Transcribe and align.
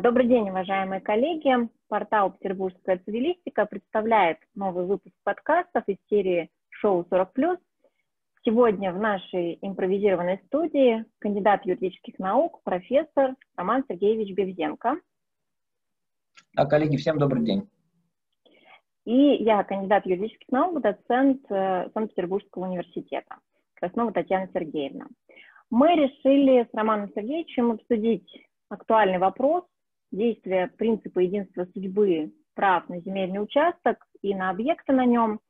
Добрый 0.00 0.28
день, 0.28 0.48
уважаемые 0.48 1.00
коллеги. 1.00 1.68
Портал 1.88 2.30
«Петербургская 2.30 2.98
цивилистика» 3.04 3.66
представляет 3.66 4.38
новый 4.54 4.84
выпуск 4.84 5.14
подкастов 5.24 5.82
из 5.88 5.96
серии 6.08 6.50
«Шоу 6.68 7.04
40+.» 7.10 7.58
Сегодня 8.44 8.92
в 8.92 9.00
нашей 9.00 9.58
импровизированной 9.60 10.40
студии 10.46 11.04
кандидат 11.18 11.66
юридических 11.66 12.16
наук, 12.20 12.60
профессор 12.62 13.34
Роман 13.56 13.82
Сергеевич 13.88 14.36
Бевзенко. 14.36 15.00
А, 16.56 16.66
коллеги, 16.66 16.96
всем 16.96 17.18
добрый 17.18 17.44
день. 17.44 17.68
И 19.04 19.42
я 19.42 19.64
кандидат 19.64 20.06
юридических 20.06 20.48
наук, 20.50 20.80
доцент 20.80 21.42
э, 21.50 21.90
Санкт-Петербургского 21.92 22.66
университета, 22.66 23.38
Краснова 23.74 24.12
Татьяна 24.12 24.48
Сергеевна. 24.54 25.06
Мы 25.70 25.96
решили 25.96 26.68
с 26.70 26.72
Романом 26.72 27.10
Сергеевичем 27.16 27.72
обсудить 27.72 28.30
актуальный 28.68 29.18
вопрос 29.18 29.64
действия 30.10 30.68
принципа 30.76 31.20
единства 31.20 31.66
судьбы 31.72 32.32
прав 32.54 32.88
на 32.88 33.00
земельный 33.00 33.42
участок 33.42 34.04
и 34.20 34.34
на 34.34 34.50
объекты 34.50 34.92
на 34.92 35.04
нем. 35.04 35.40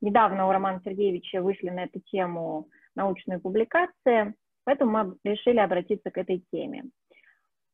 Недавно 0.00 0.46
у 0.46 0.52
Романа 0.52 0.80
Сергеевича 0.84 1.42
вышли 1.42 1.70
на 1.70 1.84
эту 1.84 2.00
тему 2.00 2.68
научные 2.94 3.38
публикации, 3.38 4.34
поэтому 4.64 4.90
мы 4.92 5.16
решили 5.24 5.58
обратиться 5.58 6.10
к 6.10 6.18
этой 6.18 6.44
теме. 6.52 6.84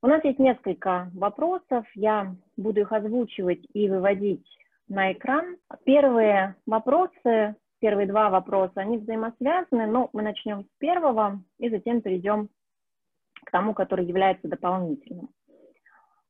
У 0.00 0.06
нас 0.06 0.22
есть 0.24 0.38
несколько 0.38 1.10
вопросов, 1.12 1.84
я 1.94 2.34
буду 2.56 2.80
их 2.80 2.92
озвучивать 2.92 3.66
и 3.74 3.90
выводить 3.90 4.46
на 4.88 5.12
экран. 5.12 5.56
Первые 5.84 6.54
вопросы, 6.66 7.56
первые 7.80 8.06
два 8.06 8.30
вопроса, 8.30 8.74
они 8.76 8.98
взаимосвязаны, 8.98 9.86
но 9.86 10.08
мы 10.12 10.22
начнем 10.22 10.62
с 10.62 10.78
первого 10.78 11.42
и 11.58 11.68
затем 11.68 12.00
перейдем 12.00 12.48
к 13.44 13.50
тому, 13.50 13.74
который 13.74 14.06
является 14.06 14.48
дополнительным. 14.48 15.30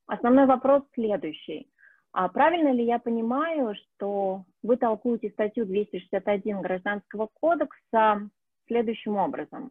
Основной 0.09 0.47
вопрос 0.47 0.83
следующий. 0.95 1.69
А 2.13 2.29
правильно 2.29 2.73
ли 2.73 2.83
я 2.83 2.99
понимаю, 2.99 3.75
что 3.75 4.45
вы 4.63 4.79
толкуете 4.79 5.29
статью 5.31 5.67
261 5.67 6.63
Гражданского 6.63 7.29
кодекса 7.35 8.29
следующим 8.67 9.17
образом? 9.17 9.71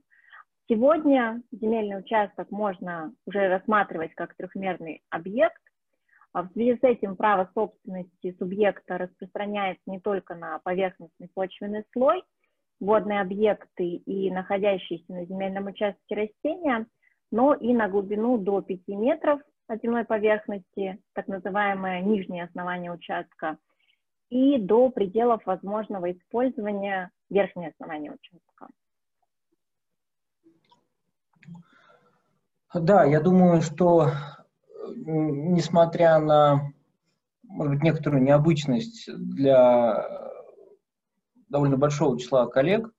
Сегодня 0.70 1.42
земельный 1.52 2.00
участок 2.00 2.52
можно 2.52 3.14
уже 3.26 3.48
рассматривать 3.48 4.14
как 4.14 4.36
трехмерный 4.36 5.02
объект. 5.10 5.62
А 6.34 6.44
в 6.44 6.52
связи 6.52 6.78
с 6.78 6.84
этим 6.84 7.16
право 7.16 7.50
собственности 7.56 8.36
субъекта 8.38 9.00
распространяется 9.00 9.82
не 9.88 10.00
только 10.00 10.36
на 10.36 10.60
поверхностный 10.60 11.30
почвенный 11.34 11.84
слой, 11.94 12.24
водные 12.80 13.22
объекты 13.22 13.86
и 13.86 14.30
находящиеся 14.30 15.12
на 15.12 15.26
земельном 15.26 15.66
участке 15.66 16.14
растения– 16.14 16.86
но 17.32 17.54
и 17.54 17.74
на 17.74 17.90
глубину 17.90 18.38
до 18.38 18.62
5 18.62 18.88
метров 18.88 19.42
от 19.68 19.82
земной 19.82 20.06
поверхности, 20.06 21.00
так 21.14 21.28
называемое 21.28 22.02
нижнее 22.02 22.46
основание 22.46 22.92
участка, 22.92 23.58
и 24.30 24.58
до 24.58 24.90
пределов 24.90 25.46
возможного 25.46 26.12
использования 26.12 27.12
верхнее 27.30 27.70
основание 27.70 28.12
участка. 28.12 28.68
Да, 32.74 33.06
я 33.06 33.22
думаю, 33.22 33.62
что 33.62 34.12
несмотря 34.96 36.20
на, 36.20 36.74
может 37.44 37.74
быть, 37.74 37.84
некоторую 37.84 38.24
необычность 38.24 39.09
для 39.14 40.06
довольно 41.50 41.78
большого 41.78 42.20
числа 42.20 42.48
коллег, 42.48 42.92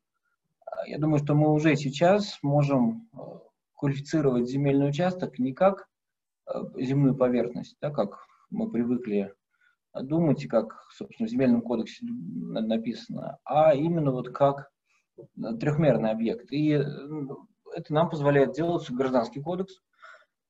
я 0.87 0.99
думаю, 0.99 1.19
что 1.19 1.35
мы 1.35 1.53
уже 1.53 1.77
сейчас 1.77 2.39
можем 2.43 3.09
квалифицировать 3.75 4.49
земельный 4.49 4.89
участок 4.89 5.39
не 5.39 5.53
как 5.53 5.83
э, 5.83 5.98
земную 6.77 7.15
поверхность, 7.17 7.77
да, 7.81 7.91
как 7.91 8.27
мы 8.51 8.71
привыкли 8.71 9.35
думать, 9.95 10.45
и 10.45 10.49
как, 10.49 10.87
собственно, 10.91 11.27
в 11.27 11.31
земельном 11.31 11.63
кодексе 11.63 12.07
написано, 12.07 13.39
а 13.45 13.75
именно 13.75 14.13
вот 14.13 14.31
как 14.31 14.71
э, 15.17 15.23
трехмерный 15.59 16.11
объект. 16.11 16.51
И 16.53 16.73
э, 16.73 16.83
это 17.75 17.93
нам 17.93 18.09
позволяет 18.09 18.53
делать 18.53 18.91
гражданский 18.91 19.41
кодекс, 19.41 19.81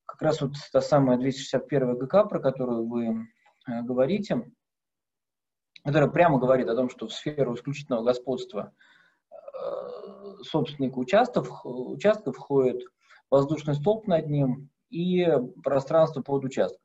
как 0.05 0.21
раз 0.21 0.41
вот 0.41 0.53
та 0.71 0.81
самая 0.81 1.17
261 1.17 1.97
ГК, 1.97 2.25
про 2.25 2.39
которую 2.39 2.87
вы 2.87 3.27
говорите, 3.67 4.51
которая 5.83 6.09
прямо 6.09 6.39
говорит 6.39 6.67
о 6.67 6.75
том, 6.75 6.89
что 6.89 7.07
в 7.07 7.13
сферу 7.13 7.55
исключительного 7.55 8.03
господства 8.03 8.73
собственника 10.41 10.97
участков, 10.97 11.65
участков 11.65 12.35
входит 12.35 12.81
воздушный 13.29 13.75
столб 13.75 14.07
над 14.07 14.27
ним 14.27 14.69
и 14.89 15.27
пространство 15.63 16.21
под 16.21 16.45
участком. 16.45 16.81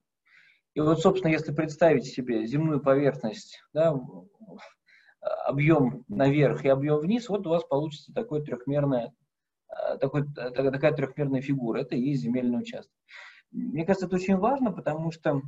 И 0.75 0.81
вот, 0.81 1.01
собственно, 1.01 1.31
если 1.31 1.55
представить 1.55 2.07
себе 2.07 2.47
земную 2.47 2.81
поверхность, 2.81 3.63
да, 3.73 3.95
объем 5.47 6.05
наверх 6.09 6.65
и 6.65 6.69
объем 6.69 6.99
вниз, 6.99 7.29
вот 7.29 7.47
у 7.47 7.51
вас 7.51 7.65
получится 7.65 8.13
такой 8.13 8.45
трехмерная, 8.45 9.15
такой, 10.01 10.25
такая 10.35 10.93
трехмерная 10.93 11.41
фигура. 11.41 11.81
Это 11.81 11.95
и 11.95 12.01
есть 12.01 12.23
земельный 12.23 12.59
участок. 12.59 12.93
Мне 13.53 13.87
кажется, 13.87 14.07
это 14.07 14.17
очень 14.17 14.37
важно, 14.37 14.73
потому 14.73 15.13
что 15.13 15.43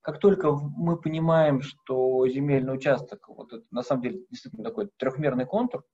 как 0.00 0.18
только 0.18 0.52
мы 0.52 0.96
понимаем, 0.96 1.60
что 1.60 2.26
земельный 2.28 2.74
участок, 2.74 3.28
вот 3.28 3.52
это 3.52 3.64
на 3.70 3.82
самом 3.82 4.02
деле 4.02 4.24
действительно 4.30 4.64
такой 4.64 4.88
трехмерный 4.96 5.46
контур, 5.46 5.84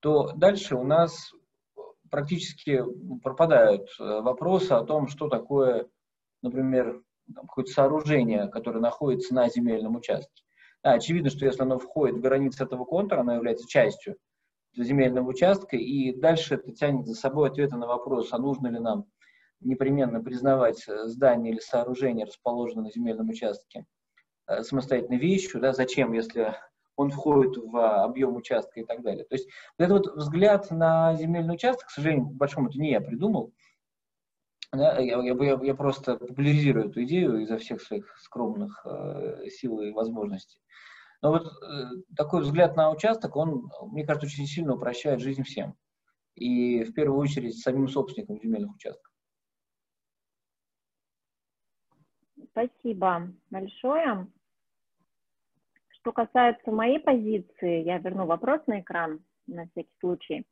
то 0.00 0.32
дальше 0.32 0.76
у 0.76 0.84
нас 0.84 1.32
практически 2.12 2.84
пропадают 3.22 3.88
э, 3.98 4.20
вопросы 4.20 4.72
о 4.72 4.84
том, 4.84 5.08
что 5.08 5.28
такое, 5.28 5.88
например, 6.42 7.02
какое-то 7.34 7.72
сооружение, 7.72 8.48
которое 8.48 8.80
находится 8.80 9.34
на 9.34 9.48
земельном 9.48 9.96
участке. 9.96 10.44
Да, 10.84 10.92
очевидно, 10.92 11.30
что 11.30 11.46
если 11.46 11.62
оно 11.62 11.78
входит 11.78 12.16
в 12.16 12.20
границы 12.20 12.64
этого 12.64 12.84
контура, 12.84 13.20
оно 13.20 13.34
является 13.34 13.66
частью 13.66 14.18
земельного 14.76 15.26
участка, 15.26 15.76
и 15.78 16.14
дальше 16.14 16.56
это 16.56 16.70
тянет 16.72 17.06
за 17.06 17.14
собой 17.14 17.48
ответы 17.48 17.76
на 17.76 17.86
вопрос, 17.86 18.28
а 18.32 18.38
нужно 18.38 18.68
ли 18.68 18.78
нам 18.78 19.06
непременно 19.60 20.22
признавать 20.22 20.86
э, 20.88 21.06
здание 21.06 21.54
или 21.54 21.60
сооружение, 21.60 22.26
расположенное 22.26 22.84
на 22.84 22.90
земельном 22.90 23.30
участке, 23.30 23.86
э, 24.48 24.62
самостоятельной 24.64 25.18
вещью, 25.18 25.62
да, 25.62 25.72
зачем, 25.72 26.12
если 26.12 26.56
он 26.96 27.10
входит 27.10 27.56
в 27.56 27.76
а, 27.76 28.04
объем 28.04 28.36
участка 28.36 28.80
и 28.80 28.84
так 28.84 29.02
далее. 29.02 29.24
То 29.24 29.34
есть 29.34 29.48
вот 29.78 29.84
этот 29.84 30.06
вот 30.06 30.16
взгляд 30.16 30.70
на 30.70 31.14
земельный 31.14 31.54
участок, 31.54 31.88
к 31.88 31.90
сожалению, 31.90 32.28
по 32.28 32.34
большому 32.34 32.68
это 32.68 32.78
не 32.78 32.90
я 32.90 33.00
придумал, 33.00 33.52
да, 34.72 34.98
я, 34.98 35.20
я, 35.22 35.60
я 35.62 35.74
просто 35.74 36.16
популяризирую 36.16 36.88
эту 36.88 37.02
идею 37.04 37.40
изо 37.42 37.58
всех 37.58 37.82
своих 37.82 38.16
скромных 38.18 38.84
э, 38.86 39.48
сил 39.50 39.80
и 39.80 39.90
возможностей. 39.90 40.58
Но 41.20 41.30
вот 41.30 41.46
э, 41.46 41.84
такой 42.16 42.42
взгляд 42.42 42.74
на 42.74 42.90
участок, 42.90 43.36
он, 43.36 43.70
мне 43.82 44.04
кажется, 44.04 44.26
очень 44.26 44.46
сильно 44.46 44.74
упрощает 44.74 45.20
жизнь 45.20 45.42
всем. 45.42 45.76
И 46.34 46.84
в 46.84 46.94
первую 46.94 47.20
очередь 47.20 47.58
самим 47.58 47.86
собственникам 47.86 48.40
земельных 48.40 48.74
участков. 48.74 49.12
Спасибо 52.52 53.30
большое. 53.50 54.26
Что 56.02 56.10
касается 56.10 56.72
моей 56.72 56.98
позиции, 56.98 57.84
я 57.84 57.98
верну 57.98 58.26
вопрос 58.26 58.60
на 58.66 58.80
экран 58.80 59.20
на 59.46 59.66
всякий 59.68 59.94
случай, 60.00 60.44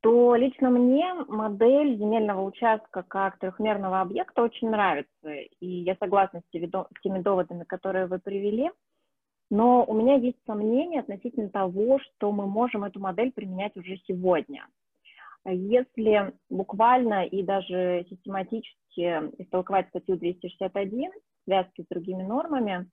то 0.00 0.36
лично 0.36 0.70
мне 0.70 1.12
модель 1.26 1.96
земельного 1.96 2.42
участка 2.42 3.02
как 3.02 3.40
трехмерного 3.40 4.00
объекта 4.00 4.42
очень 4.44 4.70
нравится, 4.70 5.28
и 5.28 5.66
я 5.66 5.96
согласна 5.96 6.40
с 6.40 6.50
теми 6.52 7.20
доводами, 7.20 7.64
которые 7.64 8.06
вы 8.06 8.20
привели, 8.20 8.70
но 9.50 9.84
у 9.84 9.92
меня 9.92 10.14
есть 10.14 10.38
сомнения 10.46 11.00
относительно 11.00 11.50
того, 11.50 11.98
что 11.98 12.30
мы 12.30 12.46
можем 12.46 12.84
эту 12.84 13.00
модель 13.00 13.32
применять 13.32 13.76
уже 13.76 13.96
сегодня. 14.06 14.68
Если 15.44 16.32
буквально 16.48 17.24
и 17.24 17.42
даже 17.42 18.06
систематически 18.08 19.42
истолковать 19.42 19.88
статью 19.88 20.16
261 20.16 21.10
в 21.10 21.44
связке 21.44 21.82
с 21.82 21.86
другими 21.88 22.22
нормами, 22.22 22.88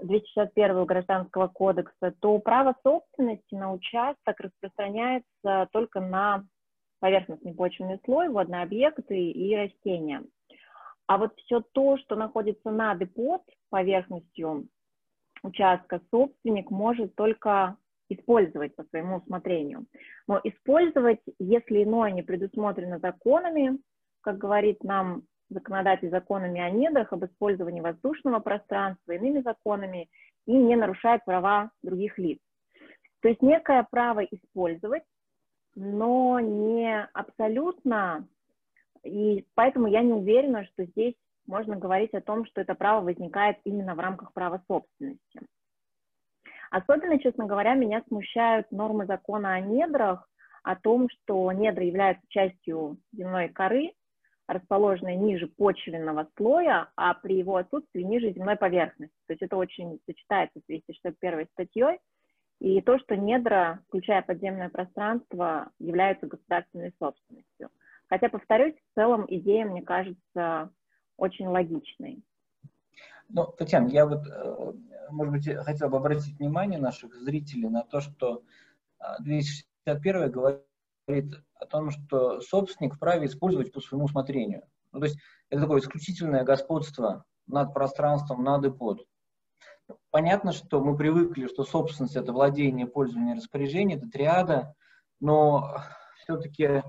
261 0.00 0.84
Гражданского 0.84 1.48
кодекса, 1.48 2.14
то 2.20 2.38
право 2.38 2.74
собственности 2.82 3.54
на 3.54 3.72
участок 3.72 4.38
распространяется 4.40 5.68
только 5.72 6.00
на 6.00 6.44
поверхностный 7.00 7.54
почвенный 7.54 8.00
слой, 8.04 8.28
водные 8.28 8.62
объекты 8.62 9.30
и 9.30 9.56
растения. 9.56 10.22
А 11.06 11.18
вот 11.18 11.34
все 11.36 11.60
то, 11.72 11.98
что 11.98 12.16
находится 12.16 12.70
над 12.70 13.00
и 13.02 13.04
под 13.04 13.42
поверхностью 13.70 14.68
участка, 15.42 16.00
собственник 16.10 16.70
может 16.70 17.14
только 17.14 17.76
использовать 18.08 18.74
по 18.76 18.84
своему 18.84 19.16
усмотрению. 19.16 19.86
Но 20.26 20.40
использовать, 20.42 21.20
если 21.38 21.82
иное 21.82 22.10
не 22.12 22.22
предусмотрено 22.22 22.98
законами, 22.98 23.78
как 24.20 24.38
говорит 24.38 24.82
нам 24.82 25.22
законодатель 25.48 26.10
законами 26.10 26.60
о 26.60 26.70
недрах 26.70 27.12
об 27.12 27.24
использовании 27.24 27.80
воздушного 27.80 28.40
пространства, 28.40 29.12
иными 29.12 29.40
законами, 29.42 30.08
и 30.46 30.52
не 30.52 30.76
нарушает 30.76 31.24
права 31.24 31.70
других 31.82 32.18
лиц. 32.18 32.38
То 33.20 33.28
есть 33.28 33.42
некое 33.42 33.86
право 33.90 34.20
использовать, 34.20 35.02
но 35.74 36.38
не 36.40 37.08
абсолютно, 37.12 38.26
и 39.02 39.44
поэтому 39.54 39.88
я 39.88 40.02
не 40.02 40.12
уверена, 40.12 40.64
что 40.66 40.84
здесь 40.84 41.14
можно 41.46 41.76
говорить 41.76 42.14
о 42.14 42.20
том, 42.20 42.44
что 42.46 42.60
это 42.60 42.74
право 42.74 43.04
возникает 43.04 43.58
именно 43.64 43.94
в 43.94 44.00
рамках 44.00 44.32
права 44.32 44.62
собственности. 44.66 45.40
Особенно, 46.70 47.18
честно 47.18 47.46
говоря, 47.46 47.74
меня 47.74 48.02
смущают 48.08 48.70
нормы 48.72 49.06
закона 49.06 49.54
о 49.54 49.60
недрах, 49.60 50.28
о 50.62 50.74
том, 50.74 51.08
что 51.08 51.52
недра 51.52 51.84
являются 51.84 52.24
частью 52.28 52.98
земной 53.12 53.48
коры, 53.48 53.92
расположенной 54.46 55.16
ниже 55.16 55.48
почвенного 55.48 56.28
слоя, 56.36 56.90
а 56.96 57.14
при 57.14 57.38
его 57.38 57.56
отсутствии 57.56 58.02
ниже 58.02 58.32
земной 58.32 58.56
поверхности. 58.56 59.16
То 59.26 59.32
есть 59.32 59.42
это 59.42 59.56
очень 59.56 59.98
сочетается 60.06 60.60
с 60.60 60.66
261 60.66 61.46
статьей. 61.52 61.98
И 62.60 62.80
то, 62.80 62.98
что 62.98 63.16
недра, 63.16 63.80
включая 63.88 64.22
подземное 64.22 64.70
пространство, 64.70 65.70
являются 65.78 66.26
государственной 66.26 66.94
собственностью. 66.98 67.70
Хотя, 68.08 68.28
повторюсь, 68.28 68.74
в 68.74 68.94
целом 68.94 69.26
идея, 69.28 69.66
мне 69.66 69.82
кажется, 69.82 70.70
очень 71.16 71.48
логичной. 71.48 72.22
Ну, 73.28 73.46
Татьяна, 73.58 73.88
я 73.88 74.06
вот, 74.06 74.26
э, 74.26 74.72
может 75.10 75.32
быть, 75.32 75.54
хотел 75.64 75.88
бы 75.88 75.96
обратить 75.96 76.38
внимание 76.38 76.78
наших 76.78 77.14
зрителей 77.14 77.68
на 77.68 77.82
то, 77.82 78.00
что 78.00 78.42
261 79.20 80.16
а, 80.16 80.28
говорит 81.06 81.34
о 81.54 81.66
том, 81.66 81.90
что 81.90 82.40
собственник 82.40 82.94
вправе 82.94 83.26
использовать 83.26 83.72
по 83.72 83.80
своему 83.80 84.06
усмотрению. 84.06 84.62
Ну, 84.92 85.00
то 85.00 85.06
есть 85.06 85.18
это 85.50 85.62
такое 85.62 85.80
исключительное 85.80 86.44
господство 86.44 87.24
над 87.46 87.72
пространством, 87.72 88.42
над 88.42 88.64
и 88.66 88.70
под. 88.70 89.06
Понятно, 90.10 90.52
что 90.52 90.80
мы 90.80 90.96
привыкли, 90.96 91.46
что 91.46 91.62
собственность– 91.62 92.16
это 92.16 92.32
владение, 92.32 92.86
пользование, 92.86 93.36
распоряжение, 93.36 93.98
это 93.98 94.08
триада, 94.08 94.74
но 95.20 95.80
все-таки, 96.18 96.82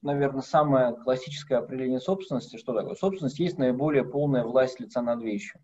наверное, 0.00 0.40
самое 0.40 0.96
классическое 0.96 1.58
определение 1.58 2.00
собственности, 2.00 2.56
что 2.56 2.72
такое? 2.72 2.94
Собственность 2.94 3.38
есть 3.38 3.58
наиболее 3.58 4.04
полная 4.04 4.44
власть 4.44 4.80
лица 4.80 5.02
над 5.02 5.22
вещью. 5.22 5.60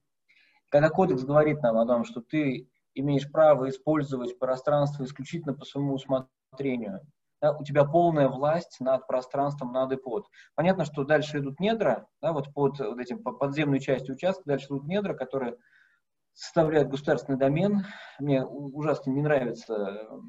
Когда 0.69 0.91
кодекс 0.91 1.23
говорит 1.25 1.63
нам 1.63 1.79
о 1.79 1.87
том, 1.87 2.05
что 2.05 2.21
ты 2.21 2.69
имеешь 2.95 3.31
право 3.31 3.71
использовать 3.71 4.39
пространство 4.39 5.05
исключительно 5.05 5.55
по 5.55 5.65
своему 5.65 5.95
усмотрению, 5.95 7.01
да, 7.43 7.53
у 7.53 7.65
тебя 7.65 7.85
полная 7.85 8.29
власть 8.29 8.77
над 8.79 9.07
пространством, 9.09 9.73
над 9.73 9.93
и 9.93 9.97
под. 9.97 10.27
Понятно, 10.55 10.85
что 10.85 11.03
дальше 11.03 11.41
идут 11.41 11.59
недра, 11.59 12.07
да, 12.23 12.33
вот 12.33 12.55
под 12.55 12.79
вот 12.79 12.99
этим 13.01 13.21
по 13.23 13.33
подземной 13.33 13.81
частью 13.81 14.15
участка, 14.15 14.45
дальше 14.47 14.67
идут 14.67 14.87
недра, 14.87 15.15
которые 15.15 15.59
составляют 16.35 16.89
государственный 16.89 17.39
домен. 17.39 17.85
Мне 18.21 18.45
ужасно 18.45 19.11
не 19.11 19.23
нравится 19.23 19.75
э, 19.75 20.21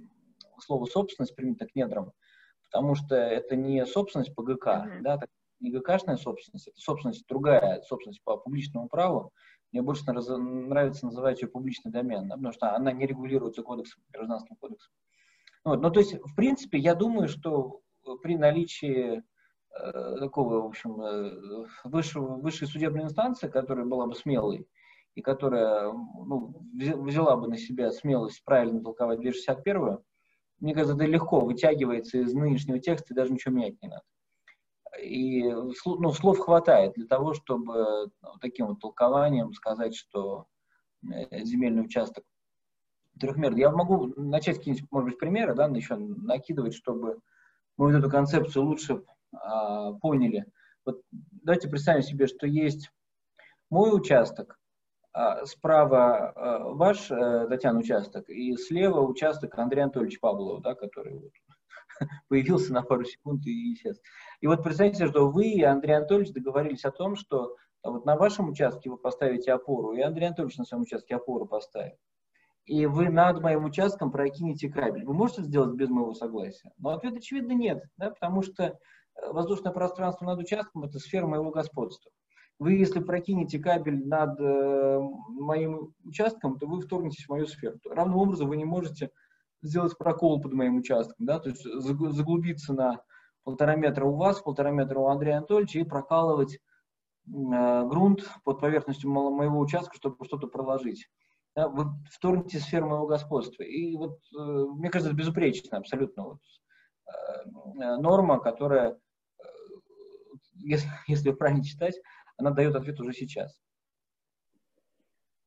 слово 0.59 0.85
собственность 0.85 1.35
применительно 1.35 1.69
к 1.69 1.75
недрам, 1.75 2.11
потому 2.71 2.95
что 2.95 3.15
это 3.15 3.55
не 3.55 3.85
собственность 3.85 4.33
по 4.33 4.41
ГК, 4.41 4.87
mm-hmm. 4.87 5.01
да, 5.01 5.19
не 5.59 5.71
ГКшная 5.71 6.17
собственность, 6.17 6.67
это 6.67 6.79
собственность 6.79 7.27
другая, 7.27 7.83
собственность 7.83 8.23
по 8.23 8.37
публичному 8.37 8.89
праву. 8.89 9.31
Мне 9.71 9.83
больше 9.83 10.03
нравится 10.05 11.05
называть 11.05 11.41
ее 11.41 11.47
публичный 11.47 11.91
домен, 11.91 12.27
да, 12.27 12.35
потому 12.35 12.53
что 12.53 12.75
она 12.75 12.91
не 12.91 13.05
регулируется 13.05 13.61
кодексом, 13.61 14.03
гражданским 14.11 14.55
кодексом. 14.55 14.91
Вот, 15.63 15.81
ну, 15.81 15.91
то 15.91 15.99
есть, 15.99 16.15
в 16.15 16.35
принципе, 16.35 16.77
я 16.77 16.95
думаю, 16.95 17.27
что 17.27 17.81
при 18.21 18.35
наличии 18.35 19.23
э, 19.79 20.17
такого, 20.19 20.61
в 20.61 20.65
общем, 20.65 21.01
э, 21.01 21.65
высшего, 21.85 22.35
высшей 22.35 22.67
судебной 22.67 23.03
инстанции, 23.03 23.47
которая 23.47 23.85
была 23.85 24.07
бы 24.07 24.15
смелой, 24.15 24.67
и 25.15 25.21
которая 25.21 25.91
ну, 25.91 26.55
взяла 26.73 27.37
бы 27.37 27.47
на 27.47 27.57
себя 27.57 27.91
смелость 27.91 28.43
правильно 28.43 28.81
толковать 28.81 29.19
261 29.19 29.99
мне 30.63 30.73
кажется, 30.73 30.95
это 30.95 31.05
легко 31.05 31.41
вытягивается 31.41 32.19
из 32.19 32.33
нынешнего 32.33 32.79
текста, 32.79 33.13
и 33.13 33.15
даже 33.15 33.33
ничего 33.33 33.53
менять 33.53 33.81
не 33.81 33.89
надо. 33.89 34.03
И 35.01 35.43
ну, 35.43 36.11
слов 36.13 36.39
хватает 36.39 36.93
для 36.93 37.05
того, 37.05 37.33
чтобы 37.33 38.09
ну, 38.21 38.29
таким 38.39 38.67
вот 38.67 38.79
толкованием 38.79 39.51
сказать, 39.53 39.93
что 39.93 40.45
э, 41.03 41.43
земельный 41.43 41.83
участок 41.83 42.23
трехмерный. 43.19 43.59
Я 43.59 43.71
могу 43.71 44.07
начать 44.15 44.57
какие-нибудь, 44.57 44.91
может 44.91 45.09
быть, 45.09 45.19
примеры, 45.19 45.55
да, 45.55 45.67
еще 45.67 45.95
накидывать, 45.95 46.73
чтобы 46.73 47.19
мы 47.77 47.87
вот 47.87 47.95
эту 47.95 48.09
концепцию 48.09 48.65
лучше 48.65 49.03
а, 49.31 49.93
поняли. 49.93 50.45
Вот 50.85 51.01
давайте 51.11 51.69
представим 51.69 52.01
себе, 52.01 52.27
что 52.27 52.45
есть 52.47 52.91
мой 53.69 53.95
участок, 53.95 54.59
а, 55.13 55.45
справа 55.45 56.31
а, 56.31 56.59
ваш, 56.69 57.11
а, 57.11 57.47
Татьяна, 57.47 57.79
участок, 57.79 58.29
и 58.29 58.55
слева 58.57 59.01
участок 59.01 59.57
Андрея 59.57 59.85
Анатольевича 59.85 60.19
Павлова, 60.19 60.61
да, 60.61 60.75
который 60.75 61.19
вот 61.19 61.31
появился 62.29 62.73
на 62.73 62.81
пару 62.81 63.05
секунд 63.05 63.45
и 63.45 63.73
исчез. 63.73 64.01
И 64.41 64.47
вот 64.47 64.63
представьте, 64.63 65.07
что 65.07 65.29
вы 65.29 65.49
и 65.49 65.61
Андрей 65.63 65.97
Анатольевич 65.97 66.33
договорились 66.33 66.83
о 66.83 66.91
том, 66.91 67.15
что 67.15 67.55
вот 67.83 68.05
на 68.05 68.15
вашем 68.15 68.49
участке 68.49 68.89
вы 68.89 68.97
поставите 68.97 69.51
опору, 69.51 69.93
и 69.93 70.01
Андрей 70.01 70.27
Анатольевич 70.27 70.57
на 70.57 70.65
своем 70.65 70.83
участке 70.83 71.15
опору 71.15 71.45
поставит. 71.45 71.97
И 72.65 72.85
вы 72.85 73.09
над 73.09 73.41
моим 73.41 73.65
участком 73.65 74.11
прокинете 74.11 74.69
кабель. 74.69 75.05
Вы 75.05 75.13
можете 75.13 75.43
сделать 75.43 75.75
без 75.75 75.89
моего 75.89 76.13
согласия? 76.13 76.71
Но 76.77 76.91
ответ 76.91 77.15
очевидно 77.15 77.51
нет, 77.51 77.83
да, 77.97 78.09
потому 78.09 78.41
что 78.41 78.63
э, 78.63 78.73
воздушное 79.31 79.73
пространство 79.73 80.25
над 80.25 80.39
участком– 80.39 80.83
это 80.85 80.97
сфера 80.99 81.27
моего 81.27 81.51
господства. 81.51 82.11
Вы, 82.59 82.73
если 82.73 83.01
прокинете 83.01 83.59
кабель 83.59 84.07
над 84.07 84.39
э, 84.39 84.99
моим 85.27 85.93
участком, 86.05 86.57
то 86.57 86.67
вы 86.67 86.79
вторгнетесь 86.79 87.25
в 87.25 87.29
мою 87.29 87.47
сферу. 87.47 87.77
Равным 87.89 88.17
образом 88.17 88.47
вы 88.47 88.55
не 88.55 88.65
можете 88.65 89.09
сделать 89.61 89.97
прокол 89.97 90.39
под 90.41 90.53
моим 90.53 90.77
участком, 90.77 91.25
да, 91.25 91.39
то 91.39 91.49
есть 91.49 91.63
заглубиться 91.63 92.73
на 92.73 93.01
полтора 93.43 93.75
метра 93.75 94.05
у 94.05 94.15
вас, 94.15 94.41
полтора 94.41 94.71
метра 94.71 94.99
у 94.99 95.07
Андрея 95.07 95.37
Анатольевича 95.37 95.79
и 95.79 95.83
прокалывать 95.83 96.55
э, 96.55 96.59
грунт 97.27 98.29
под 98.45 98.61
поверхностью 98.61 99.09
моего 99.09 99.59
участка, 99.59 99.95
чтобы 99.95 100.23
что-то 100.23 100.47
проложить. 100.47 101.09
Да, 101.55 101.67
вы 101.67 101.85
вторгнете 102.09 102.57
сферу 102.59 102.87
моего 102.87 103.05
господства. 103.05 103.61
И 103.61 103.95
вот, 103.95 104.17
э, 104.35 104.39
мне 104.39 104.89
кажется, 104.89 105.11
это 105.11 105.17
безупречная 105.17 105.79
абсолютно 105.79 106.23
вот, 106.23 106.39
э, 107.05 107.97
норма, 107.97 108.39
которая, 108.39 108.93
э, 108.93 109.43
если, 110.55 110.87
если 111.07 111.31
правильно 111.31 111.63
читать, 111.63 111.95
она 112.37 112.49
дает 112.49 112.75
ответ 112.75 112.99
уже 112.99 113.13
сейчас. 113.13 113.55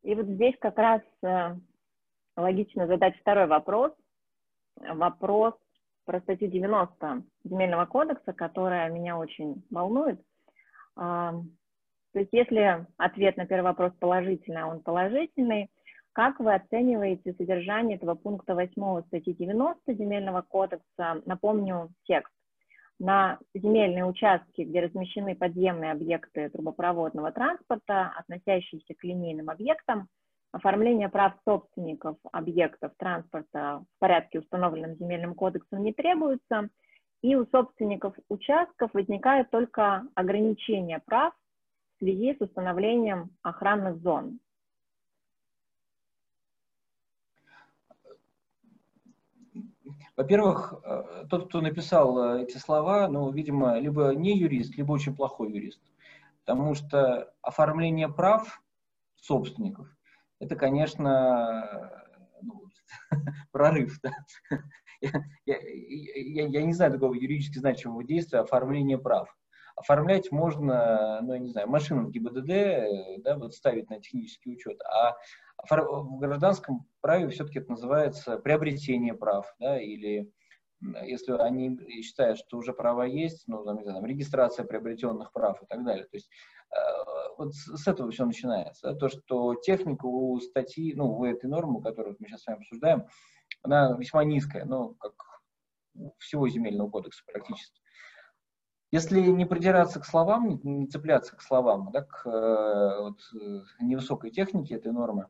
И 0.03 0.14
вот 0.14 0.26
здесь 0.26 0.55
как 0.61 0.79
раз 0.79 1.03
логично 2.37 2.87
задать 2.87 3.19
второй 3.19 3.49
вопрос. 3.49 3.93
Вопрос 4.77 5.55
про 6.05 6.20
статью 6.20 6.48
90 6.48 7.25
Земельного 7.43 7.86
кодекса, 7.86 8.32
которая 8.32 8.89
меня 8.89 9.19
очень 9.19 9.67
волнует. 9.69 10.22
То 10.94 11.43
есть 12.15 12.29
если 12.31 12.86
ответ 12.98 13.36
на 13.36 13.46
первый 13.46 13.65
вопрос 13.65 13.93
положительный, 13.98 14.63
а 14.63 14.69
он 14.69 14.81
положительный, 14.81 15.70
как 16.17 16.41
вы 16.41 16.55
оцениваете 16.55 17.35
содержание 17.35 17.99
этого 17.99 18.15
пункта 18.15 18.55
8 18.55 19.03
статьи 19.08 19.35
90 19.35 19.93
Земельного 19.93 20.41
кодекса? 20.41 21.20
Напомню 21.27 21.91
текст 22.05 22.32
на 22.99 23.39
земельные 23.53 24.06
участки, 24.06 24.63
где 24.63 24.81
размещены 24.81 25.35
подземные 25.35 25.93
объекты 25.93 26.49
трубопроводного 26.49 27.32
транспорта, 27.32 28.15
относящиеся 28.17 28.94
к 28.94 29.05
линейным 29.05 29.51
объектам, 29.51 30.08
оформление 30.53 31.11
прав 31.11 31.35
собственников 31.44 32.17
объектов 32.32 32.93
транспорта 32.96 33.85
в 33.85 33.99
порядке, 33.99 34.39
установленном 34.39 34.96
земельным 34.96 35.35
кодексом, 35.35 35.82
не 35.82 35.93
требуется, 35.93 36.70
и 37.20 37.37
у 37.37 37.44
собственников 37.49 38.15
участков 38.31 38.89
возникает 38.94 39.51
только 39.51 40.05
ограничение 40.15 41.03
прав 41.05 41.35
в 41.96 41.99
связи 41.99 42.35
с 42.35 42.41
установлением 42.41 43.32
охранных 43.43 43.99
зон. 43.99 44.41
Во-первых, 50.17 50.75
э, 50.82 51.27
тот, 51.29 51.49
кто 51.49 51.61
написал 51.61 52.19
э, 52.19 52.43
эти 52.44 52.56
слова, 52.56 53.06
ну, 53.08 53.31
видимо, 53.31 53.79
либо 53.79 54.15
не 54.15 54.39
юрист, 54.39 54.75
либо 54.77 54.93
очень 54.93 55.15
плохой 55.15 55.53
юрист. 55.53 55.81
Потому 56.44 56.75
что 56.75 57.32
оформление 57.43 58.08
прав 58.08 58.63
собственников, 59.17 59.89
это, 60.39 60.56
конечно, 60.56 62.03
ну, 62.41 62.70
прорыв. 63.53 63.99
Да? 64.03 64.13
Я, 65.03 65.13
я, 65.44 65.58
я, 65.58 66.46
я 66.46 66.63
не 66.63 66.73
знаю 66.73 66.91
такого 66.91 67.13
юридически 67.13 67.58
значимого 67.58 68.03
действия 68.03 68.39
оформление 68.39 68.96
прав. 68.96 69.37
Оформлять 69.77 70.33
можно, 70.33 71.21
ну, 71.23 71.35
я 71.35 71.39
не 71.39 71.51
знаю, 71.51 71.69
машину 71.69 72.06
в 72.06 72.11
ГИБДД, 72.11 72.51
э, 72.51 73.19
да, 73.19 73.37
вот 73.37 73.55
ставить 73.55 73.91
на 73.91 74.01
технический 74.01 74.51
учет, 74.51 74.81
а 74.83 75.17
в 75.69 76.19
гражданском 76.19 76.87
праве 77.01 77.29
все-таки 77.29 77.59
это 77.59 77.71
называется 77.71 78.39
приобретение 78.39 79.15
прав, 79.15 79.55
да, 79.59 79.81
или 79.81 80.31
если 81.05 81.33
они 81.33 81.79
считают, 82.03 82.39
что 82.39 82.59
уже 82.59 82.73
права 82.73 83.05
есть, 83.05 83.45
ну, 83.47 83.65
там, 83.65 83.83
знаю, 83.83 84.05
регистрация 84.05 84.65
приобретенных 84.65 85.33
прав 85.33 85.63
и 85.63 85.67
так 85.67 85.85
далее. 85.85 86.05
То 86.05 86.17
есть 86.17 86.31
э, 86.71 86.79
вот 87.39 87.55
с 87.55 87.87
этого 87.87 88.11
все 88.11 88.27
начинается. 88.27 88.95
То, 88.95 89.09
что 89.09 89.55
техника 89.55 90.06
у 90.06 90.39
статьи, 90.41 90.95
ну, 90.95 91.17
у 91.17 91.25
этой 91.25 91.47
нормы, 91.47 91.83
которую 91.83 92.17
мы 92.19 92.29
сейчас 92.29 92.43
с 92.43 92.47
вами 92.47 92.59
обсуждаем, 92.59 93.06
она 93.63 93.97
весьма 93.99 94.25
низкая, 94.25 94.65
ну, 94.65 94.95
как 94.95 95.15
всего 96.19 96.49
земельного 96.49 96.91
кодекса 96.91 97.23
практически. 97.27 97.81
Если 98.93 99.20
не 99.20 99.44
придираться 99.46 99.98
к 99.98 100.05
словам, 100.05 100.60
не, 100.62 100.86
цепляться 100.86 101.36
к 101.36 101.43
словам, 101.43 101.90
да, 101.93 102.02
к 102.02 102.24
э, 102.26 103.00
вот, 103.00 103.19
э, 103.34 103.62
невысокой 103.81 104.31
технике 104.31 104.76
этой 104.76 104.93
нормы, 104.93 105.26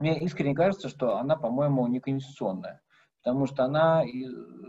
мне 0.00 0.18
искренне 0.20 0.54
кажется, 0.54 0.88
что 0.88 1.18
она, 1.18 1.36
по-моему, 1.36 1.86
неконституционная, 1.86 2.80
потому 3.22 3.46
что 3.46 3.64
она 3.64 4.02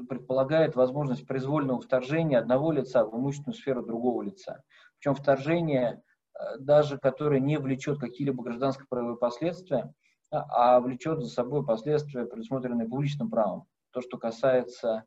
предполагает 0.10 0.76
возможность 0.76 1.26
произвольного 1.26 1.82
вторжения 1.82 2.38
одного 2.38 2.72
лица 2.72 3.04
в 3.04 3.18
имущественную 3.18 3.58
сферу 3.58 3.84
другого 3.84 4.22
лица. 4.22 4.62
Причем 5.00 5.16
вторжение, 5.16 6.04
э, 6.36 6.60
даже 6.60 7.00
которое 7.00 7.40
не 7.40 7.58
влечет 7.58 8.00
какие-либо 8.00 8.44
гражданско-правовые 8.44 9.18
последствия, 9.18 9.92
а, 10.30 10.76
а 10.76 10.80
влечет 10.82 11.20
за 11.20 11.30
собой 11.30 11.66
последствия, 11.66 12.26
предусмотренные 12.26 12.88
публичным 12.88 13.32
правом. 13.32 13.66
То, 13.92 14.02
что 14.02 14.18
касается 14.18 15.06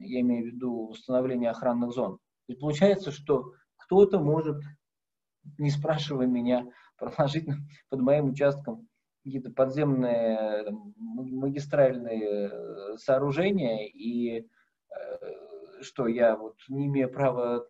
я 0.00 0.20
имею 0.20 0.44
в 0.44 0.54
виду 0.54 0.88
установление 0.88 1.50
охранных 1.50 1.92
зон. 1.92 2.18
И 2.48 2.54
получается, 2.54 3.12
что 3.12 3.52
кто-то 3.76 4.18
может, 4.18 4.62
не 5.58 5.70
спрашивая 5.70 6.26
меня, 6.26 6.66
проложить 6.98 7.48
под 7.88 8.00
моим 8.00 8.30
участком 8.30 8.88
какие-то 9.24 9.50
подземные 9.50 10.64
там, 10.64 10.94
магистральные 10.96 12.50
э, 12.50 12.96
сооружения, 12.96 13.86
и 13.86 14.40
э, 14.40 14.42
что 15.82 16.06
я 16.06 16.36
вот 16.36 16.56
не 16.68 16.86
имею 16.86 17.10
права 17.10 17.66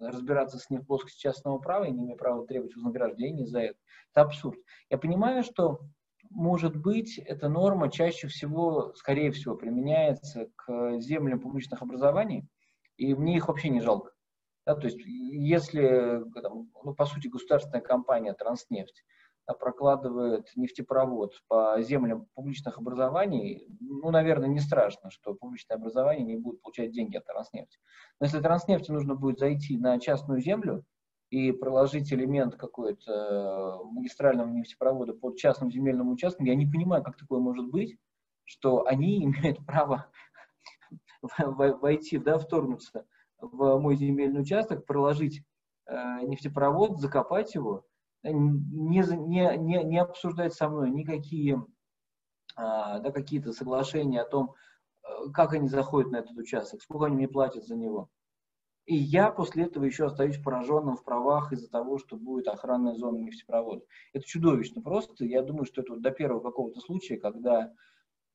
разбираться 0.00 0.58
с 0.58 0.70
ним 0.70 0.80
в 0.80 0.86
плоскости 0.86 1.20
частного 1.20 1.58
права, 1.58 1.84
и 1.84 1.90
не 1.90 2.04
имею 2.04 2.16
права 2.16 2.46
требовать 2.46 2.74
вознаграждения 2.74 3.46
за 3.46 3.60
это. 3.60 3.78
Это 4.12 4.22
абсурд. 4.22 4.58
Я 4.88 4.98
понимаю, 4.98 5.42
что 5.42 5.80
может 6.34 6.76
быть, 6.76 7.18
эта 7.18 7.48
норма 7.48 7.90
чаще 7.90 8.26
всего, 8.26 8.92
скорее 8.94 9.30
всего, 9.30 9.56
применяется 9.56 10.50
к 10.56 10.98
землям 10.98 11.40
публичных 11.40 11.80
образований, 11.80 12.48
и 12.96 13.14
мне 13.14 13.36
их 13.36 13.48
вообще 13.48 13.68
не 13.70 13.80
жалко. 13.80 14.12
Да, 14.66 14.74
то 14.74 14.86
есть, 14.86 14.98
если, 14.98 16.22
ну, 16.24 16.94
по 16.94 17.04
сути, 17.04 17.28
государственная 17.28 17.82
компания 17.82 18.32
«Транснефть» 18.32 19.04
да, 19.46 19.52
прокладывает 19.54 20.50
нефтепровод 20.56 21.34
по 21.48 21.80
землям 21.82 22.26
публичных 22.34 22.78
образований, 22.78 23.66
ну, 23.80 24.10
наверное, 24.10 24.48
не 24.48 24.60
страшно, 24.60 25.10
что 25.10 25.34
публичное 25.34 25.76
образование 25.76 26.24
не 26.24 26.36
будет 26.36 26.62
получать 26.62 26.92
деньги 26.92 27.16
от 27.16 27.26
«Транснефти». 27.26 27.78
Но 28.18 28.26
если 28.26 28.40
«Транснефти» 28.40 28.90
нужно 28.90 29.14
будет 29.14 29.38
зайти 29.38 29.76
на 29.76 30.00
частную 30.00 30.40
землю, 30.40 30.84
и 31.34 31.50
проложить 31.50 32.12
элемент 32.12 32.54
какой-то 32.54 33.12
э, 33.12 33.84
магистрального 33.92 34.48
нефтепровода 34.48 35.14
под 35.14 35.36
частным 35.36 35.72
земельным 35.72 36.10
участком, 36.10 36.46
я 36.46 36.54
не 36.54 36.64
понимаю, 36.64 37.02
как 37.02 37.16
такое 37.16 37.40
может 37.40 37.68
быть, 37.70 37.98
что 38.44 38.86
они 38.86 39.24
имеют 39.24 39.66
право 39.66 40.06
войти, 41.38 42.18
да, 42.18 42.38
вторгнуться 42.38 43.04
в 43.40 43.78
мой 43.78 43.96
земельный 43.96 44.42
участок, 44.42 44.86
проложить 44.86 45.42
э, 45.86 45.94
нефтепровод, 46.22 47.00
закопать 47.00 47.56
его, 47.56 47.84
не, 48.22 49.00
не, 49.00 49.56
не, 49.58 49.84
не 49.84 49.98
обсуждать 49.98 50.54
со 50.54 50.68
мной 50.68 50.90
никакие 50.90 51.56
э, 51.56 51.60
да, 52.56 53.10
какие-то 53.10 53.52
соглашения 53.52 54.22
о 54.22 54.28
том, 54.28 54.54
э, 55.02 55.30
как 55.32 55.52
они 55.52 55.66
заходят 55.66 56.12
на 56.12 56.18
этот 56.18 56.36
участок, 56.38 56.80
сколько 56.80 57.06
они 57.06 57.16
мне 57.16 57.28
платят 57.28 57.64
за 57.64 57.74
него. 57.74 58.08
И 58.86 58.96
я 58.96 59.30
после 59.30 59.64
этого 59.64 59.84
еще 59.84 60.06
остаюсь 60.06 60.38
пораженным 60.38 60.96
в 60.96 61.04
правах 61.04 61.52
из-за 61.52 61.70
того, 61.70 61.98
что 61.98 62.16
будет 62.16 62.48
охранная 62.48 62.94
зона 62.94 63.16
нефтепровода. 63.18 63.82
Это 64.12 64.26
чудовищно 64.26 64.82
просто. 64.82 65.24
Я 65.24 65.42
думаю, 65.42 65.64
что 65.64 65.80
это 65.80 65.94
вот 65.94 66.02
до 66.02 66.10
первого 66.10 66.40
какого-то 66.40 66.80
случая, 66.80 67.16
когда 67.16 67.72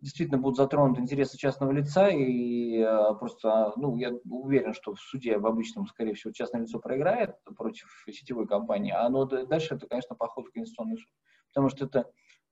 действительно 0.01 0.39
будут 0.39 0.57
затронуты 0.57 1.01
интересы 1.01 1.37
частного 1.37 1.71
лица, 1.71 2.07
и 2.07 2.77
э, 2.77 3.13
просто, 3.19 3.73
ну, 3.75 3.95
я 3.97 4.11
уверен, 4.29 4.73
что 4.73 4.93
в 4.93 4.99
суде 4.99 5.37
в 5.37 5.45
обычном, 5.45 5.85
скорее 5.87 6.13
всего, 6.13 6.31
частное 6.31 6.61
лицо 6.61 6.79
проиграет 6.79 7.35
против 7.57 7.87
сетевой 8.07 8.47
компании, 8.47 8.91
а 8.91 9.05
оно 9.05 9.25
дальше 9.25 9.75
это, 9.75 9.87
конечно, 9.87 10.15
поход 10.15 10.47
в 10.47 10.51
Конституционный 10.51 10.97
суд. 10.97 11.09
Потому 11.49 11.69
что 11.69 11.85
это, 11.85 12.09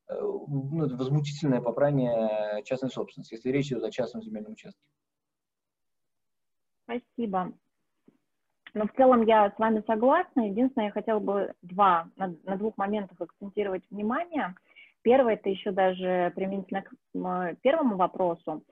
э, 0.10 0.20
ну, 0.20 0.86
это 0.86 0.96
возмутительное 0.96 1.62
попрание 1.62 2.62
частной 2.64 2.90
собственности, 2.90 3.36
если 3.36 3.50
речь 3.50 3.68
идет 3.68 3.84
о 3.84 3.92
частном 3.92 4.22
земельном 4.22 4.52
участке. 4.52 4.82
Спасибо. 6.84 7.54
Но 8.78 8.86
в 8.88 8.94
целом 8.94 9.24
я 9.24 9.50
с 9.50 9.58
вами 9.58 9.84
согласна. 9.88 10.48
Единственное, 10.48 10.88
я 10.88 10.92
хотела 10.92 11.20
бы 11.20 11.54
два, 11.64 12.08
на, 12.16 12.36
на 12.46 12.58
двух 12.58 12.78
моментах 12.78 13.20
акцентировать 13.20 13.84
внимание. 13.90 14.54
Первое, 15.02 15.34
это 15.34 15.50
еще 15.50 15.72
даже 15.72 16.32
применительно 16.36 16.84
к 16.84 17.56
первому 17.62 17.96
вопросу. 17.96 18.64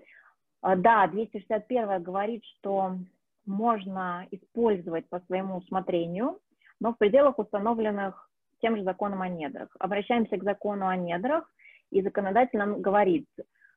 А, 0.61 0.75
да, 0.75 1.07
261 1.07 2.03
говорит, 2.03 2.43
что 2.45 2.97
можно 3.45 4.27
использовать 4.31 5.09
по 5.09 5.19
своему 5.21 5.57
усмотрению, 5.57 6.39
но 6.79 6.93
в 6.93 6.97
пределах 6.97 7.39
установленных 7.39 8.29
тем 8.61 8.77
же 8.77 8.83
законом 8.83 9.21
о 9.21 9.27
недрах. 9.27 9.69
Обращаемся 9.79 10.37
к 10.37 10.43
закону 10.43 10.87
о 10.87 10.95
недрах, 10.95 11.51
и 11.91 12.01
законодатель 12.01 12.59
нам 12.59 12.81
говорит, 12.81 13.27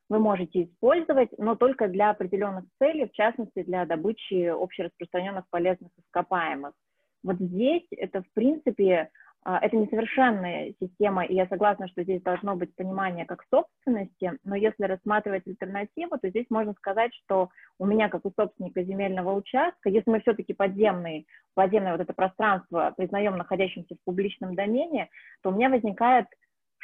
вы 0.08 0.18
можете 0.18 0.64
использовать, 0.64 1.30
но 1.38 1.54
только 1.54 1.88
для 1.88 2.10
определенных 2.10 2.64
целей, 2.78 3.06
в 3.06 3.12
частности, 3.12 3.62
для 3.62 3.84
добычи 3.84 4.46
общераспространенных 4.46 5.44
полезных 5.50 5.90
ископаемых. 5.98 6.72
Вот 7.22 7.36
здесь 7.38 7.86
это, 7.90 8.22
в 8.22 8.32
принципе, 8.32 9.10
а, 9.44 9.58
это 9.60 9.76
несовершенная 9.76 10.74
система, 10.80 11.24
и 11.24 11.34
я 11.34 11.46
согласна, 11.46 11.88
что 11.88 12.02
здесь 12.02 12.22
должно 12.22 12.56
быть 12.56 12.74
понимание 12.74 13.24
как 13.24 13.44
собственности, 13.50 14.32
но 14.44 14.56
если 14.56 14.84
рассматривать 14.84 15.46
альтернативу, 15.46 16.18
то 16.18 16.28
здесь 16.28 16.46
можно 16.50 16.74
сказать, 16.74 17.12
что 17.24 17.48
у 17.78 17.86
меня, 17.86 18.08
как 18.08 18.24
у 18.24 18.32
собственника 18.36 18.82
земельного 18.82 19.32
участка, 19.34 19.88
если 19.88 20.10
мы 20.10 20.20
все-таки 20.20 20.54
подземный, 20.54 21.26
подземное 21.54 21.92
вот 21.92 22.00
это 22.00 22.12
пространство 22.12 22.92
признаем 22.96 23.36
находящимся 23.36 23.94
в 23.94 24.04
публичном 24.04 24.54
домене, 24.54 25.08
то 25.42 25.50
у 25.50 25.52
меня 25.52 25.70
возникает 25.70 26.26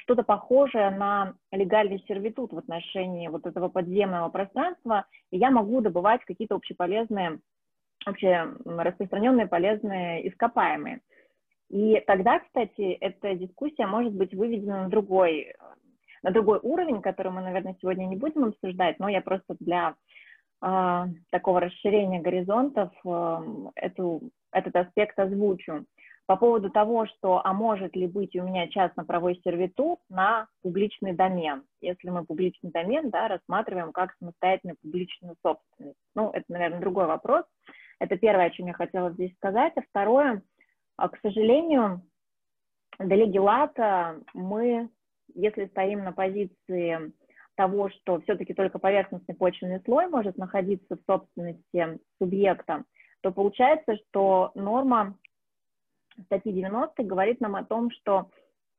что-то 0.04 0.22
похожее 0.22 0.90
на 0.90 1.34
легальный 1.50 2.02
сервитут 2.06 2.52
в 2.52 2.58
отношении 2.58 3.28
вот 3.28 3.46
этого 3.46 3.68
подземного 3.68 4.28
пространства, 4.28 5.06
и 5.30 5.38
я 5.38 5.50
могу 5.50 5.80
добывать 5.80 6.22
какие-то 6.24 6.54
общеполезные, 6.54 7.40
общераспространенные 8.04 9.46
полезные 9.46 10.28
ископаемые. 10.28 11.00
И 11.70 12.02
тогда, 12.06 12.40
кстати, 12.40 12.92
эта 13.00 13.34
дискуссия 13.34 13.86
может 13.86 14.12
быть 14.12 14.34
выведена 14.34 14.84
на 14.84 14.88
другой, 14.90 15.54
на 16.22 16.30
другой 16.30 16.60
уровень, 16.62 17.00
который 17.00 17.32
мы, 17.32 17.40
наверное, 17.40 17.76
сегодня 17.80 18.04
не 18.04 18.16
будем 18.16 18.44
обсуждать, 18.44 18.98
но 18.98 19.08
я 19.08 19.22
просто 19.22 19.56
для 19.58 19.94
э, 20.62 21.04
такого 21.30 21.60
расширения 21.60 22.20
горизонтов 22.20 22.92
э, 23.06 23.38
эту, 23.76 24.20
этот 24.52 24.76
аспект 24.76 25.18
озвучу 25.18 25.86
по 26.26 26.36
поводу 26.36 26.70
того, 26.70 27.06
что, 27.06 27.44
а 27.44 27.52
может 27.52 27.94
ли 27.94 28.06
быть 28.06 28.34
у 28.34 28.42
меня 28.42 28.68
частно-правовой 28.68 29.40
сервитут 29.44 30.00
на 30.08 30.48
публичный 30.62 31.12
домен, 31.12 31.64
если 31.80 32.08
мы 32.08 32.24
публичный 32.24 32.70
домен 32.70 33.10
да, 33.10 33.28
рассматриваем 33.28 33.92
как 33.92 34.14
самостоятельную 34.18 34.76
публичную 34.80 35.36
собственность. 35.42 35.98
Ну, 36.14 36.30
это, 36.30 36.44
наверное, 36.48 36.80
другой 36.80 37.06
вопрос. 37.06 37.44
Это 38.00 38.16
первое, 38.16 38.46
о 38.46 38.50
чем 38.50 38.68
я 38.68 38.72
хотела 38.72 39.10
здесь 39.12 39.34
сказать. 39.34 39.74
А 39.76 39.82
второе, 39.82 40.42
а, 40.96 41.08
к 41.08 41.18
сожалению, 41.20 42.02
до 42.98 43.14
легилата 43.14 44.20
мы, 44.32 44.88
если 45.34 45.66
стоим 45.66 46.04
на 46.04 46.12
позиции 46.12 47.12
того, 47.56 47.90
что 47.90 48.20
все-таки 48.22 48.54
только 48.54 48.78
поверхностный 48.78 49.34
почвенный 49.34 49.80
слой 49.84 50.08
может 50.08 50.38
находиться 50.38 50.96
в 50.96 51.02
собственности 51.06 51.98
субъекта, 52.18 52.84
то 53.20 53.30
получается, 53.30 53.96
что 53.96 54.50
норма 54.54 55.16
статьи 56.26 56.52
90 56.52 57.02
говорит 57.04 57.40
нам 57.40 57.56
о 57.56 57.64
том, 57.64 57.90
что 57.90 58.30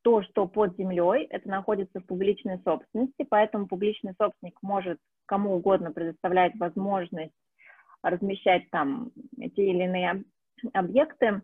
то, 0.03 0.21
что 0.23 0.47
под 0.47 0.77
землей, 0.77 1.25
это 1.29 1.49
находится 1.49 1.99
в 1.99 2.05
публичной 2.05 2.59
собственности, 2.63 3.25
поэтому 3.27 3.67
публичный 3.67 4.13
собственник 4.19 4.61
может 4.61 4.99
кому 5.25 5.55
угодно 5.55 5.91
предоставлять 5.91 6.55
возможность 6.57 7.33
размещать 8.03 8.69
там 8.69 9.11
те 9.55 9.65
или 9.65 9.83
иные 9.83 10.23
объекты, 10.73 11.41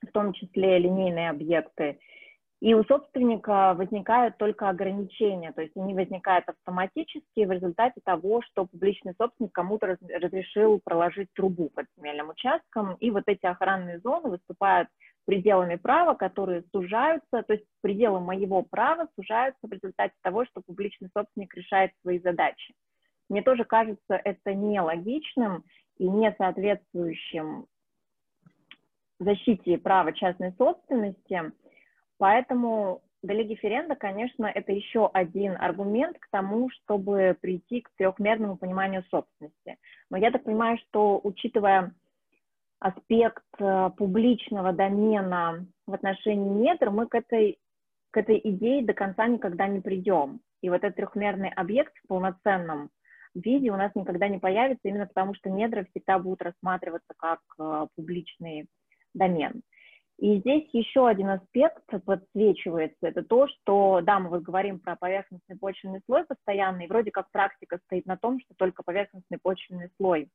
в 0.00 0.12
том 0.12 0.32
числе 0.32 0.78
линейные 0.78 1.30
объекты, 1.30 1.98
и 2.60 2.74
у 2.74 2.84
собственника 2.84 3.74
возникают 3.74 4.36
только 4.36 4.68
ограничения, 4.68 5.50
то 5.52 5.62
есть 5.62 5.74
они 5.76 5.94
возникают 5.94 6.46
автоматически 6.46 7.44
в 7.44 7.50
результате 7.50 8.00
того, 8.04 8.42
что 8.42 8.66
публичный 8.66 9.14
собственник 9.16 9.52
кому-то 9.52 9.98
разрешил 10.10 10.78
проложить 10.84 11.32
трубу 11.32 11.70
под 11.70 11.86
земельным 11.96 12.28
участком, 12.28 12.96
и 13.00 13.10
вот 13.10 13.22
эти 13.26 13.46
охранные 13.46 13.98
зоны 14.00 14.28
выступают 14.28 14.88
пределами 15.24 15.76
права, 15.76 16.14
которые 16.14 16.64
сужаются, 16.70 17.42
то 17.42 17.52
есть 17.54 17.64
пределы 17.80 18.20
моего 18.20 18.62
права 18.62 19.08
сужаются 19.16 19.66
в 19.66 19.72
результате 19.72 20.14
того, 20.22 20.44
что 20.44 20.60
публичный 20.60 21.08
собственник 21.14 21.54
решает 21.54 21.92
свои 22.02 22.18
задачи. 22.18 22.74
Мне 23.30 23.42
тоже 23.42 23.64
кажется 23.64 24.20
это 24.22 24.54
нелогичным 24.54 25.64
и 25.96 26.06
не 26.06 26.34
соответствующим 26.36 27.66
защите 29.18 29.78
права 29.78 30.12
частной 30.12 30.52
собственности– 30.58 31.52
Поэтому 32.20 33.00
Делегиференда, 33.22 33.96
конечно, 33.96 34.44
это 34.44 34.72
еще 34.72 35.08
один 35.08 35.56
аргумент 35.58 36.18
к 36.18 36.28
тому, 36.30 36.68
чтобы 36.68 37.34
прийти 37.40 37.80
к 37.80 37.90
трехмерному 37.96 38.58
пониманию 38.58 39.02
собственности. 39.10 39.78
Но 40.10 40.18
я 40.18 40.30
так 40.30 40.44
понимаю, 40.44 40.76
что 40.78 41.18
учитывая 41.22 41.94
аспект 42.78 43.42
э, 43.58 43.90
публичного 43.96 44.74
домена 44.74 45.66
в 45.86 45.94
отношении 45.94 46.68
недр, 46.68 46.90
мы 46.90 47.06
к 47.06 47.14
этой, 47.14 47.58
к 48.10 48.18
этой 48.18 48.38
идее 48.44 48.84
до 48.84 48.92
конца 48.92 49.26
никогда 49.26 49.66
не 49.66 49.80
придем. 49.80 50.40
И 50.60 50.68
вот 50.68 50.84
этот 50.84 50.96
трехмерный 50.96 51.48
объект 51.48 51.94
в 52.04 52.06
полноценном 52.06 52.90
виде 53.34 53.70
у 53.70 53.76
нас 53.76 53.94
никогда 53.94 54.28
не 54.28 54.38
появится, 54.38 54.88
именно 54.88 55.06
потому 55.06 55.32
что 55.32 55.48
недра 55.48 55.86
всегда 55.90 56.18
будут 56.18 56.42
рассматриваться 56.42 57.14
как 57.16 57.40
э, 57.58 57.86
публичный 57.96 58.68
домен. 59.14 59.62
И 60.20 60.38
здесь 60.40 60.68
еще 60.74 61.08
один 61.08 61.30
аспект 61.30 61.82
подсвечивается, 62.04 62.98
это 63.00 63.22
то, 63.22 63.48
что, 63.48 64.02
да, 64.02 64.18
мы 64.18 64.28
вот 64.28 64.42
говорим 64.42 64.78
про 64.78 64.94
поверхностный 64.94 65.56
почвенный 65.56 66.02
слой 66.04 66.26
постоянный, 66.26 66.88
вроде 66.88 67.10
как 67.10 67.30
практика 67.30 67.78
стоит 67.86 68.04
на 68.04 68.18
том, 68.18 68.38
что 68.40 68.52
только 68.54 68.82
поверхностный 68.82 69.38
почвенный 69.42 69.88
слой 69.96 70.28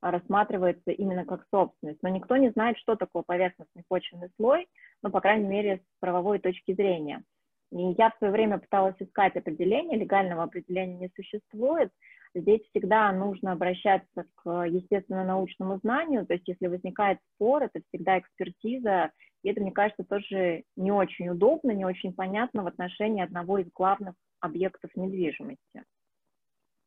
рассматривается 0.00 0.92
именно 0.92 1.24
как 1.24 1.44
собственность, 1.52 2.00
но 2.04 2.08
никто 2.08 2.36
не 2.36 2.50
знает, 2.50 2.78
что 2.78 2.94
такое 2.94 3.24
поверхностный 3.24 3.82
почвенный 3.88 4.30
слой, 4.36 4.68
ну, 5.02 5.10
по 5.10 5.20
крайней 5.20 5.48
мере, 5.48 5.78
с 5.78 6.00
правовой 6.00 6.38
точки 6.38 6.72
зрения. 6.72 7.24
И 7.72 7.82
я 7.98 8.10
в 8.10 8.18
свое 8.18 8.32
время 8.32 8.58
пыталась 8.58 8.96
искать 9.00 9.34
определение, 9.34 9.98
легального 9.98 10.44
определения 10.44 10.98
не 10.98 11.10
существует, 11.16 11.90
Здесь 12.34 12.62
всегда 12.70 13.12
нужно 13.12 13.52
обращаться 13.52 14.24
к 14.36 14.64
естественно-научному 14.64 15.78
знанию, 15.78 16.26
то 16.26 16.32
есть 16.32 16.48
если 16.48 16.66
возникает 16.66 17.18
спор, 17.34 17.64
это 17.64 17.80
всегда 17.88 18.18
экспертиза, 18.18 19.10
и 19.42 19.50
это, 19.50 19.60
мне 19.60 19.72
кажется, 19.72 20.04
тоже 20.04 20.64
не 20.76 20.92
очень 20.92 21.28
удобно, 21.28 21.72
не 21.72 21.84
очень 21.84 22.14
понятно 22.14 22.62
в 22.62 22.66
отношении 22.66 23.22
одного 23.22 23.58
из 23.58 23.70
главных 23.74 24.14
объектов 24.40 24.90
недвижимости. 24.96 25.84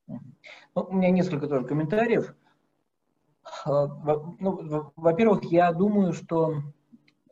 Ну, 0.08 0.20
у 0.74 0.94
меня 0.94 1.12
несколько 1.12 1.48
тоже 1.48 1.66
комментариев. 1.66 2.36
А, 3.66 3.88
ну, 4.40 4.92
во-первых, 4.96 5.44
я 5.46 5.72
думаю, 5.72 6.14
что, 6.14 6.56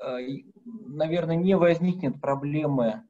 э, 0.04 0.18
наверное, 0.66 1.36
не 1.36 1.56
возникнет 1.56 2.22
проблемы 2.22 3.04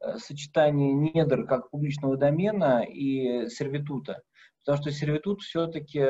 э, 0.00 0.18
сочетания 0.18 0.92
недр 0.92 1.46
как 1.46 1.70
публичного 1.70 2.16
домена 2.16 2.84
и 2.84 3.48
сервитута. 3.48 4.22
Потому 4.64 4.82
что 4.82 4.90
сервитут 4.90 5.42
все-таки 5.42 6.04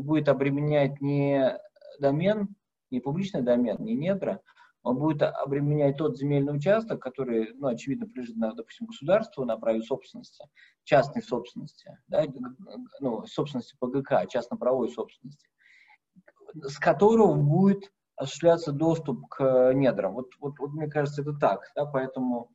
будет 0.00 0.28
обременять 0.28 1.00
не 1.02 1.58
домен, 2.00 2.54
не 2.90 3.00
публичный 3.00 3.42
домен, 3.42 3.76
не 3.80 3.94
недра, 3.94 4.40
он 4.82 4.96
будет 4.98 5.22
обременять 5.22 5.96
тот 5.96 6.16
земельный 6.16 6.56
участок, 6.56 7.02
который, 7.02 7.52
ну, 7.54 7.68
очевидно, 7.68 8.06
принадлежит, 8.06 8.56
допустим, 8.56 8.86
государству 8.86 9.44
на 9.44 9.58
праве 9.58 9.82
собственности, 9.82 10.44
частной 10.84 11.22
собственности, 11.22 11.98
да, 12.06 12.24
ну, 13.00 13.26
собственности 13.26 13.76
ПГК, 13.78 14.26
частно-правовой 14.26 14.88
собственности, 14.88 15.48
с 16.54 16.78
которого 16.78 17.34
будет 17.34 17.92
осуществляться 18.16 18.72
доступ 18.72 19.28
к 19.28 19.72
недрам. 19.74 20.14
Вот, 20.14 20.30
вот, 20.40 20.58
вот 20.58 20.72
мне 20.72 20.88
кажется, 20.88 21.22
это 21.22 21.34
так, 21.34 21.70
да, 21.76 21.84
поэтому 21.84 22.50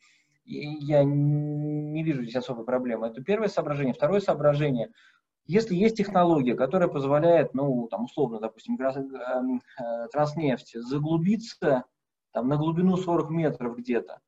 я 0.46 1.04
не 1.04 2.04
вижу 2.04 2.24
здесь 2.24 2.36
особой 2.36 2.66
проблемы. 2.66 3.08
Это 3.08 3.24
первое 3.24 3.48
соображение. 3.48 3.94
Второе 3.94 4.20
соображение. 4.20 4.92
Если 5.46 5.76
есть 5.76 5.98
технология, 5.98 6.56
которая 6.56 6.88
позволяет, 6.88 7.54
ну, 7.54 7.88
там, 7.90 8.06
условно, 8.06 8.40
допустим, 8.40 8.78
эм, 8.80 9.62
э, 9.80 10.08
транснефть 10.12 10.76
заглубиться 10.76 11.84
там, 12.32 12.48
на 12.48 12.58
глубину 12.58 12.96
40 12.96 13.30
метров 13.30 13.76
где-то, 13.76 14.20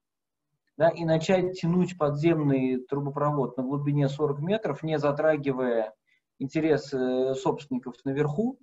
да, 0.78 0.90
и 0.90 1.06
начать 1.06 1.60
тянуть 1.60 1.98
подземный 1.98 2.80
трубопровод 2.86 3.56
на 3.56 3.64
глубине 3.64 4.10
40 4.10 4.42
метров, 4.42 4.84
не 4.84 5.00
затрагивая 5.00 5.94
интересы 6.38 7.34
собственников 7.36 7.96
наверху, 8.04 8.60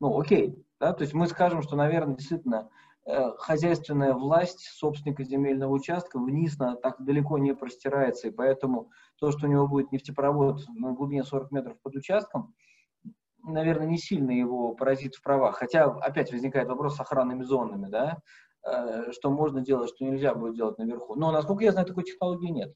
ну, 0.00 0.18
окей, 0.18 0.64
да, 0.80 0.92
то 0.92 1.02
есть 1.02 1.14
мы 1.14 1.28
скажем, 1.28 1.62
что, 1.62 1.76
наверное, 1.76 2.16
действительно 2.16 2.68
Э, 2.68 2.89
хозяйственная 3.06 4.12
власть 4.12 4.60
собственника 4.60 5.24
земельного 5.24 5.72
участка 5.72 6.18
вниз 6.18 6.58
на, 6.58 6.76
так 6.76 7.02
далеко 7.02 7.38
не 7.38 7.54
простирается, 7.54 8.28
и 8.28 8.30
поэтому 8.30 8.90
то, 9.18 9.30
что 9.30 9.46
у 9.46 9.50
него 9.50 9.66
будет 9.66 9.90
нефтепровод 9.92 10.62
на 10.68 10.92
глубине 10.92 11.24
40 11.24 11.50
метров 11.50 11.80
под 11.82 11.96
участком, 11.96 12.54
наверное, 13.42 13.86
не 13.86 13.98
сильно 13.98 14.30
его 14.30 14.74
поразит 14.74 15.14
в 15.14 15.22
правах. 15.22 15.56
Хотя 15.56 15.84
опять 15.84 16.30
возникает 16.30 16.68
вопрос 16.68 16.96
с 16.96 17.00
охранными 17.00 17.42
зонами, 17.42 17.88
да, 17.88 18.18
э, 18.66 19.12
что 19.12 19.30
можно 19.30 19.62
делать, 19.62 19.90
что 19.90 20.04
нельзя 20.04 20.34
будет 20.34 20.56
делать 20.56 20.78
наверху. 20.78 21.14
Но, 21.14 21.32
насколько 21.32 21.64
я 21.64 21.72
знаю, 21.72 21.86
такой 21.86 22.04
технологии 22.04 22.50
нет. 22.50 22.74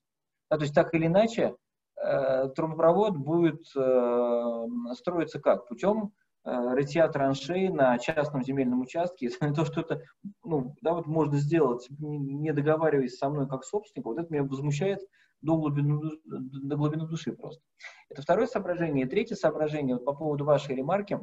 Да, 0.50 0.56
то 0.56 0.62
есть 0.62 0.74
так 0.74 0.94
или 0.94 1.06
иначе 1.06 1.54
э, 2.02 2.48
трубопровод 2.48 3.16
будет 3.16 3.66
строиться 3.66 5.38
как? 5.40 5.68
Путем 5.68 6.12
Э, 6.14 6.23
рытья 6.44 7.08
траншей 7.08 7.70
на 7.70 7.98
частном 7.98 8.42
земельном 8.42 8.82
участке, 8.82 9.30
то, 9.56 9.64
что 9.64 9.80
это, 9.80 10.02
ну, 10.44 10.76
да, 10.82 10.94
вот 10.94 11.06
можно 11.06 11.38
сделать, 11.38 11.86
не 11.98 12.52
договариваясь 12.52 13.16
со 13.16 13.28
мной 13.28 13.48
как 13.48 13.64
собственник, 13.64 14.06
вот 14.06 14.18
это 14.18 14.32
меня 14.32 14.44
возмущает 14.44 15.00
до 15.40 15.56
глубины, 15.56 16.00
до 16.24 16.76
глубины 16.76 17.06
души 17.06 17.32
просто. 17.32 17.62
Это 18.08 18.22
второе 18.22 18.46
соображение. 18.46 19.06
И 19.06 19.08
третье 19.08 19.34
соображение, 19.34 19.96
вот 19.96 20.04
по 20.04 20.14
поводу 20.14 20.44
вашей 20.44 20.74
ремарки, 20.74 21.18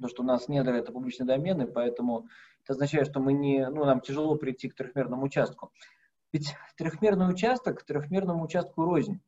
то, 0.00 0.08
что 0.08 0.22
у 0.22 0.26
нас 0.26 0.48
недра 0.48 0.72
это 0.72 0.92
публичные 0.92 1.26
домены, 1.26 1.66
поэтому 1.66 2.26
это 2.64 2.72
означает, 2.72 3.08
что 3.08 3.20
мы 3.20 3.32
не, 3.32 3.68
ну, 3.68 3.84
нам 3.84 4.00
тяжело 4.00 4.34
прийти 4.36 4.68
к 4.68 4.74
трехмерному 4.74 5.24
участку. 5.24 5.72
Ведь 6.32 6.54
трехмерный 6.76 7.30
участок 7.30 7.84
трехмерному 7.84 8.44
участку 8.44 8.84
рознь 8.84 9.20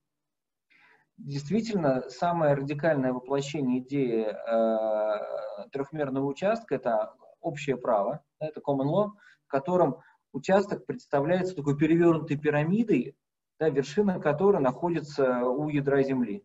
действительно 1.19 2.09
самое 2.09 2.55
радикальное 2.55 3.13
воплощение 3.13 3.81
идеи 3.81 4.27
э, 4.27 5.69
трехмерного 5.71 6.27
участка– 6.27 6.75
это 6.77 7.15
общее 7.41 7.77
право, 7.77 8.23
да, 8.41 8.49
это 8.49 8.61
common 8.61 8.87
law, 8.87 9.11
в 9.47 9.51
котором 9.51 9.99
участок 10.33 10.87
представляется 10.87 11.55
такой 11.55 11.77
перевернутой 11.77 12.37
пирамидой, 12.37 13.17
да, 13.59 13.69
вершина 13.69 14.21
которой 14.21 14.61
находится 14.61 15.45
у 15.45 15.69
ядра 15.69 16.03
Земли. 16.03 16.45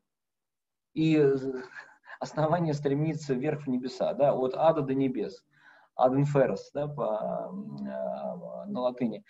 И 0.93 1.21
основание 2.19 2.73
стремится 2.73 3.34
вверх 3.34 3.63
в 3.63 3.67
небеса, 3.67 4.13
да, 4.13 4.34
от 4.34 4.53
ада 4.55 4.81
до 4.81 4.93
небес. 4.93 5.43
Ad 5.99 6.15
inferos, 6.15 6.69
да, 6.73 6.88
по, 6.88 7.51
э, 7.81 8.69
на 8.69 8.79
латыни. 8.79 9.25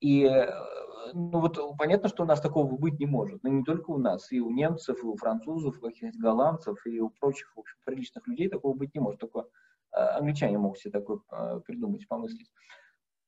И 0.00 0.24
э, 0.24 0.50
ну 1.12 1.40
вот 1.40 1.58
понятно, 1.78 2.08
что 2.08 2.22
у 2.22 2.26
нас 2.26 2.40
такого 2.40 2.76
быть 2.76 2.98
не 2.98 3.06
может. 3.06 3.42
Но 3.42 3.50
не 3.50 3.62
только 3.62 3.90
у 3.90 3.98
нас, 3.98 4.32
и 4.32 4.40
у 4.40 4.50
немцев, 4.50 5.02
и 5.02 5.06
у 5.06 5.16
французов, 5.16 5.76
и 5.76 5.78
у 5.78 5.82
каких-то 5.82 6.18
голландцев, 6.18 6.84
и 6.86 7.00
у 7.00 7.10
прочих, 7.10 7.54
в 7.54 7.60
общем, 7.60 7.76
приличных 7.84 8.26
людей 8.26 8.48
такого 8.48 8.74
быть 8.74 8.94
не 8.94 9.00
может. 9.00 9.20
Только 9.20 9.46
э, 9.92 9.98
англичане 9.98 10.58
могут 10.58 10.78
себе 10.78 10.92
такое 10.92 11.20
э, 11.30 11.60
придумать, 11.66 12.08
помыслить. 12.08 12.50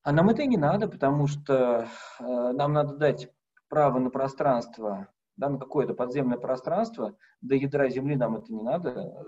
А 0.01 0.11
нам 0.11 0.29
это 0.29 0.41
и 0.41 0.47
не 0.47 0.57
надо, 0.57 0.89
потому 0.89 1.27
что 1.27 1.87
нам 2.19 2.73
надо 2.73 2.97
дать 2.97 3.31
право 3.69 3.99
на 3.99 4.09
пространство, 4.09 5.07
да, 5.37 5.47
на 5.47 5.57
какое-то 5.57 5.93
подземное 5.93 6.37
пространство, 6.37 7.15
до 7.39 7.55
ядра 7.55 7.87
Земли 7.87 8.17
нам 8.17 8.35
это 8.35 8.51
не 8.51 8.61
надо. 8.61 9.25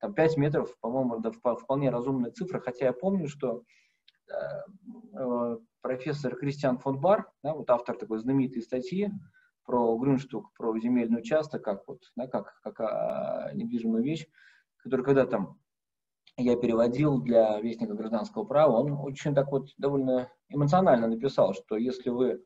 Там 0.00 0.14
5 0.14 0.36
метров, 0.38 0.74
по-моему, 0.80 1.20
это 1.20 1.30
вполне 1.30 1.90
разумная 1.90 2.30
цифра, 2.30 2.58
хотя 2.58 2.86
я 2.86 2.92
помню, 2.94 3.28
что 3.28 3.64
профессор 5.84 6.34
Кристиан 6.34 6.78
фон 6.78 6.98
Бар, 6.98 7.30
да, 7.42 7.52
вот 7.52 7.68
автор 7.68 7.98
такой 7.98 8.18
знаменитой 8.18 8.62
статьи 8.62 9.10
про 9.66 9.96
Грюнштук, 9.98 10.50
про 10.56 10.76
земельный 10.78 11.18
участок, 11.20 11.62
как 11.62 11.86
вот, 11.86 12.00
да, 12.16 12.26
как, 12.26 12.58
как 12.62 12.80
а, 12.80 13.50
недвижимую 13.52 14.02
вещь, 14.02 14.26
который 14.78 15.04
когда 15.04 15.26
там 15.26 15.58
я 16.38 16.56
переводил 16.56 17.20
для 17.20 17.60
Вестника 17.60 17.92
гражданского 17.92 18.44
права, 18.44 18.80
он 18.80 18.92
очень 18.92 19.34
так 19.34 19.52
вот 19.52 19.68
довольно 19.76 20.30
эмоционально 20.48 21.06
написал, 21.06 21.52
что 21.52 21.76
если 21.76 22.08
вы 22.08 22.42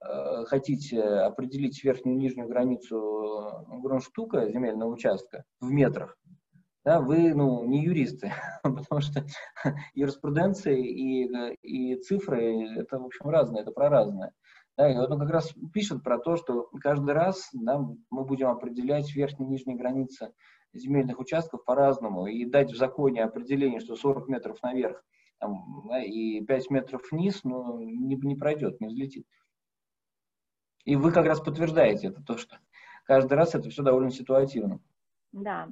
э, 0.00 0.44
хотите 0.44 1.02
определить 1.02 1.82
верхнюю 1.82 2.16
и 2.16 2.20
нижнюю 2.20 2.48
границу 2.48 3.66
Грюнштука, 3.82 4.50
земельного 4.50 4.90
участка, 4.92 5.44
в 5.60 5.70
метрах, 5.70 6.16
да, 6.84 7.00
вы 7.00 7.34
ну, 7.34 7.64
не 7.64 7.84
юристы, 7.84 8.32
потому 8.62 9.00
что 9.00 9.24
юриспруденция 9.94 10.74
и, 10.74 11.28
и 11.62 11.96
цифры 11.96 12.68
это, 12.76 12.98
в 12.98 13.06
общем, 13.06 13.28
разное, 13.28 13.62
это 13.62 13.70
про 13.70 13.88
разное. 13.88 14.32
Да, 14.76 14.90
и 14.90 14.96
он 14.96 15.18
как 15.20 15.30
раз 15.30 15.54
пишет 15.72 16.02
про 16.02 16.18
то, 16.18 16.36
что 16.36 16.68
каждый 16.80 17.14
раз 17.14 17.48
да, 17.52 17.78
мы 18.10 18.24
будем 18.24 18.48
определять 18.48 19.14
верхние 19.14 19.48
и 19.48 19.52
нижние 19.52 19.76
границы 19.76 20.32
земельных 20.72 21.20
участков 21.20 21.64
по-разному 21.64 22.26
и 22.26 22.44
дать 22.44 22.72
в 22.72 22.76
законе 22.76 23.22
определение, 23.22 23.78
что 23.78 23.94
40 23.94 24.28
метров 24.28 24.60
наверх 24.62 25.04
там, 25.38 25.84
да, 25.88 26.02
и 26.02 26.40
5 26.40 26.70
метров 26.70 27.02
вниз, 27.10 27.44
ну, 27.44 27.80
не, 27.80 28.16
не 28.16 28.34
пройдет, 28.34 28.80
не 28.80 28.88
взлетит. 28.88 29.26
И 30.84 30.96
вы 30.96 31.12
как 31.12 31.26
раз 31.26 31.40
подтверждаете 31.40 32.08
это, 32.08 32.22
то, 32.22 32.36
что 32.36 32.58
каждый 33.04 33.34
раз 33.34 33.54
это 33.54 33.70
все 33.70 33.82
довольно 33.82 34.10
ситуативно. 34.10 34.80
Да, 35.32 35.68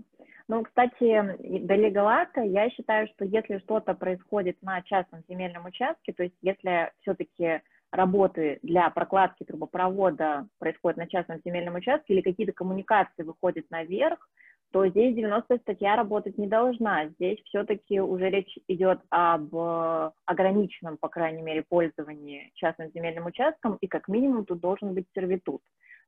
ну, 0.53 0.65
кстати, 0.65 1.65
до 1.65 1.75
легалата 1.77 2.43
я 2.43 2.69
считаю, 2.69 3.09
что 3.09 3.25
если 3.25 3.57
что-то 3.61 3.95
происходит 3.95 4.61
на 4.61 4.83
частном 4.83 5.23
земельном 5.27 5.65
участке, 5.65 6.13
то 6.13 6.25
есть 6.25 6.35
если 6.43 6.93
все-таки 7.01 7.63
работы 7.91 8.59
для 8.63 8.91
прокладки 8.91 9.45
трубопровода 9.45 10.47
происходят 10.59 10.99
на 10.99 11.07
частном 11.07 11.41
земельном 11.43 11.77
участке 11.77 12.13
или 12.13 12.21
какие-то 12.21 12.53
коммуникации 12.53 13.23
выходят 13.23 13.65
наверх, 13.71 14.29
то 14.73 14.87
здесь 14.89 15.15
90 15.15 15.57
статья 15.57 15.97
работать 15.97 16.37
не 16.37 16.49
должна. 16.49 17.07
Здесь 17.09 17.39
все-таки 17.47 18.01
уже 18.03 18.29
речь 18.29 18.55
идет 18.69 19.01
об 19.09 19.57
э, 19.57 20.11
ограниченном, 20.27 20.99
по 20.99 21.09
крайней 21.09 21.41
мере, 21.41 21.65
пользовании 21.67 22.51
частным 22.57 22.91
земельным 22.93 23.25
участком, 23.25 23.79
и 23.81 23.87
как 23.87 24.07
минимум 24.07 24.45
тут 24.45 24.61
должен 24.61 24.93
быть 24.93 25.07
сервитут, 25.15 25.63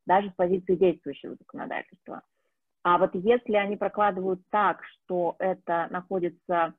даже 0.04 0.28
с 0.28 0.34
позиции 0.34 0.74
действующего 0.74 1.34
законодательства. 1.36 2.20
А 2.84 2.98
вот 2.98 3.14
если 3.14 3.54
они 3.54 3.76
прокладывают 3.76 4.40
так, 4.50 4.84
что 4.84 5.36
это 5.38 5.88
находится 5.90 6.74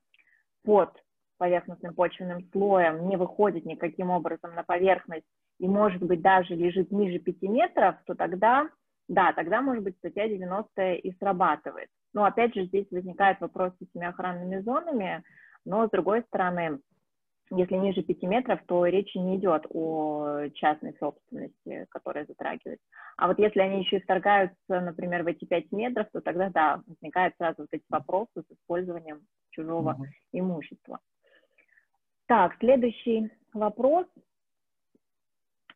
под 0.64 0.92
поверхностным 1.38 1.94
почвенным 1.96 2.48
слоем, 2.52 3.10
не 3.10 3.18
выходит 3.18 3.66
никаким 3.66 4.12
образом 4.12 4.54
на 4.56 4.64
поверхность 4.64 5.26
и, 5.60 5.68
может 5.68 6.02
быть, 6.02 6.22
даже 6.22 6.56
лежит 6.56 6.92
ниже 6.92 7.20
5 7.20 7.42
метров, 7.44 7.96
то 8.06 8.16
тогда 8.16 8.70
да, 9.08 9.34
тогда, 9.34 9.62
может 9.62 9.84
быть, 9.84 9.98
статья 9.98 10.28
90 10.28 10.94
и 10.94 11.12
срабатывает. 11.18 11.90
Но, 12.14 12.26
опять 12.26 12.56
же, 12.56 12.66
здесь 12.66 12.88
возникает 12.90 13.40
вопрос 13.40 13.74
с 13.74 13.82
этими 13.84 14.08
охранными 14.08 14.62
зонами, 14.62 15.24
но, 15.64 15.88
с 15.88 15.92
другой 15.92 16.24
стороны, 16.24 16.80
если 17.52 17.76
ниже 17.76 18.02
5 18.02 18.24
метров, 18.24 18.60
то 18.66 18.86
речи 18.86 19.18
не 19.18 19.38
идет 19.38 19.66
о 19.70 20.48
частной 20.56 20.96
собственности, 21.00 21.86
которая 21.90 22.26
затрагивается. 22.26 22.86
А 23.18 23.28
вот 23.28 23.38
если 23.38 23.60
они 23.60 23.82
еще 23.82 23.98
и 23.98 24.02
вторгаются, 24.02 24.56
например, 24.68 25.24
в 25.24 25.28
эти 25.28 25.46
5 25.46 25.72
метров, 25.72 26.08
то 26.12 26.22
тогда, 26.22 26.50
да, 26.50 26.82
возникают 26.88 27.36
сразу 27.38 27.62
вот 27.62 27.70
эти 27.72 27.86
вопросы 27.90 28.32
с 28.36 28.52
использованием 28.52 29.22
чужого 29.52 29.92
mm-hmm. 29.92 30.40
имущества. 30.40 31.00
Так, 32.28 32.56
следующий 32.60 33.32
вопрос. 33.54 34.08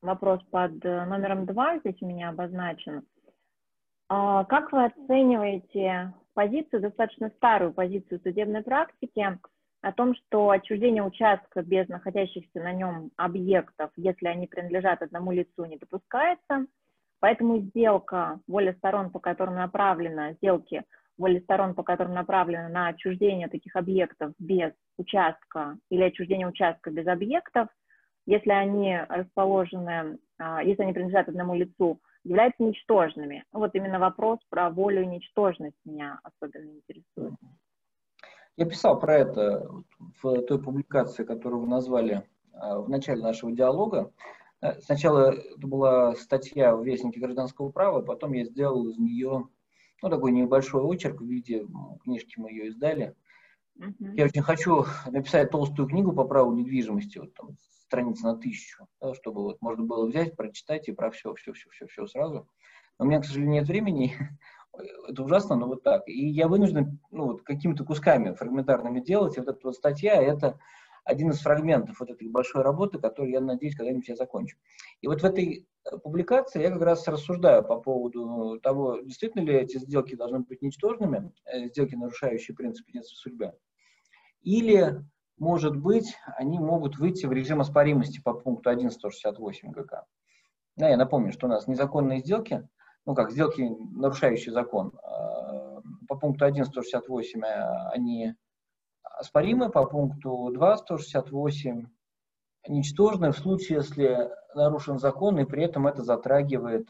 Вопрос 0.01 0.41
под 0.49 0.83
номером 0.83 1.45
2 1.45 1.79
здесь 1.79 2.01
у 2.01 2.07
меня 2.07 2.29
обозначен. 2.29 3.03
А, 4.07 4.43
как 4.45 4.71
вы 4.71 4.85
оцениваете 4.85 6.13
позицию, 6.33 6.81
достаточно 6.81 7.29
старую 7.35 7.73
позицию 7.73 8.19
судебной 8.21 8.63
практики, 8.63 9.39
о 9.81 9.91
том, 9.91 10.15
что 10.15 10.49
отчуждение 10.49 11.03
участка 11.03 11.61
без 11.61 11.87
находящихся 11.87 12.59
на 12.59 12.73
нем 12.73 13.11
объектов, 13.15 13.91
если 13.95 14.27
они 14.27 14.47
принадлежат 14.47 15.01
одному 15.01 15.31
лицу, 15.31 15.65
не 15.65 15.77
допускается. 15.77 16.65
Поэтому 17.19 17.59
сделка, 17.59 18.39
воля 18.47 18.73
сторон, 18.77 19.09
по 19.09 19.19
которым 19.19 19.55
направлена, 19.55 20.33
сделки, 20.33 20.83
воля 21.17 21.39
сторон, 21.41 21.75
по 21.75 21.83
которым 21.83 22.13
направлена 22.13 22.69
на 22.69 22.87
отчуждение 22.87 23.47
таких 23.47 23.75
объектов 23.75 24.33
без 24.39 24.71
участка 24.97 25.77
или 25.89 26.03
отчуждение 26.03 26.47
участка 26.47 26.91
без 26.91 27.07
объектов, 27.07 27.67
если 28.25 28.51
они 28.51 28.97
расположены, 29.09 30.17
а, 30.37 30.63
если 30.63 30.83
они 30.83 30.93
принадлежат 30.93 31.27
одному 31.27 31.55
лицу, 31.55 31.99
являются 32.23 32.63
ничтожными. 32.63 33.43
Вот 33.51 33.75
именно 33.75 33.99
вопрос 33.99 34.39
про 34.49 34.69
волю 34.69 35.03
и 35.03 35.07
ничтожность 35.07 35.77
меня 35.85 36.19
особенно 36.23 36.69
интересует. 36.69 37.33
Я 38.59 38.65
писал 38.65 38.99
про 38.99 39.19
это 39.19 39.71
в 40.21 40.41
той 40.41 40.61
публикации, 40.61 41.23
которую 41.23 41.61
вы 41.61 41.67
назвали 41.67 42.27
а, 42.51 42.79
в 42.79 42.89
начале 42.89 43.21
нашего 43.21 43.53
диалога. 43.53 44.11
Э, 44.61 44.81
сначала 44.81 45.31
это 45.31 45.65
была 45.65 46.13
статья 46.15 46.75
в 46.75 46.83
Вестнике 46.83 47.21
гражданского 47.21 47.71
права, 47.71 48.01
потом 48.01 48.33
я 48.33 48.43
сделал 48.43 48.85
из 48.89 48.97
нее 48.97 49.47
ну, 50.01 50.09
такой 50.09 50.33
небольшой 50.33 50.81
очерк 50.81 51.21
в 51.21 51.25
виде 51.25 51.65
книжки, 52.03 52.33
мы 52.37 52.51
ее 52.51 52.67
издали. 52.67 53.15
Uh-huh. 53.77 54.15
Я 54.15 54.25
очень 54.25 54.41
хочу 54.41 54.83
написать 55.09 55.51
толстую 55.51 55.87
книгу 55.87 56.11
по 56.11 56.25
праву 56.25 56.51
недвижимости, 56.51 57.17
вот 57.17 57.33
там 57.35 57.55
страниц 57.85 58.19
на 58.23 58.35
тысячу, 58.35 58.89
да, 58.99 59.13
чтобы 59.13 59.41
вот 59.43 59.61
можно 59.61 59.85
было 59.85 60.05
взять, 60.05 60.35
прочитать 60.35 60.89
и 60.89 60.91
про 60.91 61.11
все, 61.11 61.33
все, 61.35 61.53
все, 61.53 61.69
все, 61.69 61.87
все 61.87 62.07
сразу. 62.07 62.45
Но 62.97 63.05
у 63.05 63.07
меня, 63.07 63.21
к 63.21 63.25
сожалению, 63.25 63.61
нет 63.61 63.69
времени. 63.69 64.17
Это 65.07 65.23
ужасно, 65.23 65.55
но 65.55 65.67
вот 65.67 65.83
так. 65.83 66.07
И 66.07 66.27
я 66.29 66.47
вынужден 66.47 66.99
ну, 67.11 67.25
вот, 67.25 67.43
какими-то 67.43 67.83
кусками 67.83 68.33
фрагментарными 68.33 68.99
делать. 68.99 69.37
И 69.37 69.39
вот 69.39 69.49
эта 69.49 69.59
вот 69.63 69.75
статья– 69.75 70.15
это 70.21 70.59
один 71.03 71.31
из 71.31 71.39
фрагментов 71.39 71.99
вот 71.99 72.09
этой 72.09 72.27
большой 72.27 72.61
работы, 72.61 72.99
которую 72.99 73.31
я 73.31 73.41
надеюсь 73.41 73.75
когда-нибудь 73.75 74.07
я 74.07 74.15
закончу. 74.15 74.57
И 75.01 75.07
вот 75.07 75.21
в 75.21 75.25
этой 75.25 75.67
э, 75.85 75.97
публикации 75.97 76.61
я 76.61 76.71
как 76.71 76.81
раз 76.81 77.07
рассуждаю 77.07 77.63
по 77.63 77.79
поводу 77.79 78.59
того, 78.61 78.99
действительно 79.01 79.41
ли 79.41 79.55
эти 79.55 79.77
сделки 79.77 80.15
должны 80.15 80.39
быть 80.39 80.61
ничтожными, 80.61 81.33
э, 81.45 81.67
сделки, 81.67 81.95
нарушающие 81.95 82.55
принцип 82.55 82.87
единства 82.87 83.15
судьбы, 83.15 83.53
или 84.41 85.03
может 85.39 85.75
быть, 85.77 86.15
они 86.35 86.59
могут 86.59 86.97
выйти 86.97 87.25
в 87.25 87.31
режим 87.31 87.61
оспоримости 87.61 88.21
по 88.21 88.33
пункту 88.33 88.69
1168 88.69 89.71
ГК. 89.71 90.05
Да, 90.75 90.89
я 90.89 90.97
напомню, 90.97 91.31
что 91.31 91.47
у 91.47 91.49
нас 91.49 91.65
незаконные 91.65 92.19
сделки, 92.19 92.67
ну 93.05 93.15
как, 93.15 93.31
сделки, 93.31 93.61
нарушающие 93.91 94.53
закон, 94.53 94.91
а, 95.03 95.81
по 96.07 96.15
пункту 96.15 96.45
1168 96.45 97.43
а, 97.43 97.89
они 97.91 98.33
оспоримы, 99.03 99.69
по 99.69 99.85
пункту 99.85 100.53
2.168 100.55 101.85
ничтожны 102.67 103.31
в 103.31 103.37
случае, 103.37 103.77
если 103.77 104.29
нарушен 104.55 104.99
закон, 104.99 105.39
и 105.39 105.45
при 105.45 105.63
этом 105.63 105.87
это 105.87 106.03
затрагивает 106.03 106.87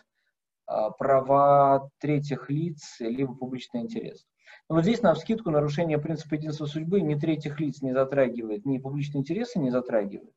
а, 0.65 0.91
права 0.91 1.89
третьих 1.99 2.49
лиц 2.49 2.97
либо 2.99 3.35
публичный 3.35 3.81
интерес. 3.81 4.25
Но 4.67 4.75
вот 4.75 4.83
здесь, 4.83 5.01
на 5.01 5.13
вскидку, 5.13 5.49
нарушение 5.49 5.97
принципа 5.97 6.35
единства 6.35 6.65
судьбы 6.65 7.01
ни 7.01 7.15
третьих 7.15 7.59
лиц 7.59 7.81
не 7.81 7.91
затрагивает, 7.91 8.65
ни 8.65 8.77
публичные 8.77 9.21
интересы 9.21 9.59
не 9.59 9.71
затрагивает. 9.71 10.33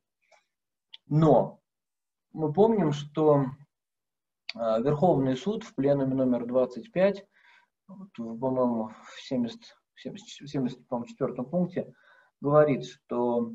Но 1.07 1.59
мы 2.31 2.51
помним, 2.51 2.91
что 2.93 3.45
Верховный 4.55 5.35
суд 5.35 5.63
в 5.63 5.73
пленуме 5.75 6.15
номер 6.15 6.45
25, 6.45 7.25
вот, 7.87 8.13
по-моему, 8.13 8.89
в 8.89 9.21
70, 9.21 9.59
70, 9.95 10.49
74 10.49 11.33
пункте, 11.43 11.93
говорит, 12.39 12.85
что 12.85 13.53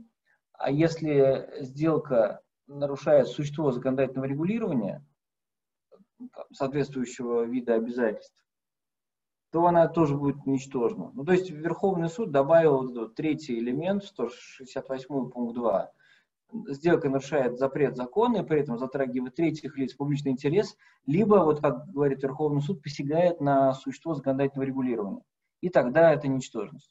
а 0.53 0.71
если 0.73 1.49
сделка 1.61 2.41
нарушает 2.67 3.29
существо 3.29 3.71
законодательного 3.71 4.27
регулирования, 4.27 5.05
соответствующего 6.53 7.45
вида 7.45 7.75
обязательств, 7.75 8.35
то 9.51 9.65
она 9.67 9.89
тоже 9.89 10.17
будет 10.17 10.45
ничтожна. 10.47 11.11
Ну, 11.15 11.25
то 11.25 11.33
есть 11.33 11.51
Верховный 11.51 12.09
суд 12.09 12.33
добавил 12.33 13.09
третий 13.11 13.59
элемент, 13.59 14.05
168 14.05 15.31
пункт 15.31 15.55
2. 15.55 15.93
Сделка 16.51 17.11
нарушает 17.11 17.59
запрет 17.59 17.97
закона 17.97 18.39
и 18.39 18.43
при 18.43 18.61
этом 18.61 18.79
затрагивает 18.79 19.35
третьих 19.35 19.77
лиц 19.77 19.95
публичный 19.95 20.33
интерес, 20.33 20.77
либо, 21.07 21.37
вот 21.45 21.61
как 21.61 21.87
говорит 21.89 22.23
Верховный 22.23 22.63
суд, 22.63 22.83
посягает 22.83 23.41
на 23.41 23.75
существо 23.75 24.15
законодательного 24.15 24.67
регулирования. 24.67 25.23
И 25.61 25.69
тогда 25.69 26.13
это 26.13 26.29
ничтожность. 26.29 26.91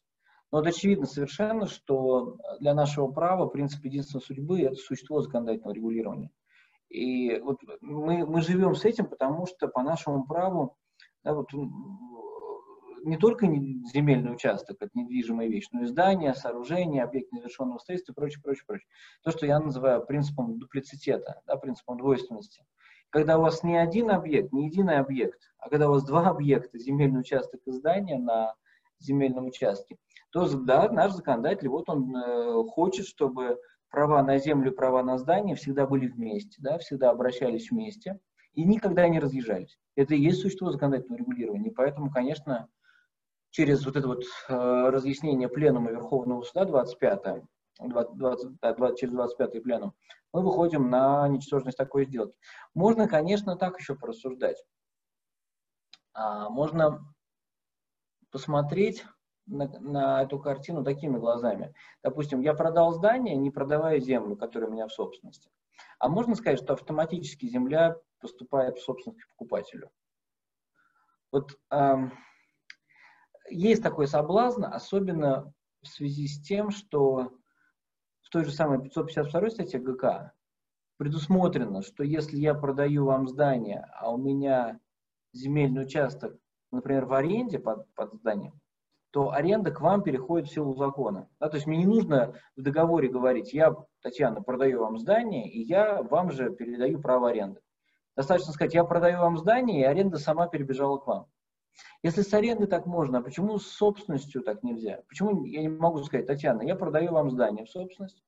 Но 0.51 0.59
вот 0.59 0.67
очевидно 0.67 1.05
совершенно, 1.05 1.65
что 1.65 2.37
для 2.59 2.73
нашего 2.73 3.07
права 3.07 3.47
принцип 3.47 3.83
единственной 3.83 4.21
судьбы– 4.21 4.61
это 4.61 4.75
существо 4.75 5.21
законодательного 5.21 5.73
регулирования. 5.73 6.29
И 6.89 7.39
вот 7.39 7.57
мы, 7.81 8.25
мы 8.25 8.41
живем 8.41 8.75
с 8.75 8.85
этим, 8.85 9.07
потому 9.07 9.45
что 9.45 9.67
по 9.67 9.81
нашему 9.81 10.25
праву 10.25 10.77
да, 11.23 11.33
вот, 11.33 11.49
не 13.03 13.17
только 13.17 13.47
земельный 13.47 14.33
участок, 14.33 14.77
это 14.79 14.91
недвижимая 14.93 15.47
вещь, 15.47 15.67
но 15.71 15.83
и 15.83 15.85
здание, 15.85 16.33
сооружение, 16.33 17.03
объект 17.03 17.31
незавершенного 17.31 17.79
строительства 17.79 18.13
и 18.13 18.15
прочее, 18.15 18.41
прочее, 18.43 18.63
прочее. 18.65 18.87
То, 19.23 19.31
что 19.31 19.45
я 19.45 19.59
называю 19.59 20.05
принципом 20.05 20.59
дуплицитета, 20.59 21.41
да, 21.45 21.57
принципом 21.57 21.97
двойственности. 21.97 22.65
Когда 23.09 23.37
у 23.37 23.41
вас 23.41 23.63
не 23.63 23.77
один 23.77 24.11
объект, 24.11 24.51
не 24.51 24.67
единый 24.67 24.97
объект, 24.97 25.41
а 25.59 25.69
когда 25.69 25.87
у 25.87 25.93
вас 25.93 26.03
два 26.03 26.29
объекта, 26.29 26.77
земельный 26.77 27.21
участок 27.21 27.61
и 27.65 27.71
здание 27.71 28.17
на 28.17 28.53
земельном 28.99 29.45
участке, 29.45 29.97
то 30.31 30.47
да, 30.57 30.89
наш 30.89 31.13
законодатель, 31.13 31.69
вот 31.69 31.89
он 31.89 32.15
э, 32.15 32.63
хочет, 32.67 33.05
чтобы 33.05 33.57
права 33.89 34.21
на 34.23 34.37
землю 34.37 34.71
права 34.71 35.03
на 35.03 35.17
здание 35.17 35.55
всегда 35.55 35.87
были 35.87 36.07
вместе, 36.07 36.57
да, 36.59 36.77
всегда 36.77 37.11
обращались 37.11 37.71
вместе 37.71 38.19
и 38.53 38.63
никогда 38.63 39.07
не 39.07 39.19
разъезжались. 39.19 39.77
Это 39.95 40.15
и 40.15 40.21
есть 40.21 40.41
существо 40.41 40.71
законодательного 40.71 41.19
регулирования. 41.19 41.71
Поэтому, 41.71 42.11
конечно, 42.11 42.67
через 43.57 43.83
вот 43.83 43.95
это 43.95 44.07
вот 44.07 44.23
э, 44.49 44.53
разъяснение 44.89 45.49
пленума 45.49 45.89
Верховного 45.89 46.43
Суда 46.43 46.63
25 46.63 47.43
20, 47.79 48.15
20, 48.15 48.59
20, 48.61 48.99
через 48.99 49.13
25 49.13 49.63
пленум, 49.63 49.95
мы 50.31 50.43
выходим 50.43 50.91
на 50.91 51.27
ничтожность 51.27 51.77
такой 51.77 52.05
сделки. 52.05 52.35
Можно, 52.75 53.07
конечно, 53.07 53.55
так 53.55 53.79
еще 53.79 53.95
порассуждать. 53.95 54.63
А, 56.13 56.49
можно 56.49 57.03
посмотреть 58.29 59.05
на, 59.47 59.67
на 59.79 60.21
эту 60.21 60.37
картину 60.37 60.83
такими 60.83 61.17
глазами. 61.17 61.73
Допустим, 62.03 62.41
я 62.41 62.53
продал 62.53 62.93
здание, 62.93 63.35
не 63.35 63.49
продавая 63.49 63.99
землю, 63.99 64.35
которая 64.35 64.69
у 64.69 64.73
меня 64.73 64.87
в 64.87 64.93
собственности. 64.93 65.49
А 65.97 66.09
можно 66.09 66.35
сказать, 66.35 66.59
что 66.59 66.73
автоматически 66.73 67.47
земля 67.47 67.95
поступает 68.19 68.77
в 68.77 68.83
собственность 68.83 69.23
к 69.23 69.29
покупателю. 69.29 69.89
Вот 71.31 71.57
эм, 71.71 72.11
есть 73.49 73.83
такой 73.83 74.07
соблазн, 74.07 74.65
особенно 74.65 75.53
в 75.81 75.87
связи 75.87 76.27
с 76.27 76.41
тем, 76.41 76.71
что 76.71 77.31
в 78.21 78.29
той 78.29 78.43
же 78.43 78.51
самой 78.51 78.81
552 78.81 79.49
статье 79.49 79.79
ГК 79.79 80.33
предусмотрено, 80.97 81.81
что 81.81 82.03
если 82.03 82.37
я 82.37 82.53
продаю 82.53 83.05
вам 83.05 83.27
здание, 83.27 83.87
а 83.99 84.11
у 84.11 84.17
меня 84.17 84.79
земельный 85.33 85.83
участок, 85.83 86.37
например, 86.71 87.05
в 87.05 87.13
аренде 87.13 87.59
под, 87.59 87.93
под 87.93 88.13
зданием, 88.15 88.59
то 89.11 89.31
аренда 89.31 89.71
к 89.71 89.79
вам 89.79 90.03
переходит 90.03 90.49
в 90.49 90.53
силу 90.53 90.75
закона. 90.75 91.29
Да, 91.39 91.49
то 91.49 91.55
есть 91.55 91.65
мне 91.67 91.77
не 91.77 91.85
нужно 91.85 92.33
в 92.55 92.61
договоре 92.61 93.07
говорить, 93.07 93.53
я, 93.53 93.73
Татьяна, 94.01 94.41
продаю 94.41 94.81
вам 94.81 94.97
здание, 94.97 95.49
и 95.49 95.61
я 95.61 96.03
вам 96.03 96.31
же 96.31 96.51
передаю 96.51 96.99
право 96.99 97.29
аренды. 97.29 97.61
Достаточно 98.15 98.51
сказать, 98.51 98.73
я 98.73 98.83
продаю 98.83 99.19
вам 99.19 99.37
здание, 99.37 99.81
и 99.81 99.83
аренда 99.83 100.17
сама 100.17 100.47
перебежала 100.47 100.97
к 100.97 101.07
вам. 101.07 101.27
Если 102.03 102.21
с 102.21 102.33
арендой 102.33 102.67
так 102.67 102.85
можно, 102.85 103.19
а 103.19 103.21
почему 103.21 103.57
с 103.59 103.67
собственностью 103.67 104.41
так 104.41 104.63
нельзя? 104.63 105.01
Почему 105.07 105.45
я 105.45 105.61
не 105.61 105.69
могу 105.69 106.03
сказать, 106.03 106.27
Татьяна, 106.27 106.61
я 106.61 106.75
продаю 106.75 107.11
вам 107.11 107.31
здание 107.31 107.65
в 107.65 107.69
собственность, 107.69 108.23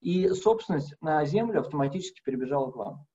и 0.00 0.28
собственность 0.30 0.94
на 1.00 1.24
землю 1.24 1.60
автоматически 1.60 2.22
перебежала 2.22 2.70
к 2.70 2.76
вам? 2.76 3.06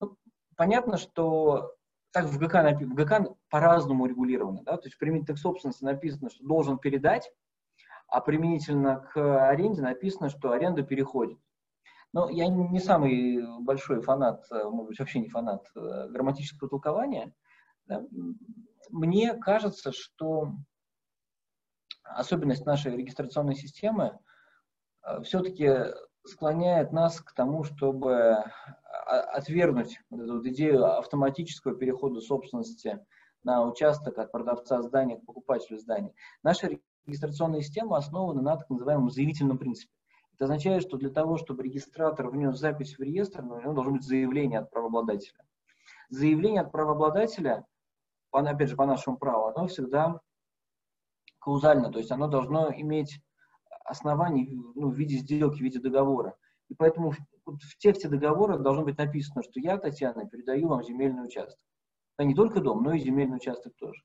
Ну, 0.00 0.16
понятно, 0.56 0.98
что 0.98 1.76
так 2.12 2.26
в 2.26 2.38
ГК, 2.38 2.74
в 2.74 2.94
ГК 2.94 3.34
по-разному 3.50 4.06
регулировано. 4.06 4.62
Да? 4.62 4.76
То 4.76 4.86
есть 4.86 4.98
применительно 4.98 5.36
к 5.36 5.40
собственности 5.40 5.84
написано, 5.84 6.30
что 6.30 6.44
должен 6.46 6.78
передать, 6.78 7.30
а 8.08 8.20
применительно 8.20 9.06
к 9.12 9.48
аренде 9.48 9.82
написано, 9.82 10.30
что 10.30 10.52
аренда 10.52 10.82
переходит. 10.82 11.38
Но 12.12 12.30
я 12.30 12.46
не 12.46 12.80
самый 12.80 13.42
большой 13.60 14.00
фанат, 14.00 14.46
может 14.50 14.86
быть, 14.88 14.98
вообще 14.98 15.18
не 15.18 15.28
фанат 15.28 15.66
э, 15.74 16.08
грамматического 16.08 16.70
толкования. 16.70 17.34
Да? 17.86 18.02
Мне 18.90 19.34
кажется, 19.34 19.92
что 19.92 20.52
особенность 22.02 22.66
нашей 22.66 22.96
регистрационной 22.96 23.54
системы 23.54 24.18
э, 25.02 25.22
все-таки 25.22 25.94
склоняет 26.24 26.92
нас 26.92 27.20
к 27.20 27.32
тому, 27.32 27.64
чтобы 27.64 28.44
отвергнуть 29.06 30.00
вот 30.10 30.20
эту 30.20 30.48
идею 30.48 30.84
автоматического 30.98 31.76
перехода 31.76 32.20
собственности 32.20 33.04
на 33.44 33.64
участок 33.64 34.18
от 34.18 34.32
продавца 34.32 34.82
здания 34.82 35.18
к 35.18 35.24
покупателю 35.24 35.78
здания. 35.78 36.12
Наша 36.42 36.68
регистрационная 37.06 37.60
система 37.60 37.96
основана 37.96 38.42
на 38.42 38.56
так 38.56 38.68
называемом 38.68 39.10
заявительном 39.10 39.58
принципе. 39.58 39.92
Это 40.34 40.44
означает, 40.44 40.82
что 40.82 40.96
для 40.96 41.10
того, 41.10 41.38
чтобы 41.38 41.62
регистратор 41.62 42.28
внес 42.28 42.58
запись 42.58 42.98
в 42.98 43.02
реестр, 43.02 43.42
у 43.42 43.60
него 43.60 43.72
должно 43.72 43.92
быть 43.92 44.02
заявление 44.02 44.58
от 44.58 44.70
правообладателя. 44.70 45.44
Заявление 46.08 46.62
от 46.62 46.72
правообладателя, 46.72 47.64
опять 48.32 48.68
же, 48.68 48.76
по 48.76 48.86
нашему 48.86 49.16
праву, 49.16 49.46
оно 49.48 49.66
всегда 49.66 50.20
каузально, 51.40 51.90
то 51.90 51.98
есть 51.98 52.10
оно 52.10 52.28
должно 52.28 52.72
иметь 52.72 53.20
основание 53.84 54.48
ну, 54.74 54.90
в 54.90 54.94
виде 54.94 55.16
сделки, 55.16 55.58
в 55.58 55.62
виде 55.62 55.78
договора. 55.78 56.36
И 56.68 56.74
поэтому 56.74 57.12
в 57.44 57.78
тексте 57.78 58.08
договора 58.08 58.58
должно 58.58 58.84
быть 58.84 58.98
написано, 58.98 59.42
что 59.42 59.60
я, 59.60 59.78
Татьяна, 59.78 60.28
передаю 60.28 60.68
вам 60.68 60.82
земельный 60.82 61.24
участок. 61.24 61.60
А 62.16 62.24
не 62.24 62.34
только 62.34 62.60
дом, 62.60 62.82
но 62.82 62.94
и 62.94 62.98
земельный 62.98 63.36
участок 63.36 63.74
тоже. 63.76 64.02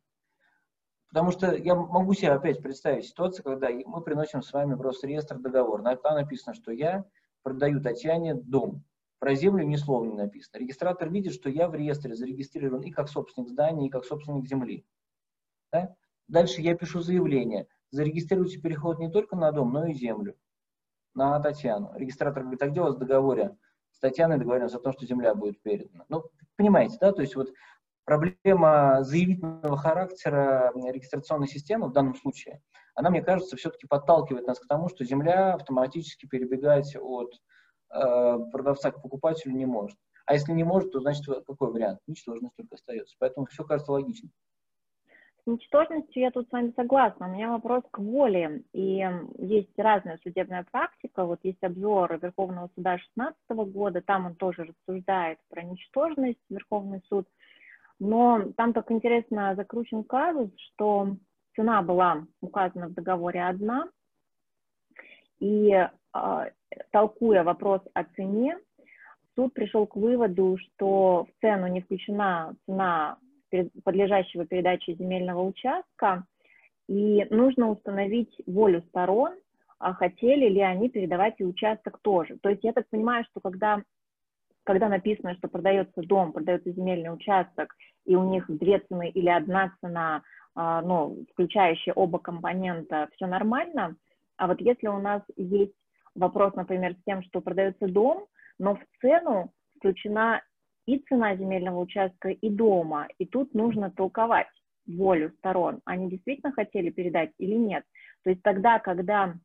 Потому 1.10 1.31
что 1.31 1.55
я 1.55 1.75
могу 1.75 2.13
себе 2.13 2.31
опять 2.31 2.62
представить 2.62 3.05
ситуацию, 3.05 3.43
когда 3.43 3.69
мы 3.69 4.01
приносим 4.01 4.41
с 4.41 4.53
вами 4.53 4.75
просто 4.75 5.07
реестр 5.07 5.39
договора. 5.39 5.95
Там 5.97 6.15
написано, 6.15 6.53
что 6.53 6.71
я 6.71 7.03
продаю 7.43 7.81
Татьяне 7.81 8.36
дом. 8.36 8.84
Про 9.21 9.36
землю 9.36 9.63
ни 9.63 9.75
слова 9.75 10.03
не 10.03 10.15
написано. 10.15 10.57
Регистратор 10.60 11.07
видит, 11.07 11.34
что 11.34 11.47
я 11.47 11.67
в 11.67 11.75
реестре 11.75 12.15
зарегистрирован 12.15 12.81
и 12.81 12.89
как 12.89 13.07
собственник 13.07 13.49
здания, 13.49 13.86
и 13.86 13.89
как 13.91 14.03
собственник 14.03 14.47
земли. 14.47 14.84
Да? 15.71 15.95
Дальше 16.27 16.62
я 16.62 16.75
пишу 16.75 17.01
заявление. 17.01 17.67
Зарегистрируйте 17.91 18.60
переход 18.60 18.97
не 18.97 19.12
только 19.12 19.36
на 19.36 19.51
дом, 19.51 19.71
но 19.71 19.86
и 19.86 19.93
землю 19.93 20.36
на 21.13 21.39
Татьяну. 21.39 21.91
Регистратор 21.93 22.41
говорит, 22.41 22.63
а 22.63 22.67
где 22.69 22.81
у 22.81 22.86
вас 22.86 22.95
в 22.95 22.97
договоре 22.97 23.55
с 23.91 23.99
Татьяной 23.99 24.39
договоренность 24.39 24.73
о 24.73 24.79
том, 24.79 24.91
что 24.91 25.05
земля 25.05 25.36
будет 25.36 25.62
передана? 25.62 26.03
Ну, 26.10 26.23
понимаете, 26.55 26.97
да, 26.99 27.12
то 27.12 27.21
есть 27.21 27.36
вот 27.36 27.53
проблема 28.05 29.03
заявительного 29.03 29.77
характера 29.77 30.71
регистрационной 30.73 31.47
системы 31.47 31.89
в 31.89 31.93
данном 31.93 32.15
случае, 32.15 32.63
она, 32.95 33.12
мне 33.12 33.21
кажется, 33.21 33.55
все-таки 33.55 33.86
подталкивает 33.86 34.47
нас 34.47 34.60
к 34.60 34.67
тому, 34.67 34.89
что 34.89 35.05
земля 35.05 35.53
автоматически 35.53 36.25
перебегать 36.25 36.95
от 36.95 37.36
продавца 37.91 38.91
к 38.91 39.01
покупателю 39.01 39.54
не 39.54 39.65
может. 39.65 39.97
А 40.25 40.34
если 40.34 40.54
не 40.54 40.63
может, 40.63 40.91
то 40.91 40.99
значит 41.01 41.25
какой 41.25 41.71
вариант? 41.71 41.99
Ничтожность 42.08 42.56
только 42.56 42.75
остается. 42.75 43.15
Поэтому 43.19 43.45
все 43.47 43.63
кажется 43.63 43.91
логичным. 43.91 44.32
С 45.43 45.47
ничтожностью 45.47 46.21
я 46.21 46.30
тут 46.30 46.47
с 46.47 46.51
вами 46.51 46.71
согласна. 46.75 47.27
У 47.27 47.32
меня 47.32 47.49
вопрос 47.49 47.84
к 47.89 47.97
воле. 47.97 48.63
И 48.73 49.04
есть 49.39 49.77
разная 49.77 50.19
судебная 50.21 50.63
практика. 50.71 51.25
Вот 51.25 51.39
есть 51.43 51.63
обзор 51.63 52.19
Верховного 52.21 52.69
суда 52.75 52.97
2016 53.17 53.73
года, 53.73 54.01
там 54.01 54.27
он 54.27 54.36
тоже 54.36 54.65
рассуждает 54.65 55.39
про 55.49 55.63
ничтожность, 55.63 56.39
Верховный 56.49 57.01
суд. 57.10 57.27
Но 57.99 58.51
там 58.56 58.73
так 58.73 58.91
интересно 58.91 59.56
закручен 59.56 60.04
казус, 60.04 60.51
что 60.58 61.17
цена 61.56 61.82
была 61.82 62.25
указана 62.41 62.88
в 62.88 62.93
договоре 62.93 63.43
одна, 63.43 63.89
и 65.41 65.71
э, 65.73 66.49
толкуя 66.91 67.43
вопрос 67.43 67.82
о 67.93 68.04
цене, 68.15 68.58
суд 69.36 69.54
пришел 69.54 69.86
к 69.88 69.95
выводу, 69.97 70.58
что 70.58 71.25
в 71.25 71.41
цену 71.41 71.67
не 71.67 71.82
включена 71.82 72.56
цена 72.65 73.17
подлежащего 73.84 74.45
передаче 74.45 74.93
земельного 74.93 75.41
участка, 75.41 76.25
и 76.88 77.25
нужно 77.30 77.69
установить 77.69 78.34
волю 78.45 78.82
сторон, 78.89 79.34
а 79.80 79.93
хотели 79.93 80.47
ли 80.47 80.62
они 80.62 80.89
передавать 80.89 81.36
и 81.39 81.43
участок 81.43 81.99
тоже. 82.01 82.38
То 82.41 82.49
есть 82.49 82.63
я 82.63 82.71
так 82.71 82.88
понимаю, 82.89 83.25
что 83.25 83.41
когда, 83.41 83.82
когда 84.63 84.88
написано, 84.88 85.36
что 85.36 85.47
продается 85.47 86.01
дом, 86.01 86.34
продается 86.34 86.71
земельный 86.71 87.13
участок, 87.13 87.75
и 88.06 88.15
у 88.15 88.30
них 88.30 88.45
две 88.47 88.80
цены 88.80 89.10
или 89.10 89.30
одна 89.30 89.73
цена, 89.82 90.21
а, 90.54 90.82
ну, 90.82 91.25
включающая 91.34 91.93
оба 91.93 92.19
компонента, 92.19 93.10
все 93.15 93.25
нормально, 93.25 93.95
а 94.41 94.47
вот 94.47 94.60
если 94.60 94.88
у 94.88 94.97
нас 94.97 95.21
есть 95.36 95.75
вопрос, 96.15 96.56
например, 96.56 96.93
с 96.93 97.04
тем, 97.06 97.21
что 97.21 97.41
продается 97.41 97.88
дом, 97.88 98.25
но 98.58 98.73
в 98.73 98.80
цену 98.99 99.54
включена 99.77 100.41
и 100.88 100.97
цена 100.97 101.36
земельного 101.36 101.80
участка, 101.80 102.30
и 102.30 102.49
дома. 102.49 103.08
И 103.19 103.27
тут 103.27 103.54
нужно 103.54 103.91
толковать 103.91 104.47
волю 104.88 105.32
сторон. 105.38 105.82
Они 105.86 106.10
действительно 106.10 106.51
хотели 106.54 106.89
передать 106.89 107.30
или 107.38 107.54
нет. 107.54 107.84
То 108.23 108.32
есть 108.32 108.41
тогда, 108.41 108.80
когда 108.80 109.36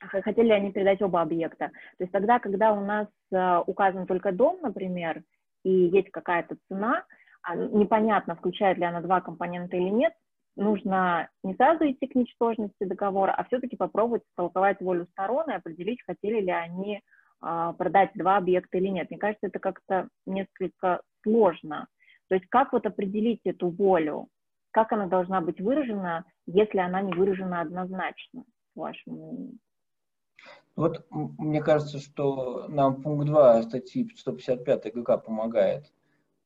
хотели 0.00 0.52
они 0.52 0.72
передать 0.72 1.02
оба 1.02 1.20
объекта. 1.20 1.68
То 1.98 2.04
есть 2.04 2.12
тогда, 2.12 2.38
когда 2.38 2.72
у 2.72 2.82
нас 2.82 3.08
э, 3.30 3.58
указан 3.66 4.06
только 4.06 4.32
дом, 4.32 4.58
например, 4.62 5.22
и 5.64 5.70
есть 5.70 6.10
какая-то 6.10 6.56
цена, 6.68 7.04
а 7.42 7.56
непонятно, 7.56 8.36
включает 8.36 8.78
ли 8.78 8.84
она 8.84 9.02
два 9.02 9.20
компонента 9.20 9.76
или 9.76 9.90
нет, 9.90 10.14
нужно 10.56 11.28
не 11.42 11.54
сразу 11.54 11.84
идти 11.84 12.06
к 12.06 12.14
ничтожности 12.14 12.84
договора, 12.84 13.32
а 13.32 13.44
все-таки 13.44 13.76
попробовать 13.76 14.22
толковать 14.36 14.80
волю 14.80 15.06
сторон 15.12 15.50
и 15.50 15.54
определить, 15.54 16.02
хотели 16.06 16.40
ли 16.40 16.50
они 16.50 17.00
а, 17.40 17.72
продать 17.72 18.10
два 18.14 18.36
объекта 18.36 18.78
или 18.78 18.88
нет. 18.88 19.10
Мне 19.10 19.18
кажется, 19.18 19.48
это 19.48 19.58
как-то 19.58 20.08
несколько 20.26 21.02
сложно. 21.22 21.88
То 22.28 22.36
есть 22.36 22.46
как 22.48 22.72
вот 22.72 22.86
определить 22.86 23.40
эту 23.44 23.68
волю? 23.68 24.28
Как 24.70 24.92
она 24.92 25.06
должна 25.06 25.40
быть 25.40 25.60
выражена, 25.60 26.24
если 26.46 26.78
она 26.78 27.00
не 27.02 27.12
выражена 27.12 27.60
однозначно, 27.60 28.44
по-вашему 28.74 29.52
Вот 30.74 31.06
мне 31.10 31.62
кажется, 31.62 31.98
что 31.98 32.66
нам 32.68 33.02
пункт 33.02 33.26
2 33.26 33.62
статьи 33.62 34.08
155 34.16 34.94
ГК 34.94 35.18
помогает. 35.18 35.92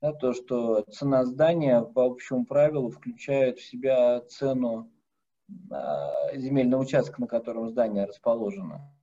Да, 0.00 0.12
то, 0.12 0.32
что 0.32 0.82
цена 0.82 1.24
здания 1.24 1.82
по 1.82 2.04
общему 2.04 2.46
правилу 2.46 2.90
включает 2.90 3.58
в 3.58 3.64
себя 3.64 4.20
цену 4.20 4.92
э, 5.48 6.38
земельного 6.38 6.82
участка, 6.82 7.20
на 7.20 7.26
котором 7.26 7.68
здание 7.68 8.04
расположено. 8.04 8.94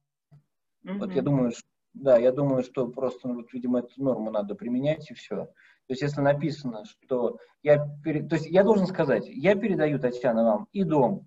Mm-hmm. 0.86 1.00
Вот 1.00 1.12
я 1.12 1.22
думаю, 1.22 1.52
что 1.52 1.68
да, 1.96 2.18
я 2.18 2.32
думаю, 2.34 2.62
что 2.64 2.88
просто, 2.88 3.28
ну, 3.28 3.36
вот, 3.36 3.54
видимо, 3.54 3.80
эту 3.80 4.04
норму 4.04 4.30
надо 4.30 4.54
применять 4.54 5.10
и 5.10 5.14
все. 5.14 5.46
То 5.46 5.92
есть, 5.92 6.02
если 6.02 6.20
написано, 6.20 6.84
что 6.86 7.38
я, 7.64 7.88
пере... 8.04 8.22
то 8.22 8.36
есть, 8.36 8.48
я 8.48 8.64
должен 8.64 8.86
сказать, 8.86 9.28
я 9.28 9.56
передаю, 9.56 9.98
Татьяна, 9.98 10.44
вам 10.44 10.68
и 10.74 10.84
дом, 10.84 11.26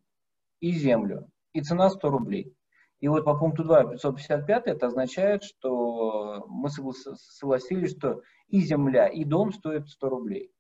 и 0.60 0.72
землю, 0.72 1.30
и 1.54 1.62
цена 1.62 1.88
100 1.88 2.10
рублей. 2.10 2.54
И 3.00 3.08
вот 3.08 3.24
по 3.24 3.38
пункту 3.38 3.64
2, 3.64 3.92
555, 3.92 4.66
это 4.66 4.86
означает, 4.88 5.42
что 5.42 6.44
мы 6.48 6.68
согласились, 6.68 7.96
что 7.96 8.22
и 8.48 8.60
земля, 8.60 9.06
и 9.06 9.24
дом 9.24 9.52
стоят 9.52 9.88
100 9.88 10.08
рублей. 10.08 10.50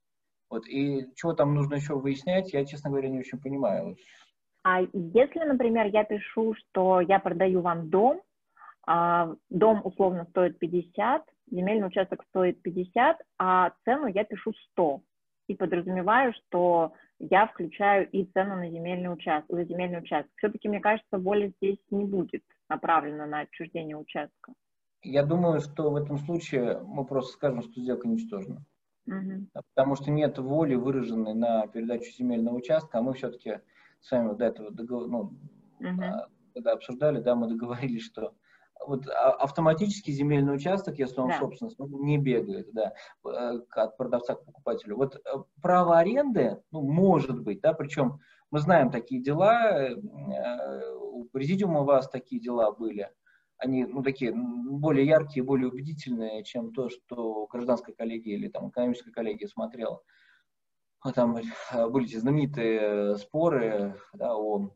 Вот, 0.50 0.66
и 0.66 1.06
чего 1.14 1.34
там 1.34 1.54
нужно 1.54 1.74
еще 1.74 1.94
выяснять, 1.94 2.52
я, 2.52 2.64
честно 2.64 2.90
говоря, 2.90 3.08
не 3.08 3.18
очень 3.18 3.40
понимаю. 3.40 3.96
А 4.64 4.80
если, 4.92 5.40
например, 5.44 5.86
я 5.86 6.04
пишу, 6.04 6.54
что 6.54 7.00
я 7.00 7.18
продаю 7.18 7.60
вам 7.60 7.90
дом, 7.90 8.22
а, 8.86 9.34
дом 9.50 9.82
условно 9.84 10.26
стоит 10.30 10.58
50, 10.58 11.22
земельный 11.50 11.86
участок 11.86 12.24
стоит 12.30 12.62
50, 12.62 13.18
а 13.38 13.72
цену 13.84 14.06
я 14.06 14.24
пишу 14.24 14.52
100. 14.72 15.02
И 15.48 15.54
подразумеваю, 15.54 16.34
что 16.34 16.92
я 17.18 17.46
включаю 17.46 18.08
и 18.10 18.24
цену 18.26 18.56
на 18.56 18.70
земельный 18.70 19.12
участок, 19.12 19.56
за 19.56 19.64
земельный 19.64 20.00
участок. 20.00 20.30
Все-таки, 20.36 20.68
мне 20.68 20.80
кажется, 20.80 21.18
воля 21.18 21.52
здесь 21.56 21.78
не 21.90 22.04
будет 22.04 22.42
направлена 22.68 23.26
на 23.26 23.40
отчуждение 23.40 23.96
участка. 23.96 24.52
Я 25.02 25.24
думаю, 25.24 25.60
что 25.60 25.90
в 25.90 25.96
этом 25.96 26.18
случае 26.18 26.80
мы 26.84 27.04
просто 27.04 27.32
скажем, 27.32 27.62
что 27.62 27.80
сделка 27.80 28.08
ничтожна. 28.08 28.64
Угу. 29.06 29.48
Потому 29.74 29.96
что 29.96 30.10
нет 30.10 30.38
воли, 30.38 30.74
выраженной 30.74 31.34
на 31.34 31.66
передачу 31.66 32.10
земельного 32.12 32.56
участка, 32.56 32.98
а 32.98 33.02
мы 33.02 33.14
все-таки 33.14 33.60
с 34.00 34.10
вами 34.10 34.34
до 34.34 34.44
этого 34.44 34.70
договор, 34.70 35.08
ну, 35.08 35.18
угу. 35.80 36.02
когда 36.54 36.72
обсуждали, 36.72 37.20
да, 37.20 37.34
мы 37.34 37.48
договорились, 37.48 38.04
что 38.04 38.34
вот 38.86 39.08
а, 39.08 39.32
автоматически 39.32 40.10
земельный 40.10 40.54
участок, 40.54 40.98
если 40.98 41.20
он 41.20 41.28
да. 41.28 41.38
собственность, 41.38 41.80
он 41.80 41.90
не 42.04 42.18
бегает, 42.18 42.68
да, 42.72 42.92
э, 43.24 43.60
от 43.70 43.96
продавца 43.96 44.34
к 44.34 44.44
покупателю. 44.44 44.96
Вот 44.96 45.16
э, 45.16 45.20
право 45.62 45.98
аренды, 45.98 46.62
ну, 46.70 46.82
может 46.82 47.40
быть, 47.40 47.60
да, 47.60 47.72
причем 47.72 48.20
мы 48.50 48.60
знаем 48.60 48.90
такие 48.90 49.22
дела, 49.22 49.88
э, 49.88 49.94
у 51.00 51.24
президиума 51.24 51.80
у 51.80 51.84
вас 51.84 52.08
такие 52.08 52.40
дела 52.40 52.72
были, 52.72 53.10
они, 53.58 53.84
ну, 53.84 54.02
такие 54.02 54.32
более 54.34 55.06
яркие, 55.06 55.44
более 55.44 55.68
убедительные, 55.68 56.44
чем 56.44 56.72
то, 56.72 56.88
что 56.88 57.46
гражданская 57.46 57.94
коллегия 57.94 58.34
или 58.34 58.48
там 58.48 58.70
экономическая 58.70 59.12
коллегия 59.12 59.48
смотрела. 59.48 60.00
Там 61.14 61.34
были 61.34 62.06
эти 62.06 62.16
знаменитые 62.16 63.16
споры 63.16 64.00
да, 64.12 64.36
о 64.36 64.74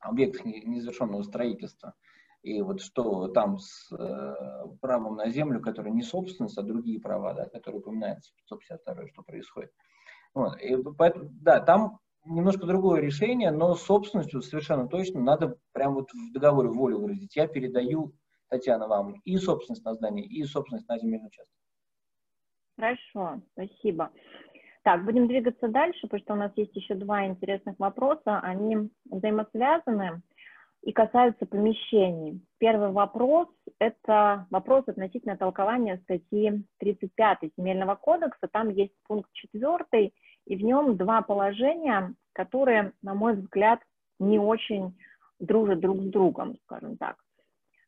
объектах 0.00 0.44
незавершенного 0.44 1.22
строительства. 1.22 1.94
И 2.42 2.62
вот 2.62 2.80
что 2.80 3.28
там 3.28 3.58
с 3.58 3.90
э, 3.92 4.34
правом 4.80 5.16
на 5.16 5.30
землю, 5.30 5.60
которое 5.60 5.90
не 5.90 6.02
собственность, 6.02 6.56
а 6.58 6.62
другие 6.62 7.00
права, 7.00 7.34
да, 7.34 7.48
которые 7.48 7.80
упоминаются 7.80 8.32
в 8.36 8.40
152 8.46 9.08
что 9.08 9.22
происходит. 9.22 9.72
Вот. 10.32 10.56
И 10.60 10.76
поэтому, 10.96 11.28
да, 11.40 11.60
там 11.60 11.98
немножко 12.26 12.66
другое 12.66 13.00
решение, 13.00 13.50
но 13.50 13.74
собственностью 13.74 14.42
совершенно 14.42 14.88
точно 14.88 15.20
надо 15.20 15.56
прям 15.72 15.94
вот 15.94 16.10
в 16.10 16.32
договоре 16.32 16.68
волю 16.68 16.98
выразить. 16.98 17.36
Я 17.36 17.46
передаю, 17.46 18.12
Татьяна, 18.48 18.88
вам 18.88 19.14
и 19.24 19.36
собственность 19.36 19.84
на 19.84 19.94
здание, 19.94 20.24
и 20.24 20.44
собственность 20.44 20.88
на 20.88 20.98
земельный 20.98 21.28
участок. 21.28 21.54
Хорошо, 22.78 23.40
спасибо. 23.52 24.10
Так, 24.82 25.04
будем 25.04 25.26
двигаться 25.26 25.68
дальше, 25.68 26.02
потому 26.02 26.20
что 26.20 26.32
у 26.34 26.36
нас 26.36 26.52
есть 26.56 26.76
еще 26.76 26.94
два 26.94 27.26
интересных 27.26 27.78
вопроса. 27.78 28.38
Они 28.40 28.90
взаимосвязаны 29.10 30.22
и 30.82 30.92
касаются 30.92 31.46
помещений. 31.46 32.40
Первый 32.58 32.92
вопрос– 32.92 33.48
это 33.80 34.46
вопрос 34.50 34.84
относительно 34.86 35.36
толкования 35.36 35.98
статьи 36.04 36.62
35 36.78 37.38
Земельного 37.58 37.96
кодекса. 37.96 38.46
Там 38.52 38.68
есть 38.68 38.92
пункт 39.08 39.28
4, 39.32 40.12
и 40.46 40.56
в 40.56 40.62
нем 40.62 40.96
два 40.96 41.22
положения, 41.22 42.14
которые, 42.32 42.92
на 43.02 43.14
мой 43.14 43.34
взгляд, 43.34 43.80
не 44.18 44.38
очень 44.38 44.96
дружат 45.38 45.80
друг 45.80 45.98
с 45.98 46.10
другом, 46.10 46.56
скажем 46.64 46.96
так. 46.96 47.16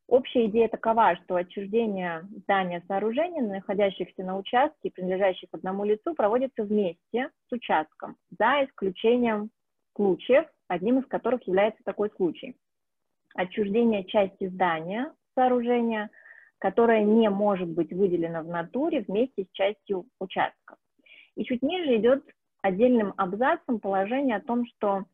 Общая 0.07 0.47
идея 0.47 0.69
такова, 0.69 1.17
что 1.17 1.37
отчуждение 1.37 2.27
здания 2.45 2.83
сооружения, 2.89 3.43
находящихся 3.43 4.25
на 4.25 4.39
участке, 4.39 4.91
принадлежащих 4.91 5.49
одному 5.53 5.85
лицу, 5.85 6.15
проводится 6.15 6.65
вместе 6.65 7.31
с 7.49 7.53
участком, 7.53 8.17
за 8.39 8.65
исключением 8.65 9.51
случаев, 9.95 10.47
одним 10.67 11.01
из 11.01 11.07
которых 11.07 11.47
является 11.47 11.83
такой 11.85 12.11
случай– 12.17 12.57
отчуждение 13.35 14.05
части 14.05 14.49
здания, 14.49 15.13
сооружения, 15.35 16.11
которое 16.59 17.05
не 17.05 17.29
может 17.31 17.69
быть 17.69 17.93
выделено 17.93 18.43
в 18.43 18.49
натуре 18.49 19.05
вместе 19.07 19.45
с 19.45 19.53
частью 19.53 20.07
участка. 20.19 20.77
И 21.37 21.45
чуть 21.45 21.63
ниже 21.63 21.97
идет 21.97 22.25
отдельным 22.63 23.15
абзацем 23.17 23.81
положение 23.81 24.37
о 24.37 24.43
том, 24.43 24.67
что 24.67 25.05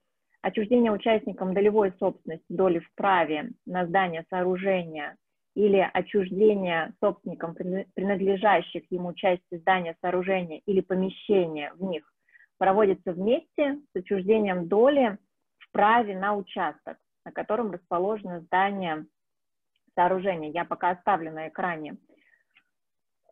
отчуждение 0.43 0.93
участникам 0.93 1.55
долевой 1.55 1.93
собственности 1.99 2.45
доли 2.49 2.81
в 2.81 2.95
праве 2.95 3.53
на 3.67 3.87
здание 3.87 4.25
сооружения 4.31 5.17
или 5.55 5.89
отчуждение 5.93 6.95
собственникам 7.01 7.55
принадлежащих 7.55 8.83
ему 8.91 9.15
части 9.15 9.57
здания 9.57 9.97
сооружения 10.01 10.61
или 10.67 10.81
помещения 10.81 11.73
в 11.75 11.85
них 11.85 12.13
проводится 12.59 13.13
вместе 13.13 13.81
с 13.93 13.97
отчуждением 13.97 14.69
доли 14.69 15.19
в 15.59 15.71
праве 15.71 16.19
на 16.19 16.35
участок 16.35 16.99
на 17.25 17.33
котором 17.33 17.71
расположено 17.71 18.41
здание 18.41 19.07
сооружения. 19.95 20.51
Я 20.51 20.65
пока 20.65 20.91
оставлю 20.91 21.33
на 21.33 21.49
экране 21.49 21.97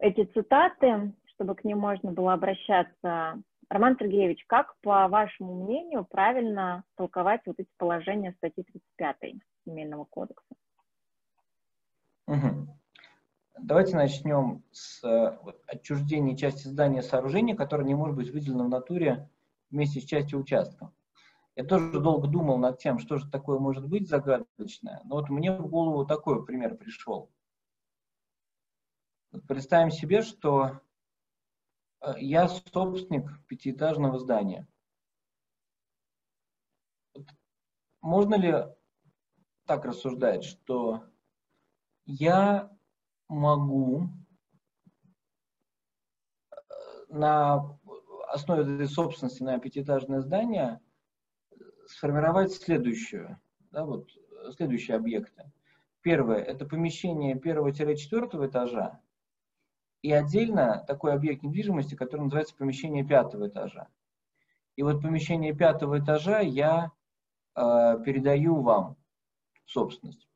эти 0.01 0.25
цитаты, 0.25 1.13
чтобы 1.27 1.55
к 1.55 1.65
ним 1.65 1.79
можно 1.79 2.13
было 2.13 2.33
обращаться. 2.33 3.41
Роман 3.69 3.97
Сергеевич, 3.99 4.45
как, 4.47 4.77
по 4.81 5.09
вашему 5.09 5.65
мнению, 5.65 6.05
правильно 6.05 6.85
толковать 6.97 7.43
вот 7.47 7.59
эти 7.59 7.71
положения 7.79 8.33
статьи 8.33 8.65
35 8.65 9.35
Земельного 9.67 10.05
кодекса? 10.05 10.55
Угу. 12.27 12.79
Давайте 13.59 13.97
начнем 13.97 14.63
с 14.73 15.03
вот, 15.43 15.61
отчуждения 15.67 16.37
части 16.37 16.69
здания 16.69 17.03
сооружения, 17.03 17.55
которое 17.55 17.85
не 17.85 17.95
может 17.95 18.17
быть 18.17 18.31
выделено 18.31 18.65
в 18.65 18.69
натуре 18.69 19.29
вместе 19.71 20.01
с 20.01 20.05
частью 20.05 20.41
участка. 20.41 20.93
Я 21.55 21.65
тоже 21.65 22.01
долго 22.01 22.29
думал 22.29 22.57
над 22.59 22.79
тем, 22.79 22.99
что 22.99 23.19
же 23.19 23.31
такое 23.31 23.59
может 23.59 23.87
быть 23.87 24.09
загадочное. 24.09 25.03
Но 25.05 25.17
вот 25.17 25.29
мне 25.29 25.53
в 25.53 25.69
голову 25.69 26.07
такой 26.07 26.45
пример 26.45 26.77
пришел. 26.77 27.31
Представим 29.49 29.91
себе, 29.91 30.23
что 30.23 30.67
э, 30.67 30.79
я 32.19 32.49
собственник 32.49 33.29
пятиэтажного 33.47 34.19
здания. 34.19 34.67
Можно 38.01 38.35
ли 38.35 38.55
так 39.67 39.85
рассуждать, 39.85 40.45
что 40.45 41.05
я 42.05 42.77
могу 43.29 44.09
э, 46.51 46.57
на 47.09 47.79
основе 48.29 48.63
этой 48.63 48.89
собственности 48.89 49.43
на 49.43 49.59
пятиэтажное 49.59 50.21
здание– 50.21 50.81
сформировать 51.87 52.53
следующую, 52.53 53.41
да, 53.71 53.85
вот, 53.85 54.11
следующие 54.57 54.97
объекты. 54.97 55.51
Первое– 56.01 56.39
это 56.39 56.67
помещение 56.67 57.39
первого-четвертого 57.39 58.47
этажа 58.47 59.01
и 60.03 60.13
отдельно 60.13 60.85
такой 60.87 61.15
объект 61.15 61.43
недвижимости, 61.43 61.95
который 61.95 62.23
называется 62.23 62.57
помещение 62.57 63.05
пятого 63.05 63.49
этажа. 63.49 63.89
И 64.77 64.83
вот 64.83 65.01
помещение 65.01 65.55
пятого 65.55 66.01
этажа 66.01 66.41
я 66.41 66.91
э, 67.55 67.61
передаю 68.05 68.61
вам 68.61 68.97
собственность. 69.65 70.29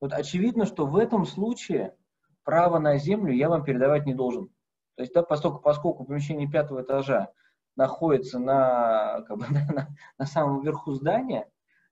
Вот 0.00 0.12
очевидно, 0.12 0.66
что 0.66 0.86
в 0.86 0.96
этом 0.96 1.24
случае 1.24 1.96
право 2.44 2.78
на 2.78 2.98
землю 2.98 3.32
я 3.32 3.48
вам 3.48 3.64
передавать 3.64 4.06
не 4.06 4.14
должен. 4.14 4.48
То 4.96 5.02
есть, 5.02 5.14
да, 5.14 5.22
поскольку, 5.22 5.60
поскольку 5.60 6.04
помещение 6.04 6.48
пятого 6.48 6.82
этажа 6.82 7.30
находится 7.76 8.38
на, 8.38 9.22
как 9.22 9.38
бы, 9.38 9.46
на, 9.74 9.88
на 10.18 10.26
самом 10.26 10.62
верху 10.62 10.92
здания, 10.92 11.48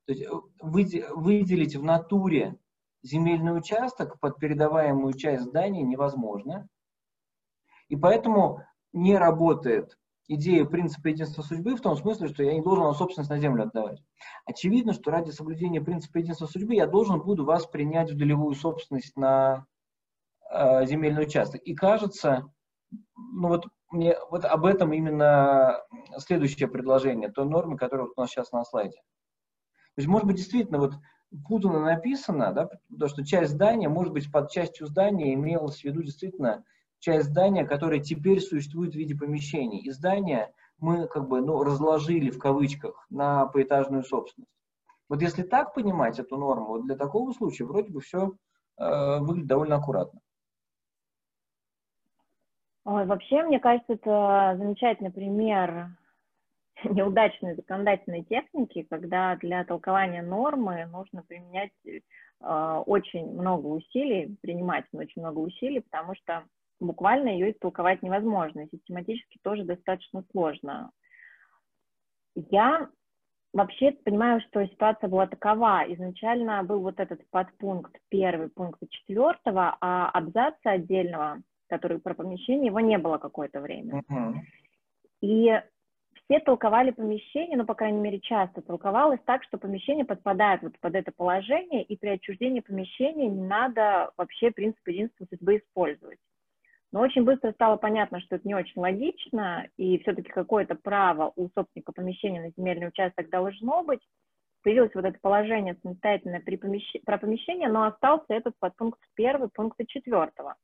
то 0.06 0.12
есть 0.12 0.24
э, 0.24 0.30
выделить 0.60 1.76
в 1.76 1.82
натуре 1.82 2.58
земельный 3.02 3.56
участок 3.56 4.18
под 4.20 4.38
передаваемую 4.38 5.14
часть 5.14 5.44
здания 5.44 5.82
невозможно. 5.82 6.68
И 7.94 7.96
поэтому 7.96 8.60
не 8.92 9.16
работает 9.16 9.96
идея 10.26 10.64
принципа 10.64 11.08
единства 11.08 11.42
судьбы 11.42 11.76
в 11.76 11.80
том 11.80 11.96
смысле, 11.96 12.26
что 12.26 12.42
я 12.42 12.52
не 12.52 12.60
должен 12.60 12.92
собственность 12.92 13.30
на 13.30 13.38
землю 13.38 13.62
отдавать. 13.62 14.02
Очевидно, 14.46 14.94
что 14.94 15.12
ради 15.12 15.30
соблюдения 15.30 15.80
принципа 15.80 16.18
единства 16.18 16.46
судьбы 16.46 16.74
я 16.74 16.88
должен 16.88 17.20
буду 17.20 17.44
вас 17.44 17.66
принять 17.68 18.10
в 18.10 18.16
долевую 18.16 18.56
собственность 18.56 19.16
на 19.16 19.66
э, 20.50 20.86
земельный 20.86 21.22
участок. 21.22 21.62
И 21.62 21.76
кажется, 21.76 22.52
ну 23.16 23.46
вот 23.46 23.68
мне 23.92 24.16
вот 24.28 24.44
об 24.44 24.64
этом 24.64 24.92
именно 24.92 25.80
следующее 26.18 26.68
предложение, 26.68 27.30
той 27.30 27.44
нормы, 27.44 27.76
которая 27.76 28.06
вот 28.08 28.14
у 28.16 28.20
нас 28.20 28.30
сейчас 28.30 28.50
на 28.50 28.64
слайде. 28.64 28.96
То 28.96 30.00
есть, 30.00 30.08
может 30.08 30.26
быть, 30.26 30.36
действительно, 30.36 30.78
вот 30.78 30.94
путано 31.46 31.78
написано, 31.78 32.52
да, 32.52 32.68
то, 32.98 33.06
что 33.06 33.24
часть 33.24 33.52
здания, 33.52 33.88
может 33.88 34.12
быть, 34.12 34.32
под 34.32 34.50
частью 34.50 34.88
здания 34.88 35.32
имелось 35.34 35.82
в 35.82 35.84
виду 35.84 36.02
действительно 36.02 36.64
часть 37.04 37.28
здания, 37.28 37.64
которая 37.64 38.00
теперь 38.00 38.40
существует 38.40 38.92
в 38.92 38.96
виде 38.96 39.14
помещений. 39.14 39.80
И 39.80 39.90
здание 39.90 40.52
мы 40.78 41.06
как 41.06 41.28
бы 41.28 41.40
ну, 41.40 41.62
разложили 41.62 42.30
в 42.30 42.38
кавычках 42.38 43.06
на 43.10 43.46
поэтажную 43.46 44.02
собственность. 44.02 44.50
Вот 45.08 45.20
если 45.20 45.42
так 45.42 45.74
понимать 45.74 46.18
эту 46.18 46.38
норму, 46.38 46.66
вот 46.66 46.86
для 46.86 46.96
такого 46.96 47.32
случая 47.32 47.64
вроде 47.64 47.92
бы 47.92 48.00
все 48.00 48.32
э, 48.78 49.18
выглядит 49.20 49.48
довольно 49.48 49.76
аккуратно. 49.76 50.20
Ой, 52.86 53.06
вообще, 53.06 53.42
мне 53.42 53.60
кажется, 53.60 53.92
это 53.92 54.54
замечательный 54.58 55.12
пример 55.12 55.90
неудачной 56.84 57.54
законодательной 57.54 58.24
техники, 58.24 58.86
когда 58.88 59.36
для 59.36 59.64
толкования 59.64 60.22
нормы 60.22 60.86
нужно 60.86 61.22
применять 61.22 61.72
э, 61.84 62.82
очень 62.86 63.30
много 63.30 63.66
усилий, 63.66 64.36
принимать 64.40 64.86
очень 64.92 65.20
много 65.20 65.40
усилий, 65.40 65.80
потому 65.80 66.14
что 66.14 66.44
буквально 66.80 67.28
ее 67.28 67.52
истолковать 67.52 68.02
невозможно, 68.02 68.68
систематически 68.70 69.38
тоже 69.42 69.64
достаточно 69.64 70.24
сложно. 70.30 70.90
Я 72.34 72.88
вообще 73.52 73.92
понимаю, 73.92 74.40
что 74.42 74.66
ситуация 74.66 75.08
была 75.08 75.26
такова. 75.26 75.84
Изначально 75.88 76.62
был 76.64 76.80
вот 76.80 77.00
этот 77.00 77.20
подпункт 77.30 77.96
первый 78.10 78.48
пункта 78.48 78.86
четвертого, 78.88 79.76
а 79.80 80.10
абзаца 80.10 80.70
отдельного, 80.70 81.42
который 81.68 82.00
про 82.00 82.14
помещение, 82.14 82.66
его 82.66 82.80
не 82.80 82.98
было 82.98 83.18
какое-то 83.18 83.60
время. 83.60 84.02
Uh-huh. 84.10 84.34
И 85.20 85.62
все 86.24 86.40
толковали 86.40 86.90
помещение, 86.90 87.56
ну, 87.56 87.64
по 87.64 87.74
крайней 87.74 88.00
мере, 88.00 88.18
часто 88.20 88.62
толковалось 88.62 89.20
так, 89.24 89.42
что 89.44 89.58
помещение 89.58 90.04
подпадает 90.04 90.62
вот 90.62 90.78
под 90.80 90.94
это 90.94 91.12
положение, 91.12 91.82
и 91.82 91.96
при 91.96 92.08
отчуждении 92.08 92.60
помещения 92.60 93.28
не 93.28 93.42
надо 93.42 94.10
вообще 94.16 94.50
принцип 94.50 94.86
единства 94.88 95.26
судьбы 95.30 95.58
использовать. 95.58 96.18
Но 96.94 97.00
очень 97.00 97.24
быстро 97.24 97.50
стало 97.50 97.76
понятно, 97.76 98.20
что 98.20 98.36
это 98.36 98.46
не 98.46 98.54
очень 98.54 98.80
логично, 98.80 99.66
и 99.76 99.98
все-таки 99.98 100.30
какое-то 100.30 100.76
право 100.76 101.32
у 101.34 101.48
собственника 101.48 101.90
помещения 101.90 102.40
на 102.40 102.50
земельный 102.56 102.86
участок 102.86 103.28
должно 103.30 103.82
быть. 103.82 103.98
Появилось 104.62 104.94
вот 104.94 105.04
это 105.04 105.18
положение 105.20 105.76
самостоятельное 105.82 106.38
при 106.38 106.54
помещ... 106.54 106.94
про 107.04 107.18
помещение, 107.18 107.68
но 107.68 107.82
остался 107.82 108.26
этот 108.28 108.54
подпункт 108.60 109.00
первый, 109.14 109.48
пункта 109.48 109.84
четвертого. 109.84 110.54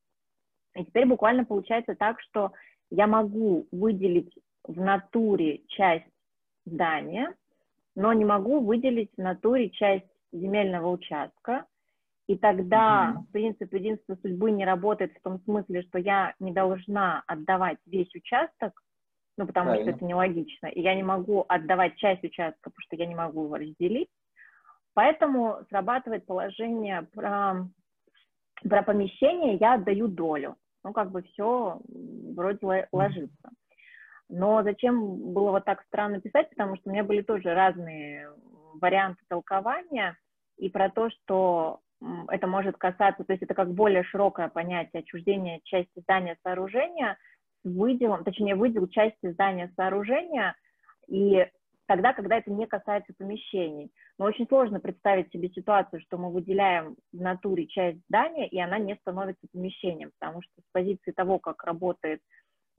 И 0.76 0.84
теперь 0.84 1.04
буквально 1.04 1.44
получается 1.44 1.96
так, 1.96 2.20
что 2.20 2.52
я 2.90 3.08
могу 3.08 3.66
выделить 3.72 4.32
в 4.62 4.80
натуре 4.80 5.62
часть 5.66 6.06
здания, 6.64 7.34
но 7.96 8.12
не 8.12 8.24
могу 8.24 8.60
выделить 8.60 9.10
в 9.16 9.20
натуре 9.20 9.70
часть 9.70 10.06
земельного 10.30 10.90
участка, 10.90 11.66
и 12.30 12.38
тогда 12.38 13.12
mm-hmm. 13.12 13.32
принцип 13.32 13.74
единства 13.74 14.16
судьбы 14.22 14.52
не 14.52 14.64
работает 14.64 15.12
в 15.16 15.20
том 15.20 15.40
смысле, 15.40 15.82
что 15.82 15.98
я 15.98 16.32
не 16.38 16.52
должна 16.52 17.24
отдавать 17.26 17.78
весь 17.86 18.14
участок, 18.14 18.80
ну, 19.36 19.48
потому 19.48 19.70
Правильно. 19.70 19.90
что 19.90 19.96
это 19.96 20.04
нелогично, 20.04 20.66
и 20.68 20.80
я 20.80 20.94
не 20.94 21.02
могу 21.02 21.44
отдавать 21.48 21.96
часть 21.96 22.22
участка, 22.22 22.70
потому 22.70 22.82
что 22.82 22.94
я 22.94 23.06
не 23.06 23.16
могу 23.16 23.46
его 23.46 23.56
разделить. 23.56 24.10
Поэтому 24.94 25.58
срабатывает 25.70 26.24
положение 26.24 27.02
про, 27.12 27.66
про 28.62 28.82
помещение, 28.84 29.56
я 29.56 29.74
отдаю 29.74 30.06
долю. 30.06 30.54
Ну, 30.84 30.92
как 30.92 31.10
бы 31.10 31.22
все 31.22 31.80
вроде 32.36 32.86
ложится. 32.92 33.50
Но 34.28 34.62
зачем 34.62 35.32
было 35.32 35.50
вот 35.50 35.64
так 35.64 35.82
странно 35.88 36.20
писать, 36.20 36.48
потому 36.50 36.76
что 36.76 36.90
у 36.90 36.92
меня 36.92 37.02
были 37.02 37.22
тоже 37.22 37.54
разные 37.54 38.30
варианты 38.80 39.20
толкования, 39.26 40.16
и 40.58 40.68
про 40.68 40.90
то, 40.90 41.10
что 41.10 41.80
это 42.28 42.46
может 42.46 42.76
касаться, 42.76 43.24
то 43.24 43.32
есть 43.32 43.42
это 43.42 43.54
как 43.54 43.72
более 43.72 44.02
широкое 44.04 44.48
понятие 44.48 45.00
отчуждения 45.00 45.60
части 45.64 46.00
здания 46.00 46.36
сооружения 46.42 47.18
с 47.62 47.68
выделом, 47.68 48.24
точнее 48.24 48.54
выдел 48.54 48.88
части 48.88 49.30
здания 49.32 49.72
сооружения, 49.76 50.54
и 51.08 51.46
тогда, 51.86 52.12
когда 52.12 52.38
это 52.38 52.50
не 52.50 52.66
касается 52.66 53.12
помещений. 53.18 53.90
Но 54.18 54.24
очень 54.24 54.46
сложно 54.46 54.80
представить 54.80 55.30
себе 55.32 55.48
ситуацию, 55.50 56.00
что 56.00 56.18
мы 56.18 56.30
выделяем 56.30 56.96
в 57.12 57.20
натуре 57.20 57.66
часть 57.66 57.98
здания, 58.08 58.48
и 58.48 58.58
она 58.60 58.78
не 58.78 58.94
становится 58.96 59.46
помещением, 59.52 60.10
потому 60.18 60.40
что 60.42 60.52
с 60.60 60.72
позиции 60.72 61.10
того, 61.10 61.38
как 61.38 61.64
работает 61.64 62.20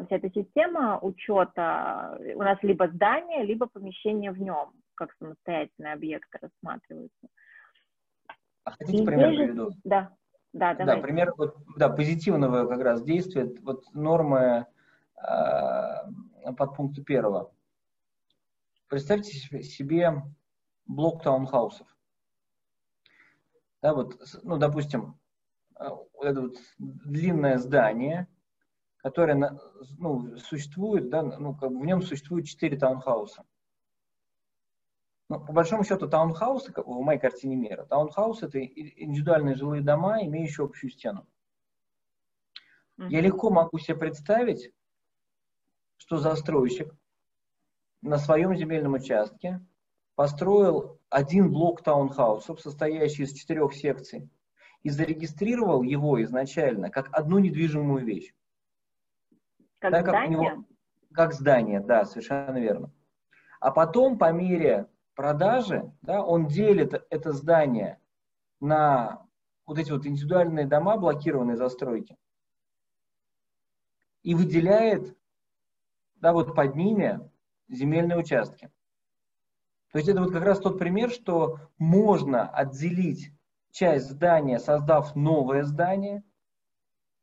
вся 0.06 0.16
эта 0.16 0.30
система 0.32 1.00
учета, 1.00 2.18
у 2.36 2.40
нас 2.40 2.58
либо 2.64 2.88
здание, 2.88 3.44
либо 3.44 3.68
помещение 3.68 4.32
в 4.32 4.40
нем, 4.40 4.72
как 4.96 5.14
самостоятельные 5.20 5.94
объекты 5.94 6.40
рассматриваются. 6.42 7.28
А 8.64 8.72
хотите 8.72 9.04
пример 9.04 9.30
приведу? 9.30 9.72
Да, 9.84 10.16
да, 10.54 10.74
давай. 10.74 10.96
Да, 10.96 11.02
пример 11.02 11.34
вот, 11.38 11.58
да, 11.78 11.90
позитивного 11.90 12.68
как 12.68 12.82
раз 12.82 13.04
действия, 13.04 13.52
вот 13.62 13.84
нормы 13.94 14.68
э, 15.18 16.54
под 16.58 16.76
пункту 16.76 17.04
первого. 17.04 17.52
Представьте 18.88 19.32
себе 19.64 20.24
блок 20.86 21.24
таунхаусов. 21.24 21.88
Да, 23.82 23.94
вот, 23.94 24.22
ну, 24.44 24.58
допустим, 24.58 25.18
а, 25.76 25.90
вот 25.90 26.24
это 26.24 26.42
вот 26.42 26.58
длинное 26.78 27.58
здание, 27.58 28.28
которое 28.98 29.58
ну, 29.98 30.38
существует, 30.38 31.10
да, 31.10 31.24
ну, 31.24 31.56
как 31.56 31.72
бы 31.72 31.80
в 31.80 31.86
нем 31.86 32.02
существует 32.02 32.46
четыре 32.46 32.78
таунхауса. 32.78 33.46
Ну, 35.32 35.40
по 35.40 35.54
большому 35.54 35.86
счету, 35.86 36.10
таунхаусы, 36.10 36.74
в 36.76 37.02
моей 37.04 37.18
картине 37.18 37.56
мира, 37.56 37.86
таунхаус 37.86 38.44
это 38.44 38.62
индивидуальные 38.62 39.56
жилые 39.56 39.82
дома, 39.82 40.22
имеющие 40.26 40.66
общую 40.66 40.92
стену. 40.92 41.26
Mm-hmm. 43.00 43.08
Я 43.08 43.22
легко 43.22 43.50
могу 43.50 43.80
себе 43.80 43.96
представить, 43.96 44.74
что 45.96 46.18
застройщик 46.18 46.94
на 48.02 48.18
своем 48.18 48.54
земельном 48.58 48.96
участке 48.96 49.66
построил 50.16 51.00
один 51.08 51.50
блок 51.50 51.82
таунхаусов, 51.82 52.60
состоящий 52.60 53.24
из 53.24 53.32
четырех 53.32 53.74
секций, 53.74 54.30
и 54.84 54.90
зарегистрировал 54.90 55.82
его 55.82 56.22
изначально 56.24 56.90
как 56.90 57.08
одну 57.14 57.40
недвижимую 57.40 58.04
вещь. 58.04 58.34
Как 59.80 59.94
да, 59.94 60.02
здание? 60.02 60.22
Как, 60.22 60.30
него, 60.58 60.66
как 61.14 61.34
здание, 61.34 61.80
да, 61.80 62.04
совершенно 62.04 62.58
верно. 62.58 62.92
А 63.62 63.72
потом, 63.72 64.18
по 64.18 64.34
мере 64.34 64.90
продажи, 65.16 65.92
да, 66.02 66.24
он 66.24 66.48
делит 66.48 66.94
это 67.10 67.32
здание 67.32 68.00
на 68.60 69.26
вот 69.66 69.78
эти 69.78 69.92
вот 69.92 70.06
индивидуальные 70.06 70.66
дома, 70.66 70.98
блокированные 70.98 71.58
застройки, 71.58 72.18
и 74.24 74.36
выделяет, 74.36 75.16
да, 76.16 76.34
вот 76.34 76.56
под 76.56 76.76
ними 76.76 77.20
земельные 77.70 78.18
участки. 78.18 78.72
То 79.92 79.98
есть 79.98 80.10
это 80.10 80.22
вот 80.22 80.32
как 80.32 80.44
раз 80.44 80.60
тот 80.60 80.80
пример, 80.80 81.10
что 81.10 81.60
можно 81.78 82.48
отделить 82.48 83.32
часть 83.72 84.10
здания, 84.10 84.60
создав 84.60 85.16
новое 85.16 85.64
здание, 85.64 86.24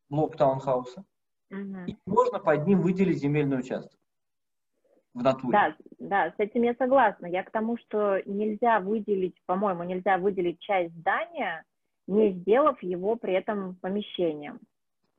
блок 0.08 0.36
таунхауса, 0.36 1.04
угу. 1.50 1.78
и 1.86 1.96
можно 2.06 2.38
под 2.38 2.66
ним 2.66 2.80
выделить 2.80 3.20
земельный 3.20 3.58
участок 3.58 3.98
в 5.14 5.22
натуре. 5.22 5.52
Да, 5.52 5.74
да, 5.98 6.30
с 6.30 6.34
этим 6.38 6.62
я 6.62 6.74
согласна. 6.74 7.26
Я 7.26 7.42
к 7.42 7.50
тому, 7.50 7.76
что 7.78 8.20
нельзя 8.26 8.80
выделить, 8.80 9.36
по-моему, 9.46 9.82
нельзя 9.84 10.18
выделить 10.18 10.60
часть 10.60 10.94
здания, 10.96 11.64
не 12.06 12.32
сделав 12.32 12.82
его 12.82 13.16
при 13.16 13.34
этом 13.34 13.76
помещением. 13.76 14.60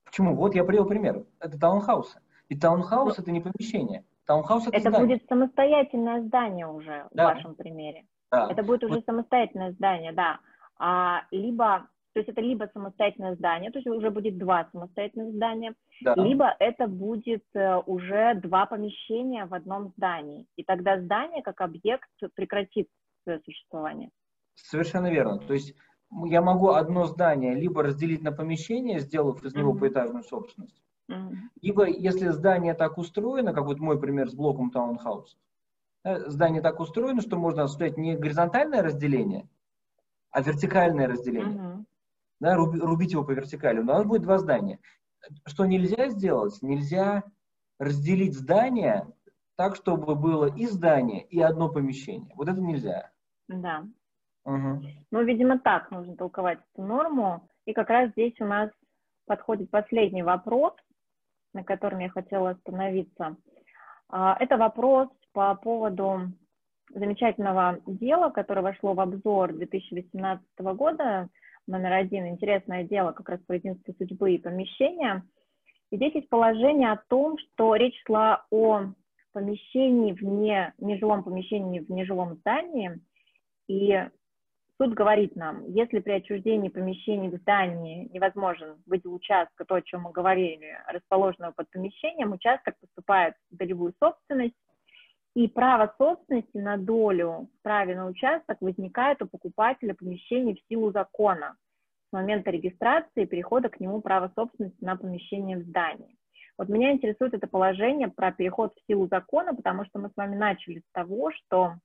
Почему? 0.06 0.36
Вот 0.36 0.56
я 0.56 0.64
привел 0.64 0.86
пример. 0.86 1.24
Это 1.40 1.60
таунхаусы. 1.60 2.20
И 2.50 2.58
таунхаус 2.58 3.18
Но... 3.18 3.24
это 3.24 3.32
не 3.32 3.42
помещение. 3.42 4.04
Таунхаус 4.26 4.68
это, 4.68 4.78
это 4.78 4.90
здание. 4.90 5.08
будет 5.08 5.28
самостоятельное 5.28 6.22
здание 6.24 6.68
уже 6.68 7.08
да. 7.12 7.32
в 7.32 7.36
вашем 7.36 7.56
примере. 7.56 8.06
Да. 8.32 8.48
Это 8.50 8.64
будет 8.64 8.84
уже 8.84 8.96
вот. 8.96 9.06
самостоятельное 9.06 9.72
здание, 9.72 10.12
да. 10.12 10.40
А, 10.78 11.24
либо 11.32 11.88
то 12.14 12.20
есть 12.20 12.30
это 12.30 12.42
либо 12.42 12.70
самостоятельное 12.74 13.36
здание, 13.36 13.72
то 13.72 13.78
есть 13.78 13.88
уже 13.88 14.10
будет 14.10 14.38
два 14.38 14.68
самостоятельных 14.72 15.34
здания, 15.36 15.76
да. 16.02 16.16
либо 16.16 16.56
это 16.60 16.88
будет 16.88 17.44
э, 17.54 17.78
уже 17.86 18.34
два 18.36 18.66
помещения 18.66 19.46
в 19.46 19.54
одном 19.54 19.94
здании. 19.96 20.48
И 20.56 20.64
тогда 20.64 21.00
здание 21.00 21.44
как 21.44 21.62
объект 21.62 22.10
прекратит 22.34 22.88
свое 23.24 23.40
существование. 23.42 24.10
Совершенно 24.56 25.12
верно. 25.12 25.38
То 25.38 25.54
есть 25.54 25.76
я 26.26 26.42
могу 26.42 26.70
одно 26.70 27.06
здание 27.06 27.54
либо 27.54 27.84
разделить 27.84 28.24
на 28.24 28.32
помещение, 28.32 29.00
сделав 29.00 29.44
из 29.46 29.54
него 29.54 29.74
mm-hmm. 29.74 29.80
поэтажную 29.80 30.24
собственность, 30.24 30.82
mm-hmm. 31.12 31.34
либо 31.62 31.86
если 31.88 32.30
здание 32.30 32.74
так 32.74 32.98
устроено, 32.98 33.54
как 33.54 33.66
вот 33.66 33.80
мой 33.80 34.00
пример 34.00 34.30
с 34.30 34.34
блоком 34.34 34.72
таунхауса, 34.72 35.38
здание 36.04 36.64
так 36.64 36.80
устроено, 36.80 37.22
что 37.22 37.38
можно 37.38 37.64
осуществлять 37.64 37.98
не 37.98 38.18
горизонтальное 38.18 38.82
разделение, 38.82 39.48
а 40.32 40.42
вертикальное 40.42 41.08
разделение. 41.08 41.56
Mm-hmm 41.56 41.86
да, 42.40 42.56
рубить 42.56 43.12
его 43.12 43.24
по 43.24 43.32
вертикали. 43.32 43.80
У 43.80 43.84
нас 43.84 44.06
будет 44.06 44.22
два 44.22 44.38
здания. 44.38 44.80
Что 45.46 45.66
нельзя 45.66 46.10
сделать? 46.10 46.58
Нельзя 46.62 47.24
разделить 47.80 48.38
здание 48.38 49.08
так, 49.56 49.76
чтобы 49.76 50.16
было 50.16 50.46
и 50.46 50.66
здание, 50.68 51.26
и 51.26 51.42
одно 51.42 51.70
помещение. 51.70 52.34
Вот 52.36 52.48
это 52.48 52.62
нельзя. 52.62 53.12
Да. 53.50 53.86
Угу. 54.46 54.82
Ну, 55.12 55.24
видимо, 55.24 55.60
так 55.60 55.92
нужно 55.92 56.16
толковать 56.16 56.60
эту 56.74 56.86
норму. 56.86 57.48
И 57.66 57.74
как 57.74 57.90
раз 57.90 58.12
здесь 58.12 58.40
у 58.40 58.46
нас 58.46 58.72
подходит 59.26 59.70
последний 59.70 60.24
вопрос, 60.24 60.74
на 61.54 61.64
котором 61.64 62.00
я 62.00 62.10
хотела 62.10 62.52
остановиться. 62.52 63.36
А, 64.08 64.38
это 64.40 64.58
вопрос 64.58 65.10
по 65.34 65.54
поводу 65.56 66.32
замечательного 66.94 67.80
дела, 67.86 68.30
которое 68.30 68.62
вошло 68.62 68.94
в 68.94 69.00
обзор 69.00 69.54
2018 69.54 70.42
года 70.58 71.30
номер 71.70 71.94
один, 71.94 72.28
интересное 72.28 72.84
дело 72.84 73.12
как 73.12 73.30
раз 73.30 73.40
про 73.42 73.56
единство 73.56 73.94
судьбы 73.94 74.34
и 74.34 74.38
помещения. 74.40 75.24
И 75.92 75.96
здесь 75.96 76.16
есть 76.16 76.30
положение 76.30 76.92
о 76.92 77.02
том, 77.08 77.38
что 77.38 77.76
речь 77.76 78.00
шла 78.06 78.46
о 78.52 78.86
помещении 79.32 80.14
вне, 80.14 80.74
нежилом 80.80 81.24
помещении 81.24 81.80
в 81.80 81.90
нежилом 81.90 82.36
здании, 82.36 83.00
и 83.68 84.08
суд 84.78 84.94
говорит 84.94 85.36
нам, 85.36 85.66
если 85.68 86.00
при 86.00 86.14
отчуждении 86.14 86.70
помещений 86.70 87.30
в 87.30 87.36
здании 87.42 88.10
невозможен 88.12 88.82
выдел 88.86 89.14
участка, 89.14 89.66
то, 89.66 89.76
о 89.76 89.82
чем 89.82 90.02
мы 90.02 90.12
говорили, 90.12 90.78
расположенного 90.88 91.52
под 91.52 91.70
помещением, 91.70 92.34
участок 92.34 92.76
поступает 92.80 93.36
в 93.52 93.58
долевую 93.58 93.94
собственность, 94.00 94.56
И 95.40 95.48
право 95.48 95.96
собственности 95.98 96.58
на 96.58 96.76
долю 96.76 97.48
в 97.48 97.64
праве 97.64 97.96
на 97.96 98.08
участок 98.08 98.58
возникает 98.60 99.22
у 99.22 99.26
покупателя 99.26 99.94
помещений 99.94 100.56
в 100.56 100.68
силу 100.68 100.92
закона 100.92 101.56
с 102.10 102.12
момента 102.12 102.52
регистрации 102.52 103.24
и 103.24 103.26
перехода 103.26 103.70
к 103.70 103.80
нему 103.80 104.02
права 104.02 104.34
собственности 104.36 104.84
на 104.84 104.98
помещение 104.98 105.58
в 105.58 105.62
здании. 105.62 106.18
Вот 106.58 106.68
меня 106.68 106.92
интересует 106.92 107.34
это 107.34 107.48
положение 107.48 108.10
про 108.10 108.34
переход 108.34 108.74
в 108.76 108.86
силу 108.86 109.08
закона, 109.08 109.56
потому 109.56 109.86
что 109.86 110.00
мы 110.00 110.10
с 110.10 110.18
вами 110.18 110.36
начали 110.36 110.80
с 110.80 110.92
того, 110.92 111.32
что 111.32 111.76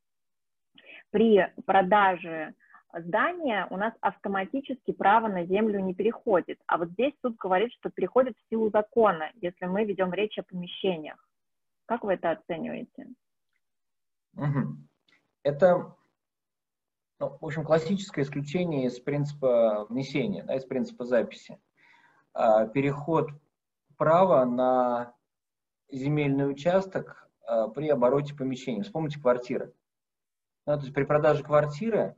при 1.13 1.47
продаже 1.65 2.55
здания 2.93 3.69
у 3.71 3.77
нас 3.77 3.95
автоматически 4.01 4.91
право 4.91 5.29
на 5.29 5.45
землю 5.45 5.79
не 5.79 5.95
переходит. 5.95 6.59
А 6.67 6.77
вот 6.77 6.89
здесь 6.89 7.15
суд 7.23 7.37
говорит, 7.37 7.73
что 7.75 7.89
переходит 7.89 8.37
в 8.37 8.49
силу 8.51 8.71
закона, 8.71 9.31
если 9.41 9.67
мы 9.67 9.85
ведем 9.85 10.13
речь 10.13 10.39
о 10.39 10.43
помещениях. 10.43 11.25
Как 11.87 12.03
вы 12.03 12.15
это 12.15 12.33
оцениваете? 12.33 13.15
Угу. 14.37 14.77
Это, 15.43 15.97
ну, 17.21 17.39
в 17.41 17.45
общем, 17.45 17.65
классическое 17.65 18.25
исключение 18.25 18.87
из 18.87 18.99
принципа 19.01 19.87
внесения, 19.89 20.43
да, 20.45 20.57
из 20.57 20.65
принципа 20.65 21.05
записи. 21.05 21.59
А, 22.33 22.67
переход 22.67 23.31
права 23.97 24.45
на 24.45 25.15
земельный 25.91 26.51
участок 26.51 27.29
а, 27.47 27.69
при 27.69 27.89
обороте 27.89 28.35
помещения. 28.35 28.83
Вспомните 28.83 29.21
квартиры. 29.21 29.73
Да, 30.67 30.77
то 30.77 30.83
есть 30.83 30.95
при 30.95 31.05
продаже 31.05 31.43
квартиры 31.43 32.17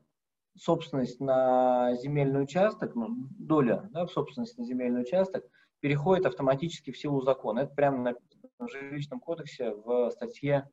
собственность 0.57 1.21
на 1.21 1.95
земельный 1.97 2.43
участок, 2.43 2.95
ну, 2.95 3.09
доля 3.39 3.89
да, 3.93 4.07
в 4.07 4.11
собственности 4.11 4.59
на 4.61 4.64
земельный 4.64 5.03
участок 5.03 5.45
переходит 5.81 6.27
автоматически 6.27 6.93
в 6.93 6.99
силу 6.99 7.21
закона. 7.21 7.61
Это 7.61 7.75
прямо 7.75 7.99
написано 7.99 8.49
в 8.59 8.69
жилищном 8.71 9.21
кодексе 9.21 9.75
в 9.75 10.11
статье 10.11 10.71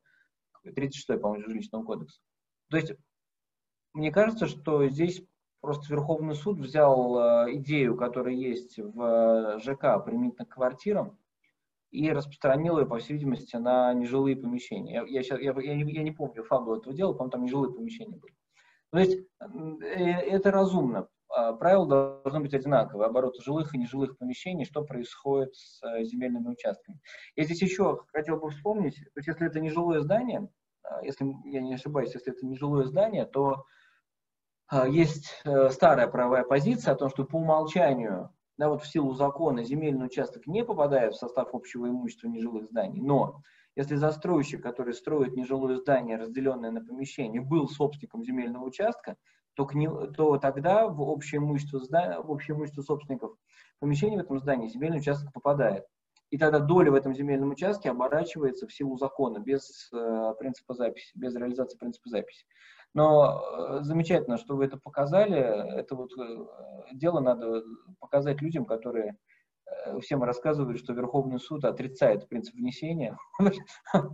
36, 0.72 1.20
по-моему, 1.20 1.44
жилищного 1.44 1.84
кодекса. 1.84 2.20
То 2.70 2.76
есть, 2.76 2.92
мне 3.92 4.10
кажется, 4.10 4.46
что 4.46 4.86
здесь 4.88 5.22
просто 5.60 5.92
Верховный 5.92 6.34
суд 6.34 6.58
взял 6.58 7.18
э, 7.46 7.54
идею, 7.56 7.96
которая 7.96 8.34
есть 8.34 8.78
в 8.78 9.00
э, 9.00 9.58
ЖК 9.60 10.04
применительно 10.04 10.46
к 10.46 10.54
квартирам, 10.54 11.18
и 11.90 12.10
распространил 12.10 12.78
ее, 12.78 12.86
по 12.86 12.98
всей 12.98 13.14
видимости, 13.14 13.56
на 13.56 13.94
нежилые 13.94 14.36
помещения. 14.36 14.94
Я, 14.94 15.04
я, 15.06 15.22
сейчас, 15.22 15.40
я, 15.40 15.54
я, 15.58 15.74
не, 15.74 15.90
я 15.92 16.02
не 16.02 16.10
помню 16.10 16.42
фабулу 16.42 16.76
этого 16.78 16.94
дела, 16.94 17.12
по-моему, 17.12 17.30
там 17.30 17.44
нежилые 17.44 17.72
помещения 17.72 18.16
были. 18.16 18.34
То 18.90 18.98
есть 18.98 19.18
э, 19.40 19.86
это 19.86 20.50
разумно. 20.50 21.08
А, 21.36 21.52
правила 21.52 22.20
должны 22.22 22.40
быть 22.40 22.54
одинаковые. 22.54 23.08
Оборот 23.08 23.40
жилых 23.40 23.74
и 23.74 23.78
нежилых 23.78 24.16
помещений, 24.18 24.64
что 24.64 24.84
происходит 24.84 25.54
с 25.56 25.82
э, 25.82 26.04
земельными 26.04 26.48
участками. 26.48 27.00
Я 27.34 27.44
здесь 27.44 27.60
еще 27.60 28.02
хотел 28.12 28.36
бы 28.36 28.50
вспомнить, 28.50 28.96
то 28.96 29.18
есть 29.18 29.26
если 29.26 29.48
это 29.48 29.58
не 29.58 29.70
жилое 29.70 30.00
здание, 30.00 30.48
а, 30.84 31.02
если 31.04 31.26
я 31.44 31.60
не 31.60 31.74
ошибаюсь, 31.74 32.14
если 32.14 32.32
это 32.32 32.46
не 32.46 32.56
жилое 32.56 32.84
здание, 32.84 33.26
то 33.26 33.64
а, 34.68 34.86
есть 34.86 35.40
э, 35.44 35.70
старая 35.70 36.06
правовая 36.06 36.44
позиция 36.44 36.94
о 36.94 36.96
том, 36.96 37.10
что 37.10 37.24
по 37.24 37.36
умолчанию, 37.36 38.30
да, 38.56 38.68
вот 38.68 38.82
в 38.82 38.86
силу 38.86 39.12
закона 39.14 39.64
земельный 39.64 40.06
участок 40.06 40.46
не 40.46 40.64
попадает 40.64 41.14
в 41.14 41.18
состав 41.18 41.52
общего 41.52 41.88
имущества 41.88 42.28
нежилых 42.28 42.66
зданий, 42.66 43.00
но 43.00 43.42
если 43.76 43.96
застройщик, 43.96 44.62
который 44.62 44.94
строит 44.94 45.34
нежилое 45.34 45.76
здание, 45.76 46.16
разделенное 46.16 46.70
на 46.70 46.84
помещение, 46.84 47.40
был 47.40 47.68
собственником 47.68 48.24
земельного 48.24 48.64
участка, 48.64 49.16
то, 49.54 49.66
к 49.66 49.74
не, 49.74 49.88
то 49.88 50.36
тогда 50.38 50.88
в 50.88 51.00
общее, 51.00 51.38
имущество, 51.38 51.78
в 51.78 52.30
общее 52.30 52.56
имущество 52.56 52.82
собственников 52.82 53.36
помещений 53.78 54.16
в 54.16 54.20
этом 54.20 54.38
здании 54.38 54.68
земельный 54.68 54.98
участок 54.98 55.32
попадает. 55.32 55.84
И 56.30 56.38
тогда 56.38 56.58
доля 56.58 56.90
в 56.90 56.94
этом 56.94 57.14
земельном 57.14 57.50
участке 57.50 57.90
оборачивается 57.90 58.66
в 58.66 58.72
силу 58.72 58.96
закона, 58.96 59.38
без 59.38 59.88
э, 59.92 60.34
принципа 60.38 60.74
записи, 60.74 61.12
без 61.14 61.34
реализации 61.36 61.78
принципа 61.78 62.08
записи. 62.08 62.44
Но 62.92 63.40
э, 63.40 63.78
замечательно, 63.82 64.38
что 64.38 64.56
вы 64.56 64.64
это 64.64 64.76
показали. 64.76 65.38
Это 65.78 65.94
вот 65.94 66.10
э, 66.18 66.46
дело 66.92 67.20
надо 67.20 67.62
показать 68.00 68.40
людям, 68.40 68.64
которые 68.64 69.16
всем 70.00 70.22
рассказывают, 70.22 70.78
что 70.78 70.92
Верховный 70.92 71.38
суд 71.38 71.64
отрицает 71.64 72.28
принцип 72.28 72.54
внесения. 72.54 73.16
Как 73.38 74.10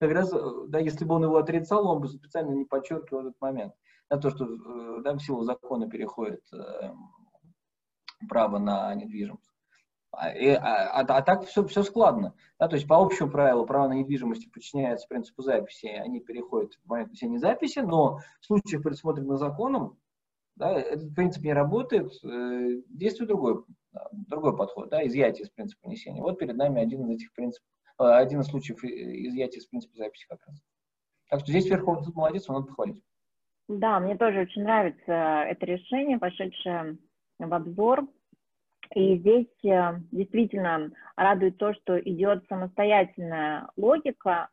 раз, 0.00 0.32
э, 0.32 0.38
да, 0.68 0.78
если 0.78 1.04
бы 1.04 1.14
он 1.14 1.24
его 1.24 1.36
отрицал, 1.36 1.86
он 1.88 2.00
бы 2.00 2.08
специально 2.08 2.52
не 2.52 2.64
подчеркивал 2.64 3.22
этот 3.22 3.40
момент 3.40 3.74
на 4.10 4.18
то, 4.18 4.30
что 4.30 4.44
э, 4.44 5.02
да, 5.02 5.14
в 5.14 5.20
силу 5.20 5.42
закона 5.42 5.88
переходит 5.88 6.42
э, 6.52 6.92
право 8.28 8.58
на 8.58 8.94
недвижимость. 8.94 9.50
А, 10.12 10.30
и, 10.30 10.48
а, 10.48 11.00
а, 11.00 11.00
а 11.00 11.22
так 11.22 11.44
все, 11.46 11.66
все 11.66 11.82
складно. 11.82 12.34
Да, 12.58 12.68
то 12.68 12.76
есть 12.76 12.88
по 12.88 12.96
общему 12.96 13.30
правилу 13.30 13.66
право 13.66 13.88
на 13.88 13.94
недвижимость 13.94 14.50
подчиняется 14.50 15.06
принципу 15.08 15.42
записи, 15.42 15.86
они 15.86 16.20
переходят 16.20 16.72
в 16.84 16.88
момент 16.88 17.10
внесения 17.10 17.38
записи, 17.38 17.80
но 17.80 18.20
в 18.40 18.46
случаях, 18.46 18.82
предусмотренных 18.82 19.38
законом, 19.38 19.98
да, 20.56 20.72
этот 20.72 21.14
принцип 21.14 21.42
не 21.44 21.52
работает, 21.52 22.10
э, 22.24 22.80
действует 22.88 23.28
другой, 23.28 23.64
другой 24.12 24.56
подход, 24.56 24.88
да, 24.88 25.06
изъятие 25.06 25.44
из 25.44 25.50
принципа 25.50 25.86
внесения. 25.86 26.22
Вот 26.22 26.38
перед 26.38 26.56
нами 26.56 26.80
один 26.80 27.04
из 27.04 27.10
этих 27.10 27.32
принципов, 27.34 27.68
э, 28.00 28.04
один 28.04 28.40
из 28.40 28.46
случаев 28.46 28.82
изъятия 28.82 29.58
из 29.58 29.66
принципа 29.66 29.96
записи 29.96 30.26
как 30.28 30.40
раз. 30.46 30.56
Так 31.28 31.40
что 31.40 31.50
здесь 31.50 31.68
Верховный 31.68 32.04
суд 32.04 32.14
молодец, 32.14 32.48
он 32.48 32.56
надо 32.56 32.68
похвалить. 32.68 33.02
Да, 33.68 34.00
мне 34.00 34.16
тоже 34.16 34.40
очень 34.40 34.62
нравится 34.62 35.12
это 35.48 35.66
решение, 35.66 36.18
пошедшее 36.18 36.98
в 37.38 37.52
обзор. 37.52 38.06
И 38.94 39.18
здесь 39.18 39.64
э, 39.64 40.00
действительно 40.12 40.90
радует 41.16 41.58
то, 41.58 41.74
что 41.74 41.98
идет 41.98 42.44
самостоятельная 42.48 43.68
логика 43.76 44.48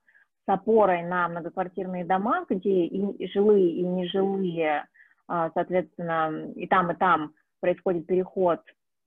с 0.45 0.49
опорой 0.49 1.03
на 1.03 1.29
многоквартирные 1.29 2.03
дома, 2.03 2.45
где 2.49 2.85
и 2.85 3.27
жилые, 3.27 3.71
и 3.71 3.83
нежилые, 3.83 4.87
соответственно, 5.27 6.51
и 6.55 6.67
там, 6.67 6.91
и 6.91 6.95
там 6.95 7.33
происходит 7.59 8.07
переход 8.07 8.61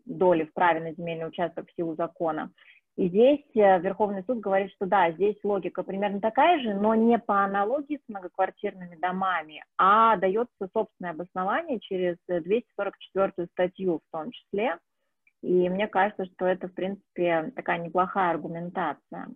доли 0.07 0.45
в 0.45 0.53
праве 0.53 0.81
на 0.81 0.93
земельный 0.95 1.29
участок 1.29 1.69
в 1.69 1.75
силу 1.75 1.95
закона. 1.97 2.51
И 2.97 3.09
здесь 3.09 3.45
э, 3.55 3.79
Верховный 3.81 4.25
суд 4.27 4.41
говорит, 4.41 4.73
что 4.73 4.87
да, 4.87 5.11
здесь 5.13 5.37
логика 5.45 5.83
примерно 5.83 6.21
такая 6.21 6.61
же, 6.61 6.73
но 6.73 6.95
не 6.95 7.19
по 7.19 7.45
аналогии 7.45 7.99
с 7.99 8.09
многоквартирными 8.09 8.97
домами, 8.97 9.63
а 9.77 10.17
дается 10.17 10.69
собственное 10.73 11.11
обоснование 11.11 11.79
через 11.79 12.17
244 12.27 13.49
статью 13.53 13.99
в 13.99 14.17
том 14.17 14.31
числе. 14.31 14.79
И 15.43 15.69
мне 15.69 15.89
кажется, 15.89 16.25
что 16.25 16.47
это, 16.47 16.69
в 16.69 16.73
принципе, 16.73 17.53
такая 17.55 17.79
неплохая 17.79 18.31
аргументация. 18.31 19.29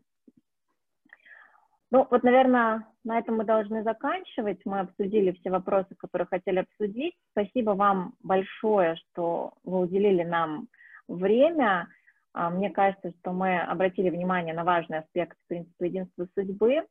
Ну, 1.91 2.07
вот, 2.09 2.23
наверное, 2.23 2.87
на 3.03 3.19
этом 3.19 3.37
мы 3.37 3.45
должны 3.45 3.83
заканчивать. 3.83 4.61
Мы 4.65 4.81
обсудили 4.81 5.33
все 5.33 5.51
вопросы, 5.51 5.95
которые 5.97 6.29
хотели 6.29 6.61
обсудить. 6.61 7.15
Спасибо 7.33 7.71
вам 7.71 8.15
большое, 8.23 8.97
что 8.97 9.55
вы 9.65 9.81
уделили 9.81 10.23
нам 10.23 10.69
время. 11.09 11.89
А, 12.33 12.49
мне 12.51 12.71
кажется, 12.71 13.11
что 13.19 13.33
мы 13.33 13.61
обратили 13.61 14.09
внимание 14.09 14.55
на 14.55 14.63
важный 14.63 14.99
аспект 14.99 15.37
принципа 15.49 15.85
единства 15.85 16.29
судьбы. 16.35 16.87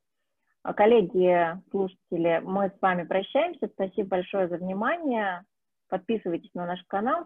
А, 0.63 0.73
коллеги, 0.73 1.57
слушатели, 1.71 2.41
мы 2.43 2.67
с 2.67 2.81
вами 2.81 3.03
прощаемся. 3.03 3.69
Спасибо 3.73 4.09
большое 4.09 4.49
за 4.49 4.57
внимание. 4.57 5.45
Подписывайтесь 5.87 6.53
на 6.53 6.65
наш 6.65 6.83
канал, 6.87 7.25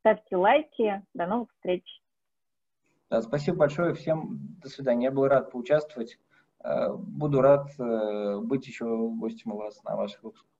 ставьте 0.00 0.36
лайки. 0.36 1.02
До 1.14 1.26
новых 1.26 1.50
встреч. 1.52 1.84
Да, 3.08 3.22
спасибо 3.22 3.58
большое 3.58 3.94
всем. 3.94 4.38
До 4.62 4.68
свидания. 4.68 5.06
Я 5.06 5.10
был 5.10 5.26
рад 5.26 5.50
поучаствовать. 5.50 6.18
Э, 6.64 6.92
буду 6.92 7.42
рад 7.42 7.68
э, 7.78 8.38
быть 8.40 8.66
еще 8.66 8.86
гостем 8.86 9.52
у 9.52 9.58
вас 9.58 9.82
на 9.84 9.96
ваших 9.96 10.22
выпусках. 10.22 10.53